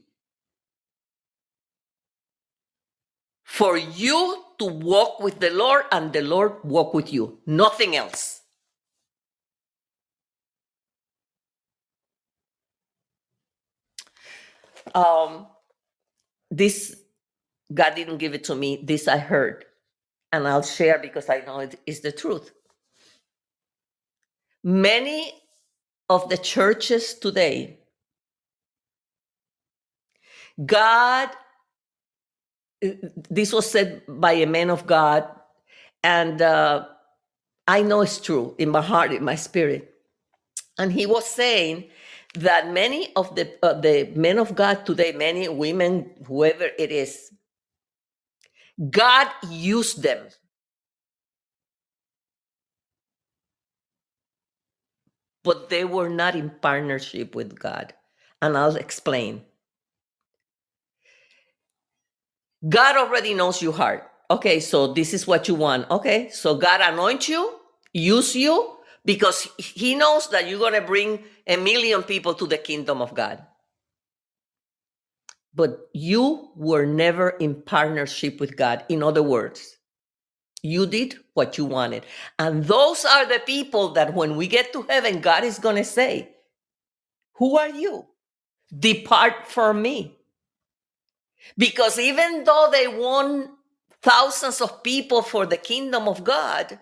for 3.43 3.77
you 3.77 4.43
to 4.59 4.65
walk 4.65 5.19
with 5.21 5.39
the 5.39 5.49
Lord 5.49 5.85
and 5.91 6.11
the 6.11 6.21
Lord 6.21 6.63
walk 6.63 6.93
with 6.93 7.13
you, 7.13 7.39
nothing 7.45 7.95
else. 7.95 8.41
Um, 14.93 15.47
this 16.49 16.95
God 17.73 17.95
didn't 17.95 18.17
give 18.17 18.33
it 18.33 18.45
to 18.45 18.55
me. 18.55 18.81
This 18.83 19.07
I 19.07 19.17
heard, 19.17 19.65
and 20.31 20.47
I'll 20.47 20.63
share 20.63 20.99
because 20.99 21.29
I 21.29 21.39
know 21.41 21.59
it 21.59 21.79
is 21.85 22.01
the 22.01 22.11
truth. 22.11 22.51
Many 24.63 25.33
of 26.09 26.29
the 26.29 26.37
churches 26.37 27.15
today, 27.15 27.79
God, 30.65 31.29
this 33.29 33.53
was 33.53 33.69
said 33.69 34.03
by 34.07 34.33
a 34.33 34.47
man 34.47 34.69
of 34.69 34.87
God, 34.87 35.27
and 36.03 36.41
uh, 36.41 36.85
I 37.67 37.81
know 37.81 38.01
it's 38.01 38.19
true 38.19 38.55
in 38.57 38.69
my 38.69 38.81
heart, 38.81 39.11
in 39.11 39.23
my 39.23 39.35
spirit. 39.35 39.93
And 40.77 40.91
he 40.91 41.05
was 41.05 41.25
saying 41.25 41.89
that 42.35 42.71
many 42.71 43.13
of 43.15 43.35
the 43.35 43.53
uh, 43.63 43.73
the 43.79 44.11
men 44.15 44.39
of 44.39 44.55
God 44.55 44.85
today, 44.85 45.11
many 45.11 45.47
women, 45.49 46.11
whoever 46.27 46.69
it 46.77 46.91
is, 46.91 47.31
God 48.77 49.27
used 49.49 50.03
them. 50.03 50.27
But 55.43 55.69
they 55.69 55.85
were 55.85 56.09
not 56.09 56.35
in 56.35 56.51
partnership 56.61 57.33
with 57.33 57.57
God. 57.57 57.93
And 58.41 58.57
I'll 58.57 58.75
explain. 58.75 59.43
God 62.67 62.97
already 62.97 63.33
knows 63.33 63.61
your 63.61 63.73
heart. 63.73 64.09
Okay, 64.29 64.59
so 64.59 64.93
this 64.93 65.13
is 65.13 65.25
what 65.25 65.47
you 65.47 65.55
want. 65.55 65.89
Okay, 65.89 66.29
so 66.29 66.55
God 66.55 66.81
anoint 66.81 67.29
you, 67.29 67.55
use 67.93 68.35
you, 68.35 68.77
because 69.05 69.47
He 69.57 69.95
knows 69.95 70.29
that 70.29 70.47
you're 70.47 70.59
going 70.59 70.73
to 70.73 70.81
bring 70.81 71.23
a 71.47 71.55
million 71.55 72.03
people 72.03 72.33
to 72.33 72.45
the 72.45 72.57
kingdom 72.57 73.01
of 73.01 73.13
God 73.13 73.41
but 75.57 75.89
you 75.91 76.51
were 76.55 76.85
never 76.85 77.31
in 77.31 77.55
partnership 77.55 78.39
with 78.39 78.55
God. 78.55 78.85
In 78.89 79.01
other 79.01 79.23
words, 79.23 79.77
you 80.61 80.85
did 80.85 81.17
what 81.33 81.57
you 81.57 81.65
wanted. 81.65 82.05
And 82.37 82.63
those 82.63 83.05
are 83.05 83.25
the 83.25 83.39
people 83.39 83.89
that 83.93 84.13
when 84.13 84.37
we 84.37 84.47
get 84.47 84.71
to 84.73 84.83
heaven, 84.83 85.19
God 85.19 85.43
is 85.43 85.57
going 85.57 85.77
to 85.77 85.83
say, 85.83 86.29
Who 87.37 87.57
are 87.57 87.69
you? 87.69 88.05
Depart 88.77 89.47
from 89.47 89.81
me. 89.81 90.15
Because 91.57 91.97
even 91.97 92.43
though 92.43 92.69
they 92.71 92.87
won 92.87 93.49
thousands 94.03 94.61
of 94.61 94.83
people 94.83 95.23
for 95.23 95.47
the 95.47 95.57
kingdom 95.57 96.07
of 96.07 96.23
God, 96.23 96.79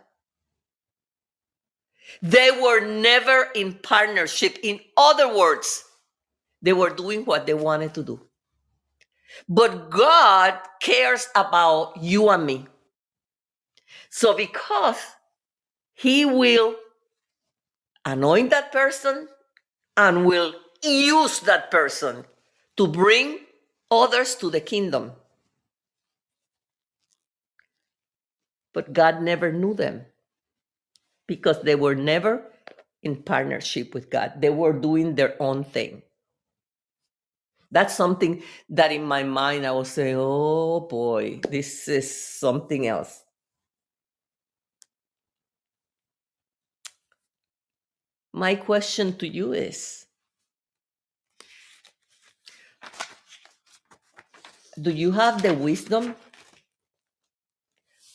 they 2.22 2.52
were 2.52 2.85
never 2.85 3.47
in 3.56 3.76
partnership. 3.76 4.57
In 4.64 4.81
other 4.97 5.34
words, 5.34 5.85
they 6.61 6.73
were 6.73 6.89
doing 6.89 7.23
what 7.23 7.45
they 7.45 7.53
wanted 7.53 7.93
to 7.93 8.03
do. 8.03 8.19
But 9.47 9.89
God 9.89 10.60
cares 10.81 11.27
about 11.35 11.97
you 12.02 12.30
and 12.30 12.45
me. 12.45 12.68
So, 14.10 14.35
because 14.35 14.97
He 15.93 16.26
will 16.26 16.76
anoint 18.06 18.52
that 18.52 18.72
person 18.72 19.27
and 19.97 20.26
will 20.26 20.53
use 20.84 21.39
that 21.41 21.72
person 21.72 22.26
to 22.77 22.88
bring 22.88 23.39
others 23.91 24.35
to 24.35 24.49
the 24.49 24.61
kingdom. 24.61 25.14
But 28.73 28.93
God 28.93 29.22
never 29.22 29.52
knew 29.52 29.73
them 29.73 30.06
because 31.27 31.61
they 31.61 31.76
were 31.76 31.95
never 31.95 32.43
in 33.02 33.23
partnership 33.23 33.93
with 33.93 34.10
God. 34.10 34.34
They 34.41 34.49
were 34.49 34.73
doing 34.73 35.15
their 35.15 35.41
own 35.41 35.64
thing. 35.64 36.02
That's 37.76 37.93
something 37.93 38.41
that 38.69 38.93
in 38.93 39.03
my 39.03 39.23
mind 39.23 39.68
I 39.68 39.72
will 39.72 39.84
say, 39.85 40.15
oh 40.15 40.80
boy, 40.80 41.41
this 41.49 41.89
is 41.89 42.07
something 42.39 42.88
else. 42.88 43.26
My 48.34 48.56
question 48.56 49.18
to 49.18 49.27
you 49.27 49.52
is 49.52 50.06
Do 54.81 54.91
you 54.91 55.11
have 55.11 55.41
the 55.41 55.53
wisdom 55.53 56.15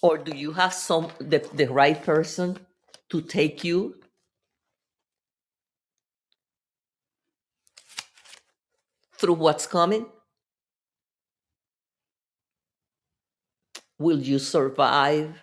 or 0.02 0.18
do 0.18 0.36
you 0.36 0.52
have 0.52 0.74
some 0.74 1.10
the, 1.20 1.46
the 1.54 1.66
right 1.66 2.02
person 2.02 2.58
to 3.10 3.20
take 3.20 3.64
you 3.64 3.99
through 9.20 9.34
what's 9.34 9.66
coming? 9.68 10.06
Will 13.98 14.20
you 14.20 14.38
survive? 14.38 15.42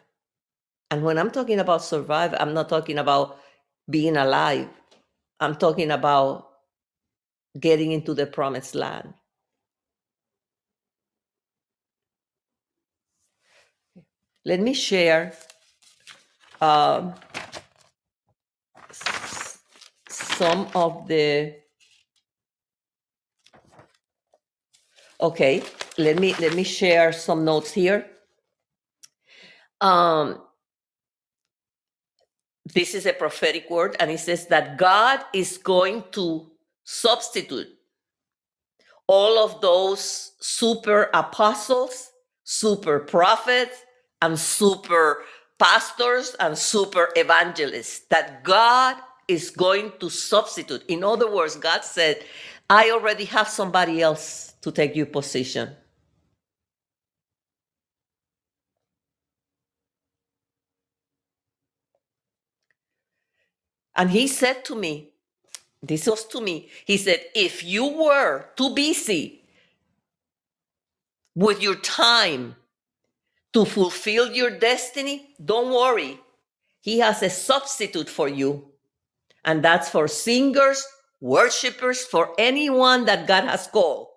And 0.92 1.04
when 1.04 1.18
I'm 1.18 1.32
talking 1.32 1.60
about 1.60 1.84
survive, 1.84 2.36
I'm 2.40 2.54
not 2.54 2.70
talking 2.70 2.98
about 2.98 3.40
being 3.90 4.18
alive. 4.18 4.70
I'm 5.40 5.56
talking 5.56 5.92
about 5.92 6.50
getting 7.60 7.92
into 7.92 8.14
the 8.14 8.26
promised 8.28 8.76
land. 8.76 9.14
Let 14.46 14.60
me 14.62 14.74
share 14.74 15.34
um, 16.62 17.14
some 20.10 20.68
of 20.76 21.08
the. 21.08 21.56
Okay, 25.20 25.64
let 25.98 26.20
me 26.20 26.36
let 26.40 26.54
me 26.56 26.64
share 26.64 27.12
some 27.12 27.44
notes 27.44 27.72
here. 27.74 28.06
Um, 29.82 30.42
this 32.74 32.94
is 32.94 33.08
a 33.08 33.14
prophetic 33.14 33.70
word, 33.70 33.96
and 34.00 34.12
it 34.12 34.20
says 34.20 34.46
that 34.48 34.78
God 34.78 35.22
is 35.34 35.58
going 35.58 36.04
to 36.12 36.52
substitute 36.84 37.68
all 39.08 39.40
of 39.44 39.60
those 39.62 40.34
super 40.40 41.10
apostles, 41.14 42.12
super 42.44 43.00
prophets, 43.00 43.86
and 44.22 44.38
super 44.38 45.24
pastors 45.58 46.36
and 46.40 46.56
super 46.56 47.10
evangelists. 47.16 48.02
That 48.12 48.44
God 48.44 48.98
is 49.28 49.50
going 49.50 49.94
to 50.00 50.10
substitute. 50.10 50.84
In 50.88 51.04
other 51.04 51.32
words, 51.32 51.56
God 51.56 51.84
said, 51.84 52.24
I 52.70 52.92
already 52.92 53.26
have 53.26 53.48
somebody 53.48 54.02
else 54.02 54.54
to 54.62 54.72
take 54.72 54.96
your 54.96 55.06
position. 55.06 55.76
And 63.96 64.12
he 64.12 64.28
said 64.28 64.64
to 64.66 64.76
me, 64.76 65.10
this 65.82 66.06
was 66.08 66.26
to 66.28 66.42
me, 66.42 66.70
he 66.86 66.98
said, 66.98 67.22
if 67.34 67.64
you 67.64 67.88
were 67.88 68.46
too 68.56 68.74
busy 68.76 69.44
with 71.36 71.62
your 71.62 71.76
time 71.76 72.56
to 73.54 73.66
fulfill 73.66 74.32
your 74.32 74.52
destiny, 74.52 75.36
don't 75.44 75.72
worry. 75.72 76.20
He 76.82 77.00
has 77.00 77.24
a 77.24 77.30
substitute 77.30 78.10
for 78.10 78.28
you. 78.28 78.72
And 79.46 79.64
that's 79.64 79.90
for 79.90 80.08
singers, 80.08 80.86
worshipers, 81.20 82.04
for 82.04 82.34
anyone 82.38 83.06
that 83.06 83.28
God 83.28 83.46
has 83.46 83.68
called 83.68 84.08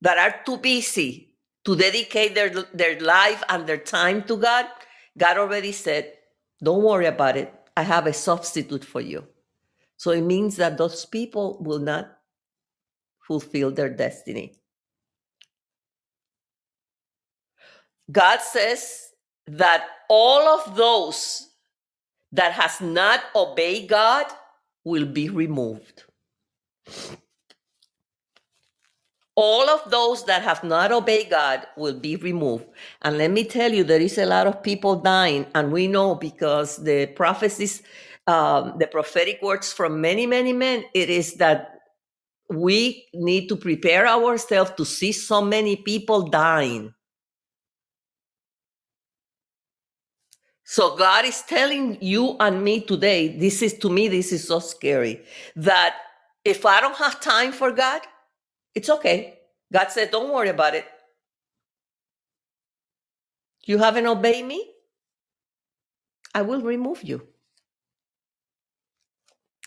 that 0.00 0.18
are 0.18 0.42
too 0.44 0.56
busy 0.56 1.36
to 1.64 1.76
dedicate 1.76 2.34
their, 2.34 2.50
their 2.74 2.98
life 3.00 3.42
and 3.48 3.66
their 3.66 3.78
time 3.78 4.24
to 4.24 4.36
God. 4.36 4.66
God 5.16 5.38
already 5.38 5.72
said, 5.72 6.12
don't 6.62 6.82
worry 6.82 7.06
about 7.06 7.36
it. 7.36 7.52
I 7.76 7.82
have 7.82 8.06
a 8.06 8.12
substitute 8.12 8.84
for 8.84 9.00
you. 9.00 9.26
So 9.96 10.10
it 10.10 10.22
means 10.22 10.56
that 10.56 10.78
those 10.78 11.06
people 11.06 11.58
will 11.60 11.78
not 11.78 12.18
fulfill 13.20 13.70
their 13.70 13.88
destiny. 13.88 14.54
God 18.10 18.40
says 18.40 19.12
that 19.46 19.86
all 20.08 20.60
of 20.60 20.76
those 20.76 21.50
that 22.32 22.52
has 22.52 22.80
not 22.80 23.20
obeyed 23.34 23.88
God 23.88 24.26
will 24.84 25.06
be 25.06 25.28
removed. 25.28 26.04
All 29.34 29.68
of 29.70 29.90
those 29.90 30.24
that 30.26 30.42
have 30.42 30.62
not 30.62 30.92
obeyed 30.92 31.30
God 31.30 31.66
will 31.76 31.98
be 31.98 32.16
removed. 32.16 32.66
And 33.00 33.16
let 33.16 33.30
me 33.30 33.44
tell 33.44 33.72
you, 33.72 33.82
there 33.82 34.00
is 34.00 34.18
a 34.18 34.26
lot 34.26 34.46
of 34.46 34.62
people 34.62 34.96
dying, 34.96 35.46
and 35.54 35.72
we 35.72 35.86
know 35.88 36.14
because 36.14 36.82
the 36.82 37.06
prophecies, 37.06 37.82
um, 38.26 38.74
the 38.78 38.86
prophetic 38.86 39.40
words 39.40 39.72
from 39.72 40.00
many, 40.02 40.26
many 40.26 40.52
men, 40.52 40.84
it 40.92 41.08
is 41.08 41.34
that 41.34 41.78
we 42.50 43.06
need 43.14 43.48
to 43.48 43.56
prepare 43.56 44.06
ourselves 44.06 44.72
to 44.76 44.84
see 44.84 45.12
so 45.12 45.40
many 45.40 45.76
people 45.76 46.28
dying. 46.28 46.92
So 50.64 50.96
God 50.96 51.24
is 51.24 51.42
telling 51.42 51.98
you 52.00 52.36
and 52.38 52.62
me 52.62 52.80
today, 52.80 53.36
this 53.36 53.62
is 53.62 53.74
to 53.78 53.90
me, 53.90 54.08
this 54.08 54.32
is 54.32 54.46
so 54.46 54.60
scary, 54.60 55.22
that 55.56 55.96
if 56.44 56.64
I 56.64 56.80
don't 56.80 56.96
have 56.96 57.20
time 57.20 57.52
for 57.52 57.72
God, 57.72 58.00
it's 58.74 58.88
okay. 58.88 59.38
God 59.72 59.90
said, 59.90 60.10
don't 60.10 60.32
worry 60.32 60.48
about 60.48 60.74
it. 60.74 60.86
You 63.64 63.78
haven't 63.78 64.06
obeyed 64.06 64.44
me? 64.44 64.70
I 66.34 66.42
will 66.42 66.62
remove 66.62 67.02
you. 67.02 67.26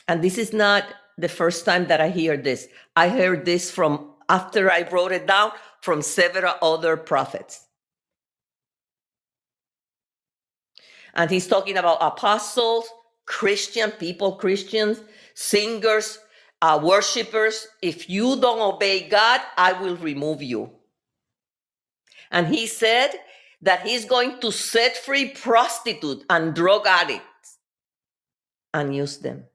And 0.08 0.24
this 0.24 0.38
is 0.38 0.54
not 0.54 0.86
the 1.18 1.30
first 1.30 1.66
time 1.66 1.88
that 1.88 2.02
I 2.02 2.10
hear 2.10 2.38
this. 2.38 2.68
I 2.96 3.10
heard 3.10 3.46
this 3.46 3.72
from 3.72 4.12
after 4.28 4.72
I 4.72 4.88
wrote 4.92 5.12
it 5.12 5.28
down 5.28 5.52
from 5.82 6.02
several 6.02 6.54
other 6.62 6.98
prophets. 6.98 7.65
And 11.16 11.30
he's 11.30 11.48
talking 11.48 11.78
about 11.78 11.98
apostles, 12.02 12.88
Christian 13.26 13.92
people, 13.92 14.34
Christians, 14.34 15.02
singers, 15.34 16.20
uh, 16.62 16.80
worshipers. 16.82 17.68
If 17.82 18.10
you 18.10 18.40
don't 18.40 18.62
obey 18.62 19.08
God, 19.08 19.42
I 19.58 19.74
will 19.74 19.96
remove 19.98 20.42
you. 20.42 20.72
And 22.32 22.48
he 22.48 22.68
said 22.68 23.12
that 23.62 23.88
he's 23.88 24.06
going 24.06 24.40
to 24.42 24.52
set 24.52 24.98
free 24.98 25.30
prostitutes 25.30 26.26
and 26.30 26.54
drug 26.54 26.86
addicts 26.86 27.60
and 28.74 28.96
use 28.96 29.18
them. 29.18 29.46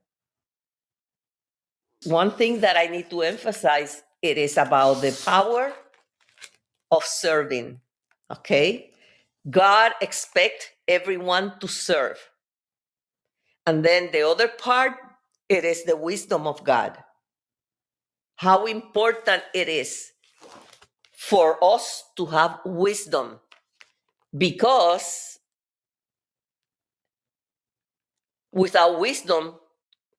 One 2.05 2.31
thing 2.31 2.61
that 2.61 2.77
I 2.77 2.87
need 2.87 3.11
to 3.11 3.23
emphasize 3.23 4.03
it 4.23 4.39
is 4.39 4.57
about 4.57 5.03
the 5.03 5.19
power 5.24 5.73
of 6.91 7.05
serving. 7.05 7.81
Okay? 8.31 8.93
God 9.49 9.93
expect 10.01 10.73
everyone 10.91 11.59
to 11.61 11.69
serve. 11.69 12.19
And 13.67 13.85
then 13.85 14.11
the 14.12 14.27
other 14.27 14.49
part, 14.49 14.95
it 15.49 15.65
is 15.65 15.85
the 15.85 15.97
wisdom 15.97 16.47
of 16.47 16.65
God. 16.65 16.99
How 18.37 18.67
important 18.67 19.43
it 19.55 19.69
is 19.69 20.11
for 21.12 21.62
us 21.62 22.05
to 22.17 22.27
have 22.27 22.59
wisdom 22.65 23.39
because 24.37 25.39
without 28.53 28.99
wisdom, 28.99 29.55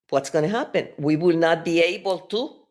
what's 0.10 0.30
going 0.30 0.44
to 0.44 0.58
happen? 0.58 0.90
We 0.98 1.16
will 1.18 1.38
not 1.38 1.66
be 1.66 1.80
able 1.82 2.20
to 2.20 2.62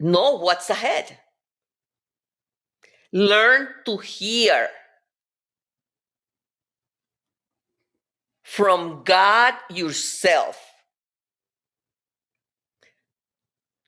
know 0.00 0.38
what's 0.38 0.70
ahead. 0.70 1.18
Learn 3.12 3.68
to 3.86 3.96
hear 3.98 4.68
from 8.42 9.02
God 9.04 9.54
yourself. 9.70 10.58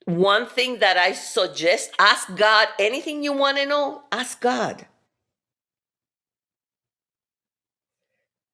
One 0.05 0.47
thing 0.47 0.81
that 0.81 0.97
I 0.97 1.12
suggest 1.12 1.90
ask 1.99 2.35
God 2.35 2.69
anything 2.78 3.23
you 3.23 3.32
want 3.32 3.59
to 3.59 3.66
know, 3.66 4.03
ask 4.11 4.40
God. 4.40 4.86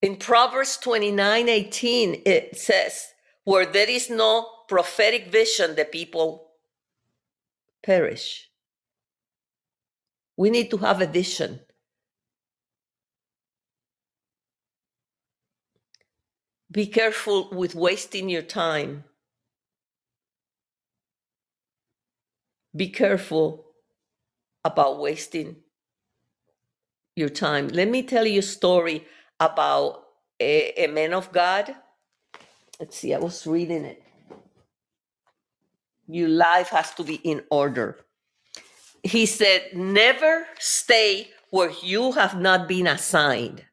In 0.01 0.17
Proverbs 0.17 0.77
29 0.77 1.49
18, 1.49 2.23
it 2.25 2.57
says, 2.57 3.09
Where 3.45 3.67
there 3.67 3.89
is 3.89 4.09
no 4.11 4.47
prophetic 4.69 5.33
vision, 5.33 5.75
the 5.75 5.85
people 5.85 6.53
perish. 7.83 8.48
We 10.39 10.51
need 10.51 10.71
to 10.71 10.79
have 10.79 11.03
a 11.03 11.07
vision. 11.07 11.61
Be 16.71 16.87
careful 16.87 17.51
with 17.51 17.75
wasting 17.75 18.29
your 18.29 18.43
time. 18.43 19.05
Be 22.77 22.89
careful 22.89 23.67
about 24.65 25.01
wasting 25.01 25.57
your 27.17 27.31
time. 27.31 27.69
Let 27.69 27.89
me 27.89 28.05
tell 28.05 28.27
you 28.27 28.39
a 28.39 28.43
story 28.43 29.07
about 29.41 30.05
a, 30.39 30.85
a 30.85 30.87
man 30.87 31.15
of 31.15 31.33
God. 31.33 31.75
Let's 32.79 32.97
see, 32.97 33.13
I 33.13 33.19
was 33.19 33.45
reading 33.45 33.85
it. 33.85 34.03
Your 36.07 36.29
life 36.29 36.69
has 36.69 36.95
to 36.95 37.05
be 37.05 37.17
in 37.17 37.43
order. 37.51 37.99
He 39.03 39.27
said, 39.27 39.71
Never 39.75 40.47
stay 40.59 41.31
where 41.51 41.73
you 41.83 42.13
have 42.13 42.39
not 42.41 42.69
been 42.69 42.87
assigned. 42.87 43.65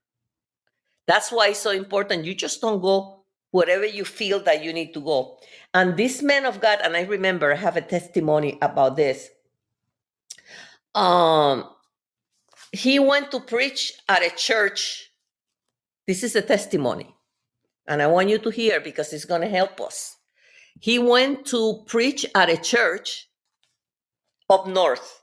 That's 1.08 1.32
why 1.32 1.50
it's 1.50 1.60
so 1.60 1.72
important. 1.72 2.26
You 2.26 2.36
just 2.36 2.62
don't 2.62 2.82
go 2.82 3.24
wherever 3.52 3.86
you 3.86 4.06
feel 4.06 4.40
that 4.42 4.64
you 4.64 4.74
need 4.74 4.94
to 4.94 5.02
go. 5.02 5.38
And 5.74 5.98
this 5.98 6.22
man 6.22 6.46
of 6.46 6.62
God, 6.62 6.80
and 6.84 6.96
I 6.96 7.04
remember 7.04 7.52
I 7.52 7.56
have 7.56 7.78
a 7.78 7.82
testimony 7.82 8.58
about 8.62 8.96
this. 8.96 9.30
Um, 10.96 11.70
he 12.72 13.00
went 13.00 13.32
to 13.32 13.40
preach 13.40 13.94
at 14.10 14.24
a 14.24 14.30
church 14.36 15.10
This 16.08 16.24
is 16.24 16.36
a 16.36 16.42
testimony, 16.42 17.16
and 17.88 18.02
I 18.02 18.08
want 18.08 18.30
you 18.30 18.38
to 18.40 18.50
hear 18.52 18.80
because 18.80 19.14
it's 19.14 19.26
going 19.26 19.42
to 19.42 19.48
help 19.50 19.82
us. 19.82 20.18
He 20.80 21.00
went 21.00 21.46
to 21.48 21.84
preach 21.88 22.26
at 22.36 22.50
a 22.50 22.58
church 22.58 23.28
up 24.50 24.68
north. 24.68 25.22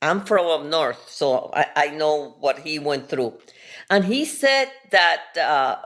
I'm 0.00 0.24
from 0.24 0.46
up 0.46 0.64
north, 0.64 1.10
so 1.10 1.50
I, 1.52 1.66
I 1.76 1.88
know 1.90 2.36
what 2.40 2.60
he 2.60 2.78
went 2.78 3.08
through. 3.08 3.38
And 3.90 4.04
he 4.04 4.24
said 4.24 4.70
that 4.90 5.36
uh, 5.36 5.76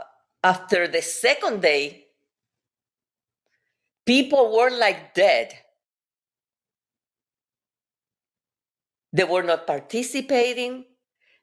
after 0.44 0.86
the 0.86 1.02
second 1.02 1.62
day, 1.62 2.06
people 4.06 4.54
were 4.56 4.70
like 4.70 5.14
dead. 5.14 5.54
They 9.12 9.24
were 9.24 9.42
not 9.42 9.66
participating, 9.66 10.84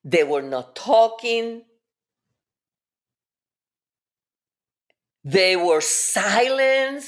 they 0.04 0.24
were 0.24 0.42
not 0.42 0.76
talking, 0.76 1.64
they 5.24 5.56
were 5.56 5.82
silent. 5.82 7.04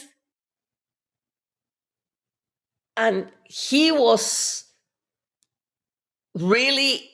And 2.97 3.29
he 3.45 3.91
was 3.91 4.65
really 6.35 7.09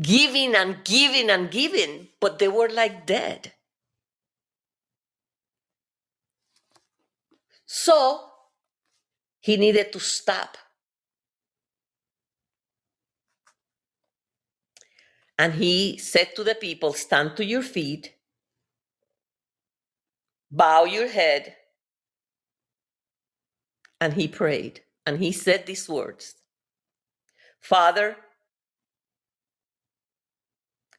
giving 0.00 0.54
and 0.54 0.84
giving 0.84 1.30
and 1.30 1.50
giving, 1.50 2.08
but 2.20 2.38
they 2.38 2.48
were 2.48 2.68
like 2.68 3.06
dead. 3.06 3.52
So 7.66 8.30
he 9.40 9.56
needed 9.56 9.92
to 9.92 10.00
stop. 10.00 10.56
And 15.38 15.54
he 15.54 15.98
said 15.98 16.34
to 16.36 16.44
the 16.44 16.54
people, 16.54 16.94
Stand 16.94 17.36
to 17.36 17.44
your 17.44 17.62
feet, 17.62 18.14
bow 20.50 20.84
your 20.84 21.08
head. 21.08 21.54
And 24.00 24.14
he 24.14 24.28
prayed. 24.28 24.82
And 25.06 25.20
he 25.20 25.30
said 25.32 25.64
these 25.66 25.88
words 25.88 26.34
Father, 27.60 28.16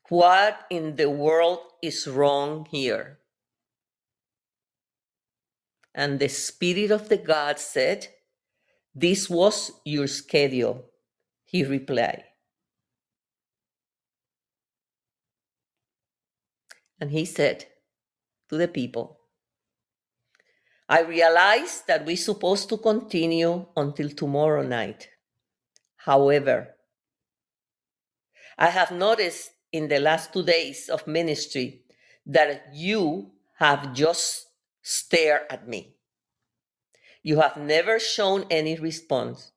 what 0.09 0.61
in 0.69 0.95
the 0.95 1.09
world 1.09 1.59
is 1.84 2.07
wrong 2.07 2.65
here? 2.71 3.19
And 5.93 6.19
the 6.19 6.29
Spirit 6.29 6.91
of 6.91 7.09
the 7.09 7.17
God 7.17 7.59
said, 7.59 8.07
This 8.95 9.29
was 9.29 9.71
your 9.84 10.07
schedule. 10.07 10.85
He 11.43 11.63
replied. 11.63 12.23
And 16.99 17.11
he 17.11 17.25
said 17.25 17.65
to 18.49 18.57
the 18.57 18.67
people, 18.67 19.16
I 20.89 21.01
realize 21.01 21.84
that 21.88 22.05
we're 22.05 22.15
supposed 22.15 22.69
to 22.69 22.77
continue 22.77 23.65
until 23.76 24.09
tomorrow 24.09 24.64
night. 24.64 25.09
However, 25.97 26.76
I 28.57 28.68
have 28.68 28.91
noticed 28.91 29.51
in 29.72 29.89
the 29.89 29.99
last 29.99 30.31
two 30.31 30.43
days 30.43 30.89
of 30.89 31.05
ministry 31.05 31.81
that 32.26 32.69
you 32.73 33.31
have 33.57 33.93
just 33.93 34.47
stared 34.81 35.41
at 35.49 35.68
me. 35.68 35.95
You 37.22 37.41
have 37.41 37.57
never 37.57 37.99
shown 37.99 38.45
any 38.49 38.80
response. 38.80 39.51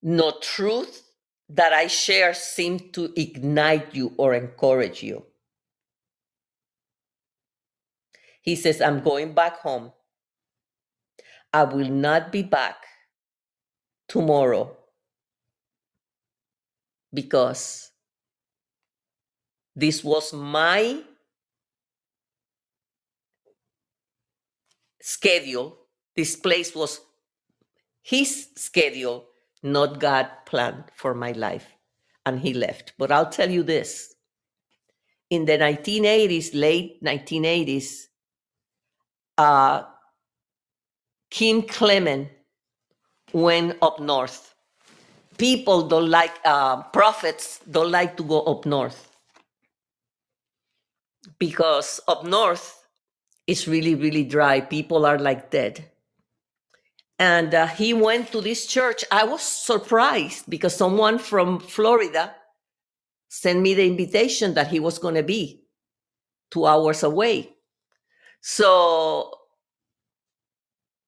No 0.00 0.32
truth 0.40 1.10
that 1.48 1.72
I 1.72 1.88
share 1.88 2.34
seemed 2.34 2.94
to 2.94 3.12
ignite 3.16 3.94
you 3.94 4.14
or 4.16 4.34
encourage 4.34 5.02
you. 5.02 5.26
He 8.44 8.56
says, 8.56 8.82
I'm 8.82 9.00
going 9.00 9.32
back 9.32 9.60
home. 9.60 9.90
I 11.50 11.64
will 11.64 11.88
not 11.88 12.30
be 12.30 12.42
back 12.42 12.76
tomorrow 14.06 14.76
because 17.14 17.90
this 19.74 20.04
was 20.04 20.34
my 20.34 21.00
schedule. 25.00 25.78
This 26.14 26.36
place 26.36 26.74
was 26.74 27.00
his 28.02 28.50
schedule, 28.56 29.24
not 29.62 30.00
God 30.00 30.28
planned 30.44 30.84
for 30.94 31.14
my 31.14 31.32
life. 31.32 31.72
And 32.26 32.40
he 32.40 32.52
left. 32.52 32.92
But 32.98 33.10
I'll 33.10 33.30
tell 33.30 33.50
you 33.50 33.62
this 33.62 34.14
in 35.30 35.46
the 35.46 35.56
1980s, 35.56 36.50
late 36.52 37.02
1980s, 37.02 38.08
uh, 39.38 39.84
Kim 41.30 41.62
Clement 41.62 42.28
went 43.32 43.76
up 43.82 44.00
north. 44.00 44.54
People 45.36 45.88
don't 45.88 46.08
like, 46.08 46.34
uh, 46.44 46.82
prophets 46.84 47.60
don't 47.70 47.90
like 47.90 48.16
to 48.16 48.22
go 48.22 48.42
up 48.42 48.66
north 48.66 49.10
because 51.38 52.00
up 52.06 52.24
north 52.24 52.84
it's 53.46 53.68
really, 53.68 53.94
really 53.94 54.24
dry. 54.24 54.60
People 54.60 55.04
are 55.04 55.18
like 55.18 55.50
dead. 55.50 55.84
And 57.18 57.54
uh, 57.54 57.66
he 57.66 57.94
went 57.94 58.32
to 58.32 58.40
this 58.40 58.66
church. 58.66 59.04
I 59.10 59.24
was 59.24 59.42
surprised 59.42 60.48
because 60.48 60.74
someone 60.74 61.18
from 61.18 61.60
Florida 61.60 62.34
sent 63.28 63.60
me 63.60 63.74
the 63.74 63.86
invitation 63.86 64.54
that 64.54 64.68
he 64.68 64.80
was 64.80 64.98
going 64.98 65.14
to 65.14 65.22
be 65.22 65.64
two 66.50 66.66
hours 66.66 67.02
away. 67.02 67.53
So 68.46 69.38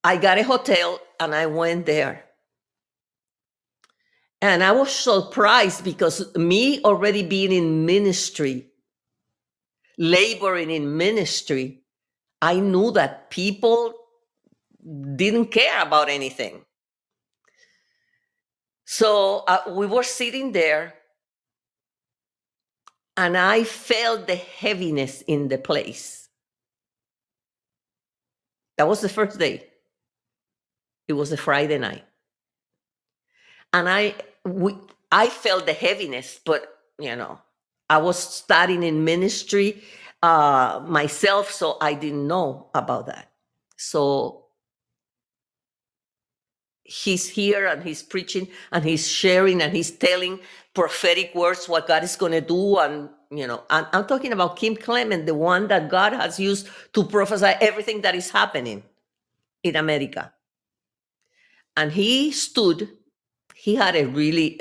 I 0.02 0.16
got 0.16 0.38
a 0.38 0.42
hotel 0.42 0.98
and 1.20 1.34
I 1.34 1.44
went 1.44 1.84
there. 1.84 2.24
And 4.40 4.64
I 4.64 4.72
was 4.72 4.90
surprised 4.90 5.84
because 5.84 6.34
me 6.34 6.80
already 6.82 7.22
being 7.22 7.52
in 7.52 7.84
ministry, 7.84 8.68
laboring 9.98 10.70
in 10.70 10.96
ministry, 10.96 11.82
I 12.40 12.58
knew 12.58 12.90
that 12.92 13.28
people 13.28 13.92
didn't 15.14 15.48
care 15.48 15.82
about 15.82 16.08
anything. 16.08 16.64
So 18.86 19.44
uh, 19.46 19.74
we 19.74 19.86
were 19.86 20.04
sitting 20.04 20.52
there, 20.52 20.94
and 23.14 23.36
I 23.36 23.64
felt 23.64 24.26
the 24.26 24.36
heaviness 24.36 25.20
in 25.20 25.48
the 25.48 25.58
place. 25.58 26.25
That 28.78 28.88
was 28.88 29.00
the 29.00 29.08
first 29.08 29.38
day. 29.38 29.66
It 31.08 31.14
was 31.14 31.32
a 31.32 31.36
Friday 31.36 31.78
night. 31.78 32.04
And 33.72 33.88
I 33.88 34.14
we, 34.44 34.76
I 35.10 35.28
felt 35.28 35.66
the 35.66 35.72
heaviness, 35.72 36.40
but 36.44 36.66
you 36.98 37.14
know, 37.16 37.38
I 37.88 37.98
was 37.98 38.18
studying 38.18 38.82
in 38.82 39.04
ministry 39.04 39.82
uh, 40.22 40.82
myself, 40.86 41.50
so 41.50 41.76
I 41.80 41.94
didn't 41.94 42.26
know 42.26 42.70
about 42.74 43.06
that. 43.06 43.30
So 43.76 44.46
he's 46.84 47.28
here 47.28 47.66
and 47.66 47.82
he's 47.82 48.02
preaching 48.02 48.48
and 48.72 48.84
he's 48.84 49.06
sharing 49.06 49.60
and 49.62 49.74
he's 49.74 49.90
telling 49.90 50.40
prophetic 50.74 51.34
words 51.34 51.68
what 51.68 51.88
God 51.88 52.04
is 52.04 52.16
going 52.16 52.32
to 52.32 52.40
do 52.40 52.78
and 52.78 53.08
you 53.30 53.46
know, 53.46 53.62
I'm, 53.70 53.86
I'm 53.92 54.06
talking 54.06 54.32
about 54.32 54.56
Kim 54.56 54.76
Clement, 54.76 55.26
the 55.26 55.34
one 55.34 55.68
that 55.68 55.88
God 55.88 56.12
has 56.12 56.38
used 56.38 56.68
to 56.92 57.04
prophesy 57.04 57.52
everything 57.60 58.02
that 58.02 58.14
is 58.14 58.30
happening 58.30 58.82
in 59.62 59.76
America. 59.76 60.32
And 61.76 61.92
he 61.92 62.30
stood, 62.32 62.88
he 63.54 63.74
had 63.74 63.96
a 63.96 64.06
really 64.06 64.60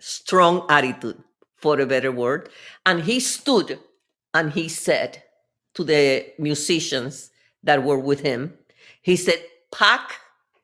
strong 0.00 0.66
attitude, 0.68 1.22
for 1.60 1.78
a 1.78 1.86
better 1.86 2.10
word. 2.10 2.48
And 2.86 3.02
he 3.02 3.20
stood 3.20 3.78
and 4.34 4.52
he 4.52 4.68
said 4.68 5.22
to 5.74 5.84
the 5.84 6.26
musicians 6.38 7.30
that 7.62 7.84
were 7.84 7.98
with 7.98 8.20
him, 8.20 8.54
he 9.02 9.16
said, 9.16 9.42
Pack, 9.70 10.16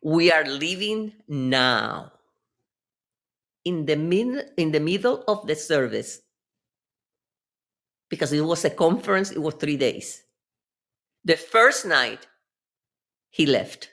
we 0.02 0.32
are 0.32 0.44
leaving 0.44 1.12
now. 1.28 2.12
In 3.64 3.84
the, 3.84 3.96
min- 3.96 4.48
in 4.56 4.72
the 4.72 4.80
middle 4.80 5.24
of 5.28 5.46
the 5.46 5.54
service, 5.54 6.22
because 8.08 8.32
it 8.32 8.40
was 8.40 8.64
a 8.64 8.70
conference, 8.70 9.30
it 9.30 9.38
was 9.38 9.54
three 9.54 9.76
days. 9.76 10.22
The 11.24 11.36
first 11.36 11.86
night, 11.86 12.26
he 13.30 13.46
left. 13.46 13.90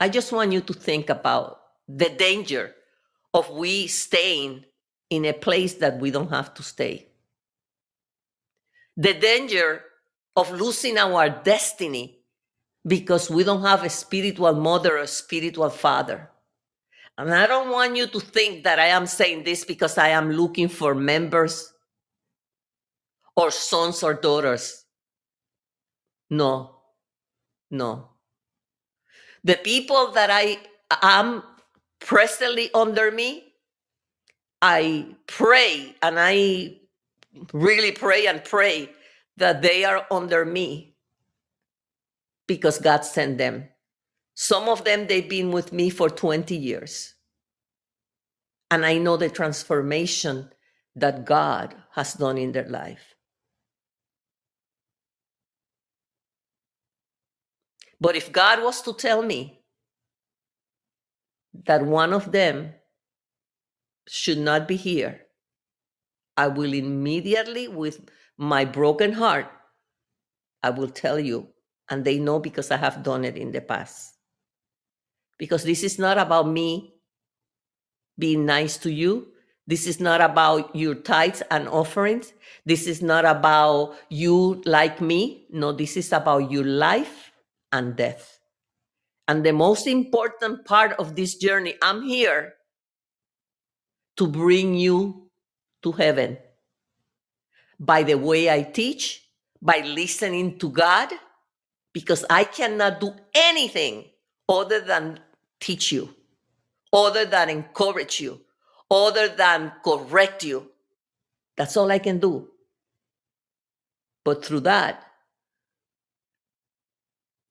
I 0.00 0.08
just 0.08 0.32
want 0.32 0.52
you 0.52 0.60
to 0.60 0.72
think 0.72 1.10
about 1.10 1.60
the 1.88 2.08
danger 2.08 2.74
of 3.34 3.50
we 3.50 3.86
staying 3.88 4.64
in 5.10 5.24
a 5.24 5.32
place 5.32 5.74
that 5.74 5.98
we 5.98 6.10
don't 6.10 6.30
have 6.30 6.54
to 6.54 6.62
stay. 6.62 7.08
The 8.96 9.14
danger 9.14 9.82
of 10.36 10.52
losing 10.52 10.98
our 10.98 11.28
destiny 11.28 12.17
because 12.88 13.30
we 13.30 13.44
don't 13.44 13.62
have 13.62 13.84
a 13.84 13.90
spiritual 13.90 14.54
mother 14.54 14.98
or 14.98 15.06
spiritual 15.06 15.70
father. 15.70 16.30
And 17.18 17.34
I 17.34 17.46
don't 17.46 17.70
want 17.70 17.96
you 17.96 18.06
to 18.06 18.20
think 18.20 18.64
that 18.64 18.78
I 18.78 18.86
am 18.86 19.06
saying 19.06 19.44
this 19.44 19.64
because 19.64 19.98
I 19.98 20.08
am 20.08 20.30
looking 20.30 20.68
for 20.68 20.94
members 20.94 21.72
or 23.36 23.50
sons 23.50 24.02
or 24.02 24.14
daughters. 24.14 24.84
No, 26.30 26.76
no. 27.70 28.10
The 29.44 29.56
people 29.56 30.12
that 30.12 30.30
I 30.30 30.58
am 31.02 31.42
presently 32.00 32.70
under 32.72 33.10
me, 33.10 33.44
I 34.62 35.06
pray 35.26 35.94
and 36.02 36.18
I 36.18 36.78
really 37.52 37.92
pray 37.92 38.26
and 38.26 38.42
pray 38.44 38.90
that 39.36 39.62
they 39.62 39.84
are 39.84 40.06
under 40.10 40.44
me 40.44 40.87
because 42.48 42.80
God 42.80 43.04
sent 43.04 43.38
them. 43.38 43.68
Some 44.34 44.68
of 44.68 44.84
them, 44.84 45.06
they've 45.06 45.28
been 45.28 45.52
with 45.52 45.72
me 45.72 45.90
for 45.90 46.10
20 46.10 46.56
years. 46.56 47.14
And 48.70 48.84
I 48.84 48.98
know 48.98 49.16
the 49.16 49.28
transformation 49.28 50.50
that 50.96 51.24
God 51.24 51.76
has 51.92 52.14
done 52.14 52.38
in 52.38 52.52
their 52.52 52.68
life. 52.68 53.14
But 58.00 58.16
if 58.16 58.32
God 58.32 58.62
was 58.62 58.82
to 58.82 58.94
tell 58.94 59.22
me 59.22 59.60
that 61.66 61.84
one 61.84 62.12
of 62.12 62.32
them 62.32 62.74
should 64.08 64.38
not 64.38 64.68
be 64.68 64.76
here, 64.76 65.22
I 66.36 66.46
will 66.48 66.72
immediately, 66.72 67.66
with 67.68 68.08
my 68.36 68.64
broken 68.64 69.12
heart, 69.12 69.46
I 70.62 70.70
will 70.70 70.88
tell 70.88 71.18
you, 71.18 71.48
and 71.90 72.04
they 72.04 72.18
know 72.18 72.38
because 72.38 72.70
I 72.70 72.76
have 72.76 73.02
done 73.02 73.24
it 73.24 73.36
in 73.36 73.52
the 73.52 73.60
past. 73.60 74.14
Because 75.38 75.64
this 75.64 75.82
is 75.82 75.98
not 75.98 76.18
about 76.18 76.48
me 76.48 76.94
being 78.18 78.44
nice 78.44 78.76
to 78.78 78.92
you. 78.92 79.28
This 79.66 79.86
is 79.86 80.00
not 80.00 80.20
about 80.20 80.74
your 80.74 80.94
tithes 80.94 81.42
and 81.50 81.68
offerings. 81.68 82.32
This 82.64 82.86
is 82.86 83.02
not 83.02 83.24
about 83.24 83.96
you 84.08 84.62
like 84.64 85.00
me. 85.00 85.46
No, 85.50 85.72
this 85.72 85.96
is 85.96 86.12
about 86.12 86.50
your 86.50 86.64
life 86.64 87.30
and 87.72 87.94
death. 87.94 88.40
And 89.28 89.44
the 89.44 89.52
most 89.52 89.86
important 89.86 90.64
part 90.64 90.92
of 90.98 91.14
this 91.14 91.36
journey, 91.36 91.74
I'm 91.82 92.02
here 92.02 92.54
to 94.16 94.26
bring 94.26 94.74
you 94.74 95.30
to 95.82 95.92
heaven 95.92 96.38
by 97.78 98.02
the 98.02 98.16
way 98.16 98.50
I 98.50 98.62
teach, 98.62 99.28
by 99.62 99.80
listening 99.80 100.58
to 100.58 100.70
God, 100.70 101.12
because 101.92 102.24
I 102.30 102.44
cannot 102.44 103.00
do 103.00 103.14
anything 103.34 104.04
other 104.48 104.80
than 104.80 105.20
teach 105.60 105.92
you, 105.92 106.14
other 106.92 107.24
than 107.24 107.50
encourage 107.50 108.20
you, 108.20 108.40
other 108.90 109.28
than 109.28 109.72
correct 109.84 110.44
you. 110.44 110.70
That's 111.56 111.76
all 111.76 111.90
I 111.90 111.98
can 111.98 112.18
do. 112.18 112.48
But 114.24 114.44
through 114.44 114.60
that, 114.60 115.04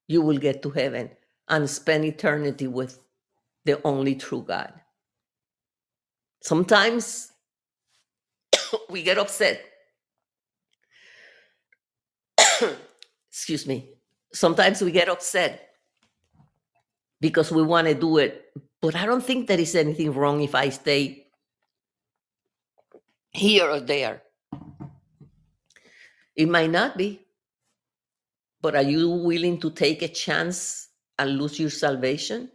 you 0.07 0.21
will 0.21 0.37
get 0.37 0.61
to 0.63 0.69
heaven 0.69 1.09
and 1.49 1.69
spend 1.69 2.05
eternity 2.05 2.67
with 2.67 2.99
the 3.65 3.81
only 3.85 4.15
true 4.15 4.43
God. 4.47 4.73
Sometimes 6.41 7.31
we 8.89 9.03
get 9.03 9.17
upset. 9.17 9.61
Excuse 13.29 13.67
me. 13.67 13.96
Sometimes 14.37 14.83
we 14.83 14.91
get 14.91 15.09
upset 15.09 15.73
because 17.19 17.51
we 17.51 17.63
want 17.63 17.87
to 17.87 17.95
do 17.95 18.19
it. 18.19 18.51
But 18.79 18.95
I 18.95 19.07
don't 19.07 19.23
think 19.23 19.47
there 19.47 19.59
is 19.59 19.73
anything 19.73 20.13
wrong 20.13 20.41
if 20.41 20.53
I 20.53 20.69
stay 20.69 21.25
here 23.31 23.67
or 23.67 23.79
there. 23.79 24.21
It 26.35 26.47
might 26.47 26.69
not 26.69 26.97
be. 26.97 27.25
But 28.61 28.75
are 28.75 28.83
you 28.83 29.09
willing 29.09 29.59
to 29.61 29.71
take 29.71 30.03
a 30.03 30.07
chance 30.07 30.89
and 31.17 31.39
lose 31.39 31.59
your 31.59 31.71
salvation? 31.71 32.51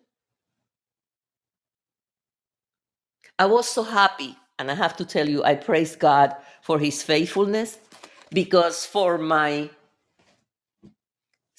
I 3.40 3.46
was 3.46 3.68
so 3.68 3.82
happy, 3.82 4.36
and 4.60 4.70
I 4.70 4.74
have 4.74 4.96
to 4.98 5.04
tell 5.04 5.28
you, 5.28 5.42
I 5.42 5.56
praise 5.56 5.96
God 5.96 6.36
for 6.62 6.78
his 6.78 7.02
faithfulness 7.02 7.78
because 8.30 8.86
for 8.86 9.18
my 9.18 9.68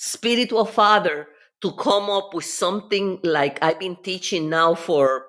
spiritual 0.04 0.66
father 0.66 1.30
to 1.62 1.72
come 1.72 2.10
up 2.10 2.34
with 2.34 2.44
something 2.44 3.22
like 3.24 3.58
I've 3.62 3.80
been 3.80 3.96
teaching 3.96 4.50
now 4.50 4.76
for 4.76 5.28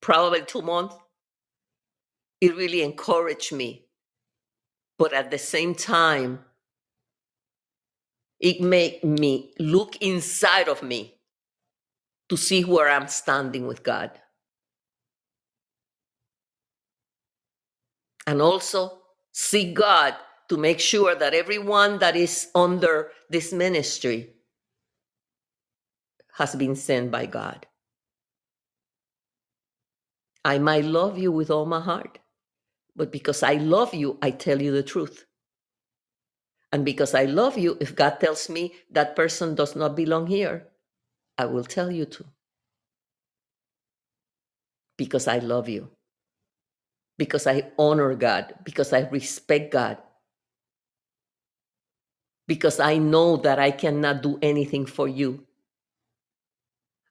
probably 0.00 0.42
two 0.42 0.62
months, 0.62 0.94
it 2.40 2.54
really 2.56 2.82
encouraged 2.82 3.52
me. 3.52 3.86
But 4.96 5.12
at 5.12 5.32
the 5.32 5.38
same 5.38 5.74
time, 5.74 6.44
it 8.38 8.60
made 8.60 9.02
me 9.02 9.54
look 9.58 9.96
inside 9.96 10.68
of 10.68 10.84
me 10.84 11.18
to 12.28 12.36
see 12.36 12.62
where 12.62 12.88
I'm 12.88 13.08
standing 13.08 13.66
with 13.66 13.82
God. 13.82 14.12
And 18.24 18.40
also 18.40 19.00
seek 19.32 19.74
God 19.74 20.14
to 20.48 20.56
make 20.56 20.78
sure 20.78 21.16
that 21.16 21.34
everyone 21.34 21.98
that 21.98 22.14
is 22.14 22.48
under 22.54 23.10
this 23.30 23.52
ministry 23.52 24.34
has 26.34 26.54
been 26.56 26.76
sent 26.76 27.10
by 27.10 27.26
God. 27.26 27.66
I 30.44 30.58
might 30.58 30.84
love 30.84 31.18
you 31.18 31.32
with 31.32 31.50
all 31.50 31.66
my 31.66 31.80
heart, 31.80 32.18
but 32.96 33.12
because 33.12 33.42
I 33.42 33.54
love 33.54 33.94
you, 33.94 34.18
I 34.22 34.30
tell 34.30 34.62
you 34.62 34.72
the 34.72 34.82
truth. 34.82 35.26
And 36.72 36.84
because 36.84 37.14
I 37.14 37.24
love 37.24 37.58
you, 37.58 37.76
if 37.80 37.96
God 37.96 38.20
tells 38.20 38.48
me 38.48 38.74
that 38.90 39.16
person 39.16 39.54
does 39.54 39.76
not 39.76 39.96
belong 39.96 40.26
here, 40.26 40.68
I 41.38 41.46
will 41.46 41.64
tell 41.64 41.90
you 41.90 42.04
to. 42.06 42.24
Because 44.96 45.28
I 45.28 45.38
love 45.38 45.68
you. 45.68 45.90
Because 47.18 47.46
I 47.46 47.72
honor 47.78 48.14
God. 48.14 48.54
Because 48.64 48.92
I 48.92 49.08
respect 49.10 49.72
God. 49.72 49.98
Because 52.48 52.80
I 52.80 52.98
know 52.98 53.36
that 53.38 53.60
I 53.60 53.70
cannot 53.70 54.22
do 54.24 54.40
anything 54.42 54.86
for 54.86 55.06
you. 55.06 55.46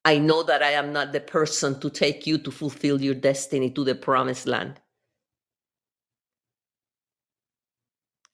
I 0.06 0.20
know 0.20 0.44
that 0.44 0.64
I 0.64 0.72
am 0.72 0.94
not 0.94 1.14
the 1.14 1.22
person 1.22 1.80
to 1.82 1.90
take 1.90 2.28
you 2.28 2.40
to 2.40 2.52
fulfill 2.52 3.02
your 3.02 3.16
destiny 3.16 3.70
to 3.72 3.86
the 3.86 3.96
promised 3.96 4.48
land. 4.48 4.82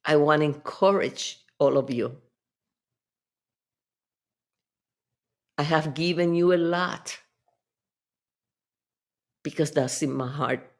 I 0.06 0.18
want 0.18 0.42
to 0.42 0.46
encourage 0.46 1.40
all 1.60 1.78
of 1.78 1.92
you. 1.92 2.18
I 5.58 5.64
have 5.64 5.94
given 5.96 6.36
you 6.36 6.54
a 6.54 6.58
lot 6.58 7.18
because 9.44 9.72
that's 9.72 10.02
in 10.02 10.14
my 10.14 10.30
heart. 10.30 10.72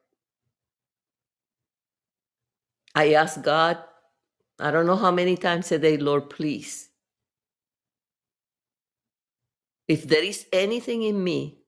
I 2.94 3.14
ask 3.14 3.42
God, 3.42 3.78
I 4.64 4.70
don't 4.70 4.86
know 4.86 4.96
how 4.96 5.10
many 5.10 5.36
times 5.36 5.70
a 5.72 5.78
day, 5.78 5.98
Lord, 5.98 6.30
please. 6.30 6.88
If 9.86 10.08
there 10.08 10.24
is 10.24 10.46
anything 10.54 11.02
in 11.02 11.22
me 11.22 11.58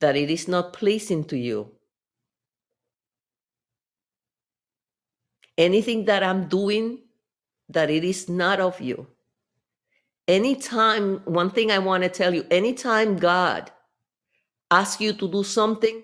that 0.00 0.16
it 0.16 0.28
is 0.30 0.48
not 0.48 0.74
pleasing 0.74 1.24
to 1.24 1.38
you, 1.38 1.72
anything 5.56 6.04
that 6.04 6.22
I'm 6.22 6.46
doing 6.46 6.98
that 7.70 7.88
it 7.88 8.04
is 8.04 8.28
not 8.28 8.60
of 8.60 8.78
you. 8.78 9.06
Anytime, 10.26 11.22
one 11.24 11.50
thing 11.50 11.70
I 11.70 11.78
want 11.78 12.02
to 12.02 12.10
tell 12.10 12.34
you, 12.34 12.44
anytime 12.50 13.16
God 13.16 13.70
asks 14.70 15.00
you 15.00 15.14
to 15.14 15.26
do 15.26 15.42
something, 15.42 16.02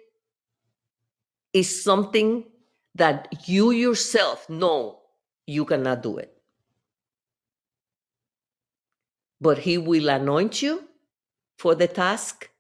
is 1.52 1.84
something 1.84 2.44
that 2.94 3.48
you 3.48 3.70
yourself 3.70 4.48
know 4.48 5.00
you 5.46 5.64
cannot 5.64 6.02
do 6.02 6.18
it. 6.18 6.32
But 9.40 9.58
He 9.58 9.78
will 9.78 10.08
anoint 10.08 10.62
you 10.62 10.84
for 11.58 11.74
the 11.74 11.88
task. 11.88 12.50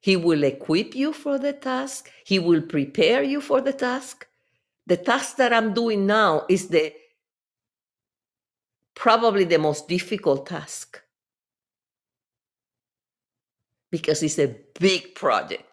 He 0.00 0.16
will 0.16 0.44
equip 0.44 0.94
you 0.94 1.12
for 1.12 1.38
the 1.38 1.52
task. 1.52 2.10
He 2.24 2.38
will 2.38 2.62
prepare 2.62 3.22
you 3.22 3.40
for 3.40 3.60
the 3.60 3.72
task 3.72 4.28
the 4.88 4.96
task 4.96 5.36
that 5.36 5.52
I'm 5.52 5.74
doing 5.74 6.06
now 6.06 6.46
is 6.48 6.68
the 6.68 6.94
probably 8.94 9.44
the 9.44 9.58
most 9.58 9.86
difficult 9.86 10.46
task 10.46 11.02
because 13.90 14.22
it's 14.22 14.38
a 14.38 14.56
big 14.80 15.14
project. 15.14 15.64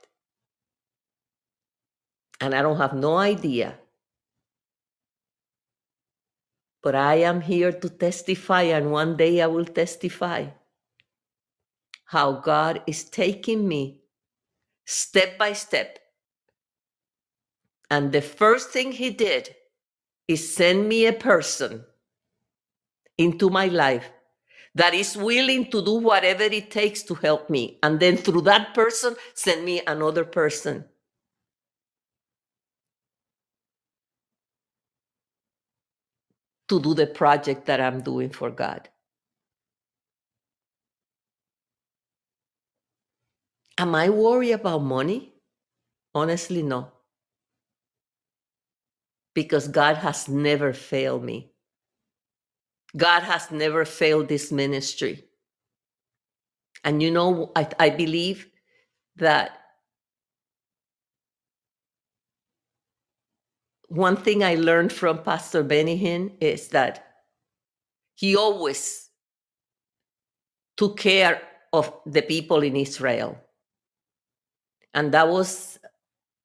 And 2.41 2.53
I 2.53 2.61
don't 2.61 2.75
have 2.77 2.93
no 2.93 3.15
idea 3.15 3.75
But 6.85 6.93
I 6.93 7.15
am 7.15 7.41
here 7.41 7.71
to 7.71 7.89
testify, 7.89 8.61
and 8.77 8.91
one 8.91 9.17
day 9.17 9.41
I 9.41 9.47
will 9.47 9.65
testify 9.65 10.45
how 12.05 12.33
God 12.33 12.83
is 12.85 13.05
taking 13.05 13.67
me 13.67 14.01
step 14.85 15.39
by 15.39 15.53
step. 15.53 15.97
And 17.89 18.11
the 18.11 18.21
first 18.21 18.69
thing 18.69 18.91
He 18.91 19.09
did 19.09 19.55
is 20.27 20.55
send 20.55 20.87
me 20.87 21.07
a 21.07 21.13
person 21.13 21.83
into 23.17 23.49
my 23.49 23.65
life 23.65 24.11
that 24.75 24.93
is 24.93 25.17
willing 25.17 25.71
to 25.71 25.83
do 25.83 25.93
whatever 25.93 26.43
it 26.43 26.69
takes 26.69 27.01
to 27.01 27.15
help 27.15 27.49
me. 27.49 27.79
And 27.81 27.99
then 27.99 28.15
through 28.15 28.41
that 28.41 28.75
person, 28.75 29.15
send 29.33 29.65
me 29.65 29.81
another 29.87 30.23
person. 30.23 30.85
To 36.69 36.79
do 36.81 36.93
the 36.93 37.07
project 37.07 37.67
that 37.67 37.81
I'm 37.81 38.01
doing 38.01 38.29
for 38.31 38.49
God. 38.51 38.89
Am 43.77 43.95
I 43.95 44.09
worried 44.09 44.53
about 44.53 44.79
money? 44.83 45.33
Honestly, 46.15 46.63
no. 46.63 46.91
Because 49.33 49.67
God 49.67 49.97
has 49.97 50.29
never 50.29 50.73
failed 50.73 51.23
me. 51.23 51.51
God 52.97 53.23
has 53.23 53.51
never 53.51 53.85
failed 53.85 54.29
this 54.29 54.51
ministry. 54.51 55.25
And 56.83 57.03
you 57.03 57.11
know, 57.11 57.51
I, 57.55 57.67
I 57.79 57.89
believe 57.89 58.47
that 59.17 59.59
one 63.87 64.17
thing 64.17 64.43
I 64.43 64.55
learned 64.55 64.91
from 64.91 65.23
Pastor 65.23 65.63
Benny 65.63 65.99
Hinn 65.99 66.31
is 66.41 66.69
that 66.69 67.05
he 68.15 68.35
always 68.35 69.09
took 70.77 70.97
care 70.97 71.41
of 71.73 71.93
the 72.05 72.21
people 72.21 72.63
in 72.63 72.75
Israel. 72.75 73.37
And 74.93 75.13
that 75.13 75.27
was 75.27 75.77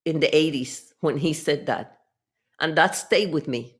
in 0.04 0.20
the 0.20 0.28
80s 0.28 0.92
when 1.00 1.16
he 1.16 1.32
said 1.32 1.66
that. 1.66 1.98
And 2.58 2.76
that 2.76 2.94
stayed 2.94 3.32
with 3.32 3.48
me. 3.48 3.76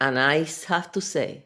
And 0.00 0.18
I 0.18 0.46
have 0.66 0.90
to 0.92 1.00
say 1.00 1.44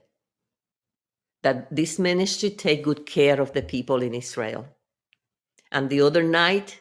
that 1.42 1.74
this 1.74 1.98
ministry 1.98 2.50
take 2.50 2.84
good 2.84 3.06
care 3.06 3.40
of 3.40 3.52
the 3.52 3.62
people 3.62 4.02
in 4.02 4.14
Israel. 4.14 4.66
And 5.72 5.90
the 5.90 6.00
other 6.00 6.22
night, 6.22 6.80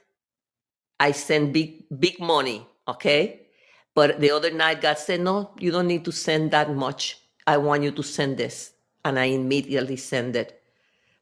I 1.00 1.12
sent 1.12 1.54
big 1.54 1.84
big 2.00 2.20
money, 2.20 2.68
okay? 2.88 3.48
But 3.94 4.20
the 4.20 4.32
other 4.32 4.52
night, 4.52 4.82
God 4.82 4.98
said, 4.98 5.22
"No, 5.22 5.52
you 5.60 5.72
don't 5.72 5.88
need 5.88 6.06
to 6.06 6.12
send 6.12 6.52
that 6.52 6.74
much. 6.74 7.18
I 7.48 7.58
want 7.58 7.84
you 7.84 7.92
to 7.92 8.04
send 8.04 8.38
this," 8.38 8.74
and 9.04 9.20
I 9.20 9.26
immediately 9.26 9.98
send 9.98 10.36
it. 10.36 10.62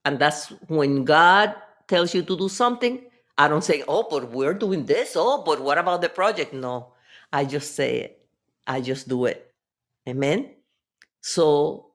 And 0.05 0.19
that's 0.19 0.49
when 0.67 1.03
God 1.05 1.55
tells 1.87 2.13
you 2.13 2.23
to 2.23 2.37
do 2.37 2.49
something. 2.49 3.05
I 3.37 3.47
don't 3.47 3.63
say, 3.63 3.83
"Oh, 3.87 4.07
but 4.09 4.31
we're 4.31 4.53
doing 4.53 4.85
this." 4.85 5.15
Oh, 5.15 5.41
but 5.43 5.59
what 5.59 5.77
about 5.77 6.01
the 6.01 6.09
project? 6.09 6.53
No, 6.53 6.93
I 7.31 7.45
just 7.45 7.75
say 7.75 7.99
it. 7.99 8.25
I 8.67 8.81
just 8.81 9.07
do 9.07 9.25
it. 9.25 9.53
Amen. 10.07 10.53
So 11.21 11.93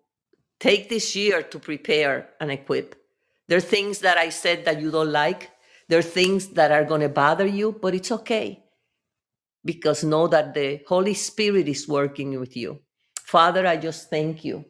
take 0.59 0.89
this 0.89 1.15
year 1.15 1.43
to 1.43 1.59
prepare 1.59 2.31
and 2.41 2.51
equip. 2.51 2.97
There 3.47 3.59
are 3.59 3.63
things 3.63 4.01
that 4.01 4.19
I 4.19 4.31
said 4.31 4.65
that 4.65 4.81
you 4.81 4.91
don't 4.91 5.13
like. 5.13 5.51
There 5.89 5.98
are 5.98 6.02
things 6.02 6.48
that 6.48 6.70
are 6.70 6.85
going 6.85 7.01
to 7.01 7.09
bother 7.09 7.47
you, 7.47 7.73
but 7.73 7.94
it's 7.94 8.12
okay 8.12 8.62
because 9.65 10.05
know 10.05 10.28
that 10.28 10.55
the 10.55 10.81
Holy 10.86 11.15
Spirit 11.15 11.69
is 11.69 11.89
working 11.89 12.39
with 12.39 12.56
you. 12.56 12.81
Father, 13.24 13.66
I 13.66 13.77
just 13.77 14.10
thank 14.10 14.44
you. 14.44 14.65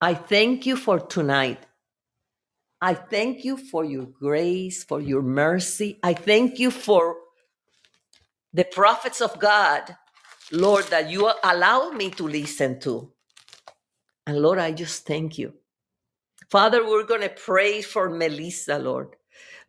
I 0.00 0.14
thank 0.14 0.66
you 0.66 0.76
for 0.76 0.98
tonight. 0.98 1.66
I 2.80 2.94
thank 2.94 3.44
you 3.44 3.56
for 3.56 3.84
your 3.84 4.06
grace, 4.06 4.84
for 4.84 5.00
your 5.00 5.22
mercy. 5.22 5.98
I 6.02 6.14
thank 6.14 6.58
you 6.58 6.70
for 6.70 7.16
the 8.52 8.64
prophets 8.64 9.20
of 9.20 9.38
God, 9.38 9.96
Lord, 10.50 10.86
that 10.86 11.10
you 11.10 11.30
allow 11.44 11.90
me 11.90 12.10
to 12.10 12.26
listen 12.26 12.80
to. 12.80 13.12
And 14.26 14.40
Lord, 14.40 14.58
I 14.58 14.72
just 14.72 15.06
thank 15.06 15.38
you. 15.38 15.54
Father, 16.50 16.84
we're 16.88 17.04
going 17.04 17.20
to 17.22 17.28
pray 17.28 17.82
for 17.82 18.10
Melissa, 18.10 18.78
Lord. 18.78 19.16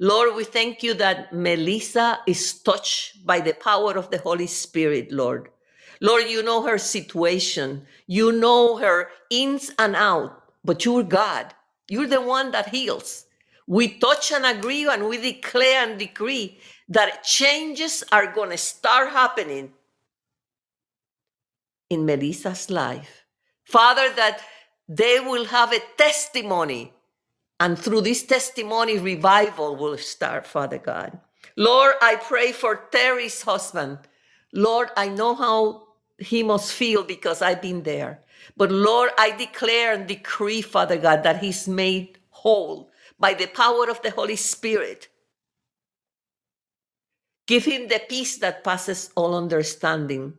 Lord, 0.04 0.34
we 0.34 0.46
thank 0.46 0.82
you 0.82 0.96
that 0.96 1.32
Melissa 1.32 2.18
is 2.26 2.60
touched 2.64 3.24
by 3.24 3.40
the 3.40 3.54
power 3.54 3.96
of 3.96 4.10
the 4.10 4.18
Holy 4.18 4.48
Spirit, 4.48 5.12
Lord. 5.12 5.50
Lord, 6.02 6.24
you 6.28 6.42
know 6.42 6.64
her 6.64 6.80
situation. 6.80 7.86
You 8.08 8.32
know 8.32 8.78
her 8.78 9.10
ins 9.30 9.70
and 9.78 9.96
out, 9.96 10.42
but 10.66 10.84
you're 10.84 11.04
God. 11.04 11.54
You're 11.88 12.08
the 12.08 12.20
one 12.20 12.50
that 12.50 12.70
heals. 12.70 13.26
We 13.68 14.00
touch 14.00 14.32
and 14.32 14.44
agree 14.44 14.88
and 14.90 15.08
we 15.08 15.18
declare 15.18 15.88
and 15.88 16.00
decree 16.00 16.58
that 16.90 17.24
changes 17.24 18.04
are 18.12 18.34
going 18.34 18.50
to 18.50 18.58
start 18.58 19.12
happening 19.12 19.72
in 21.92 22.08
Melissa's 22.08 22.72
life. 22.72 23.26
Father, 23.66 24.12
that 24.16 24.42
they 24.90 25.20
will 25.20 25.46
have 25.46 25.72
a 25.72 25.80
testimony. 25.96 26.92
And 27.62 27.78
through 27.78 28.02
this 28.02 28.24
testimony, 28.24 28.98
revival 28.98 29.76
will 29.76 29.96
start, 29.96 30.48
Father 30.48 30.80
God. 30.80 31.20
Lord, 31.56 31.94
I 32.02 32.16
pray 32.16 32.54
for 32.54 32.88
Terry's 32.92 33.44
husband. 33.44 34.00
Lord, 34.52 34.90
I 34.98 35.10
know 35.10 35.36
how 35.36 35.84
he 36.18 36.42
must 36.42 36.74
feel 36.74 37.04
because 37.04 37.44
I've 37.44 37.62
been 37.62 37.84
there. 37.84 38.24
But 38.58 38.72
Lord, 38.72 39.12
I 39.16 39.30
declare 39.38 39.94
and 39.94 40.08
decree, 40.08 40.64
Father 40.64 40.98
God, 40.98 41.22
that 41.22 41.44
he's 41.44 41.68
made 41.68 42.18
whole 42.32 42.90
by 43.20 43.36
the 43.36 43.46
power 43.46 43.92
of 43.92 44.02
the 44.02 44.10
Holy 44.10 44.38
Spirit. 44.38 45.10
Give 47.46 47.64
him 47.64 47.90
the 47.90 48.02
peace 48.10 48.38
that 48.40 48.64
passes 48.64 49.12
all 49.16 49.36
understanding. 49.38 50.34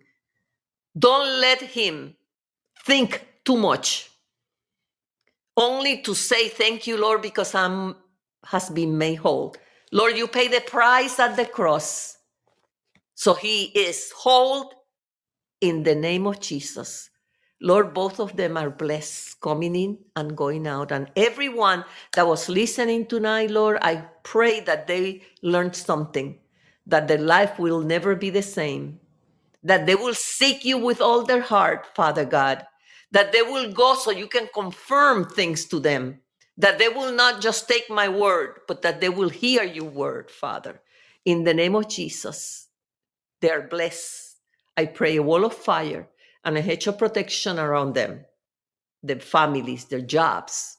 Don't 0.99 1.41
let 1.41 1.61
him 1.63 2.17
think 2.85 3.25
too 3.45 3.57
much. 3.57 4.12
Only 5.57 6.03
to 6.03 6.15
say 6.15 6.49
thank 6.49 6.87
you, 6.87 6.97
Lord, 6.97 7.23
because 7.23 7.55
I'm 7.55 7.97
has 8.47 8.71
been 8.71 8.99
made 8.99 9.17
whole. 9.17 9.55
Lord, 9.93 10.17
you 10.17 10.27
pay 10.27 10.49
the 10.49 10.61
price 10.61 11.19
at 11.19 11.37
the 11.37 11.45
cross. 11.45 12.17
So 13.15 13.35
he 13.35 13.65
is 13.67 14.11
whole 14.17 14.73
in 15.61 15.83
the 15.83 15.95
name 15.95 16.27
of 16.27 16.41
Jesus. 16.41 17.11
Lord, 17.61 17.95
both 17.95 18.19
of 18.19 18.37
them 18.37 18.57
are 18.57 18.71
blessed 18.71 19.41
coming 19.41 19.77
in 19.77 19.99
and 20.17 20.37
going 20.37 20.67
out. 20.67 20.91
And 20.91 21.09
everyone 21.15 21.85
that 22.15 22.27
was 22.27 22.49
listening 22.49 23.07
tonight, 23.07 23.51
Lord, 23.51 23.79
I 23.83 24.05
pray 24.25 24.61
that 24.61 24.89
they 24.89 25.23
learned 25.43 25.77
something, 25.77 26.41
that 26.87 27.07
their 27.07 27.19
life 27.19 27.61
will 27.61 27.81
never 27.81 28.17
be 28.17 28.31
the 28.31 28.43
same, 28.43 28.99
that 29.63 29.87
they 29.87 29.95
will 29.95 30.15
seek 30.15 30.65
you 30.65 30.79
with 30.79 31.01
all 31.01 31.23
their 31.23 31.43
heart, 31.43 31.87
Father 31.95 32.25
God, 32.25 32.67
that 33.13 33.31
they 33.33 33.43
will 33.43 33.73
go 33.73 33.95
so 33.95 34.11
you 34.11 34.27
can 34.27 34.49
confirm 34.53 35.27
things 35.27 35.67
to 35.67 35.79
them, 35.79 36.21
that 36.57 36.79
they 36.79 36.89
will 36.89 37.13
not 37.13 37.41
just 37.41 37.69
take 37.69 37.89
my 37.89 38.09
word, 38.09 38.61
but 38.67 38.83
that 38.83 39.01
they 39.01 39.09
will 39.09 39.29
hear 39.29 39.63
your 39.63 39.89
word, 39.89 40.31
Father. 40.31 40.81
In 41.25 41.45
the 41.45 41.55
name 41.55 41.77
of 41.77 41.89
Jesus, 41.89 42.69
they 43.41 43.51
are 43.51 43.63
blessed. 43.69 44.37
I 44.77 44.87
pray 44.87 45.17
a 45.17 45.23
wall 45.23 45.45
of 45.45 45.55
fire 45.55 46.09
and 46.45 46.57
a 46.57 46.63
hedge 46.63 46.87
of 46.87 46.99
protection 46.99 47.59
around 47.59 47.95
them, 47.95 48.25
their 49.03 49.21
families, 49.21 49.85
their 49.85 50.01
jobs, 50.01 50.79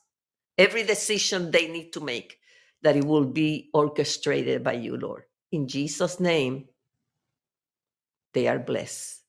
every 0.58 0.84
decision 0.84 1.52
they 1.52 1.68
need 1.68 1.94
to 1.94 2.02
make, 2.02 2.40
that 2.82 2.98
it 2.98 3.06
will 3.06 3.26
be 3.26 3.70
orchestrated 3.74 4.64
by 4.64 4.74
you, 4.74 4.98
Lord. 4.98 5.24
In 5.52 5.68
Jesus' 5.68 6.20
name, 6.20 6.66
they 8.34 8.48
are 8.48 8.60
blessed. 8.60 9.22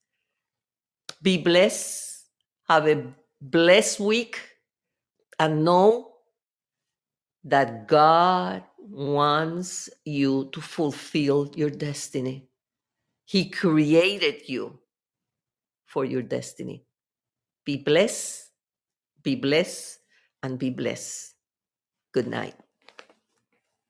Be 1.22 1.36
blessed 1.36 2.13
have 2.68 2.88
a 2.88 3.06
blessed 3.40 4.00
week 4.00 4.40
and 5.38 5.64
know 5.64 6.12
that 7.44 7.88
God 7.88 8.62
wants 8.78 9.90
you 10.04 10.48
to 10.52 10.60
fulfill 10.60 11.50
your 11.54 11.70
destiny. 11.70 12.48
He 13.26 13.50
created 13.50 14.48
you 14.48 14.78
for 15.86 16.04
your 16.04 16.22
destiny. 16.22 16.84
Be 17.64 17.76
blessed, 17.76 18.50
be 19.22 19.36
blessed, 19.36 19.98
and 20.42 20.58
be 20.58 20.70
blessed. 20.70 21.34
Good 22.12 22.28
night. 22.28 22.54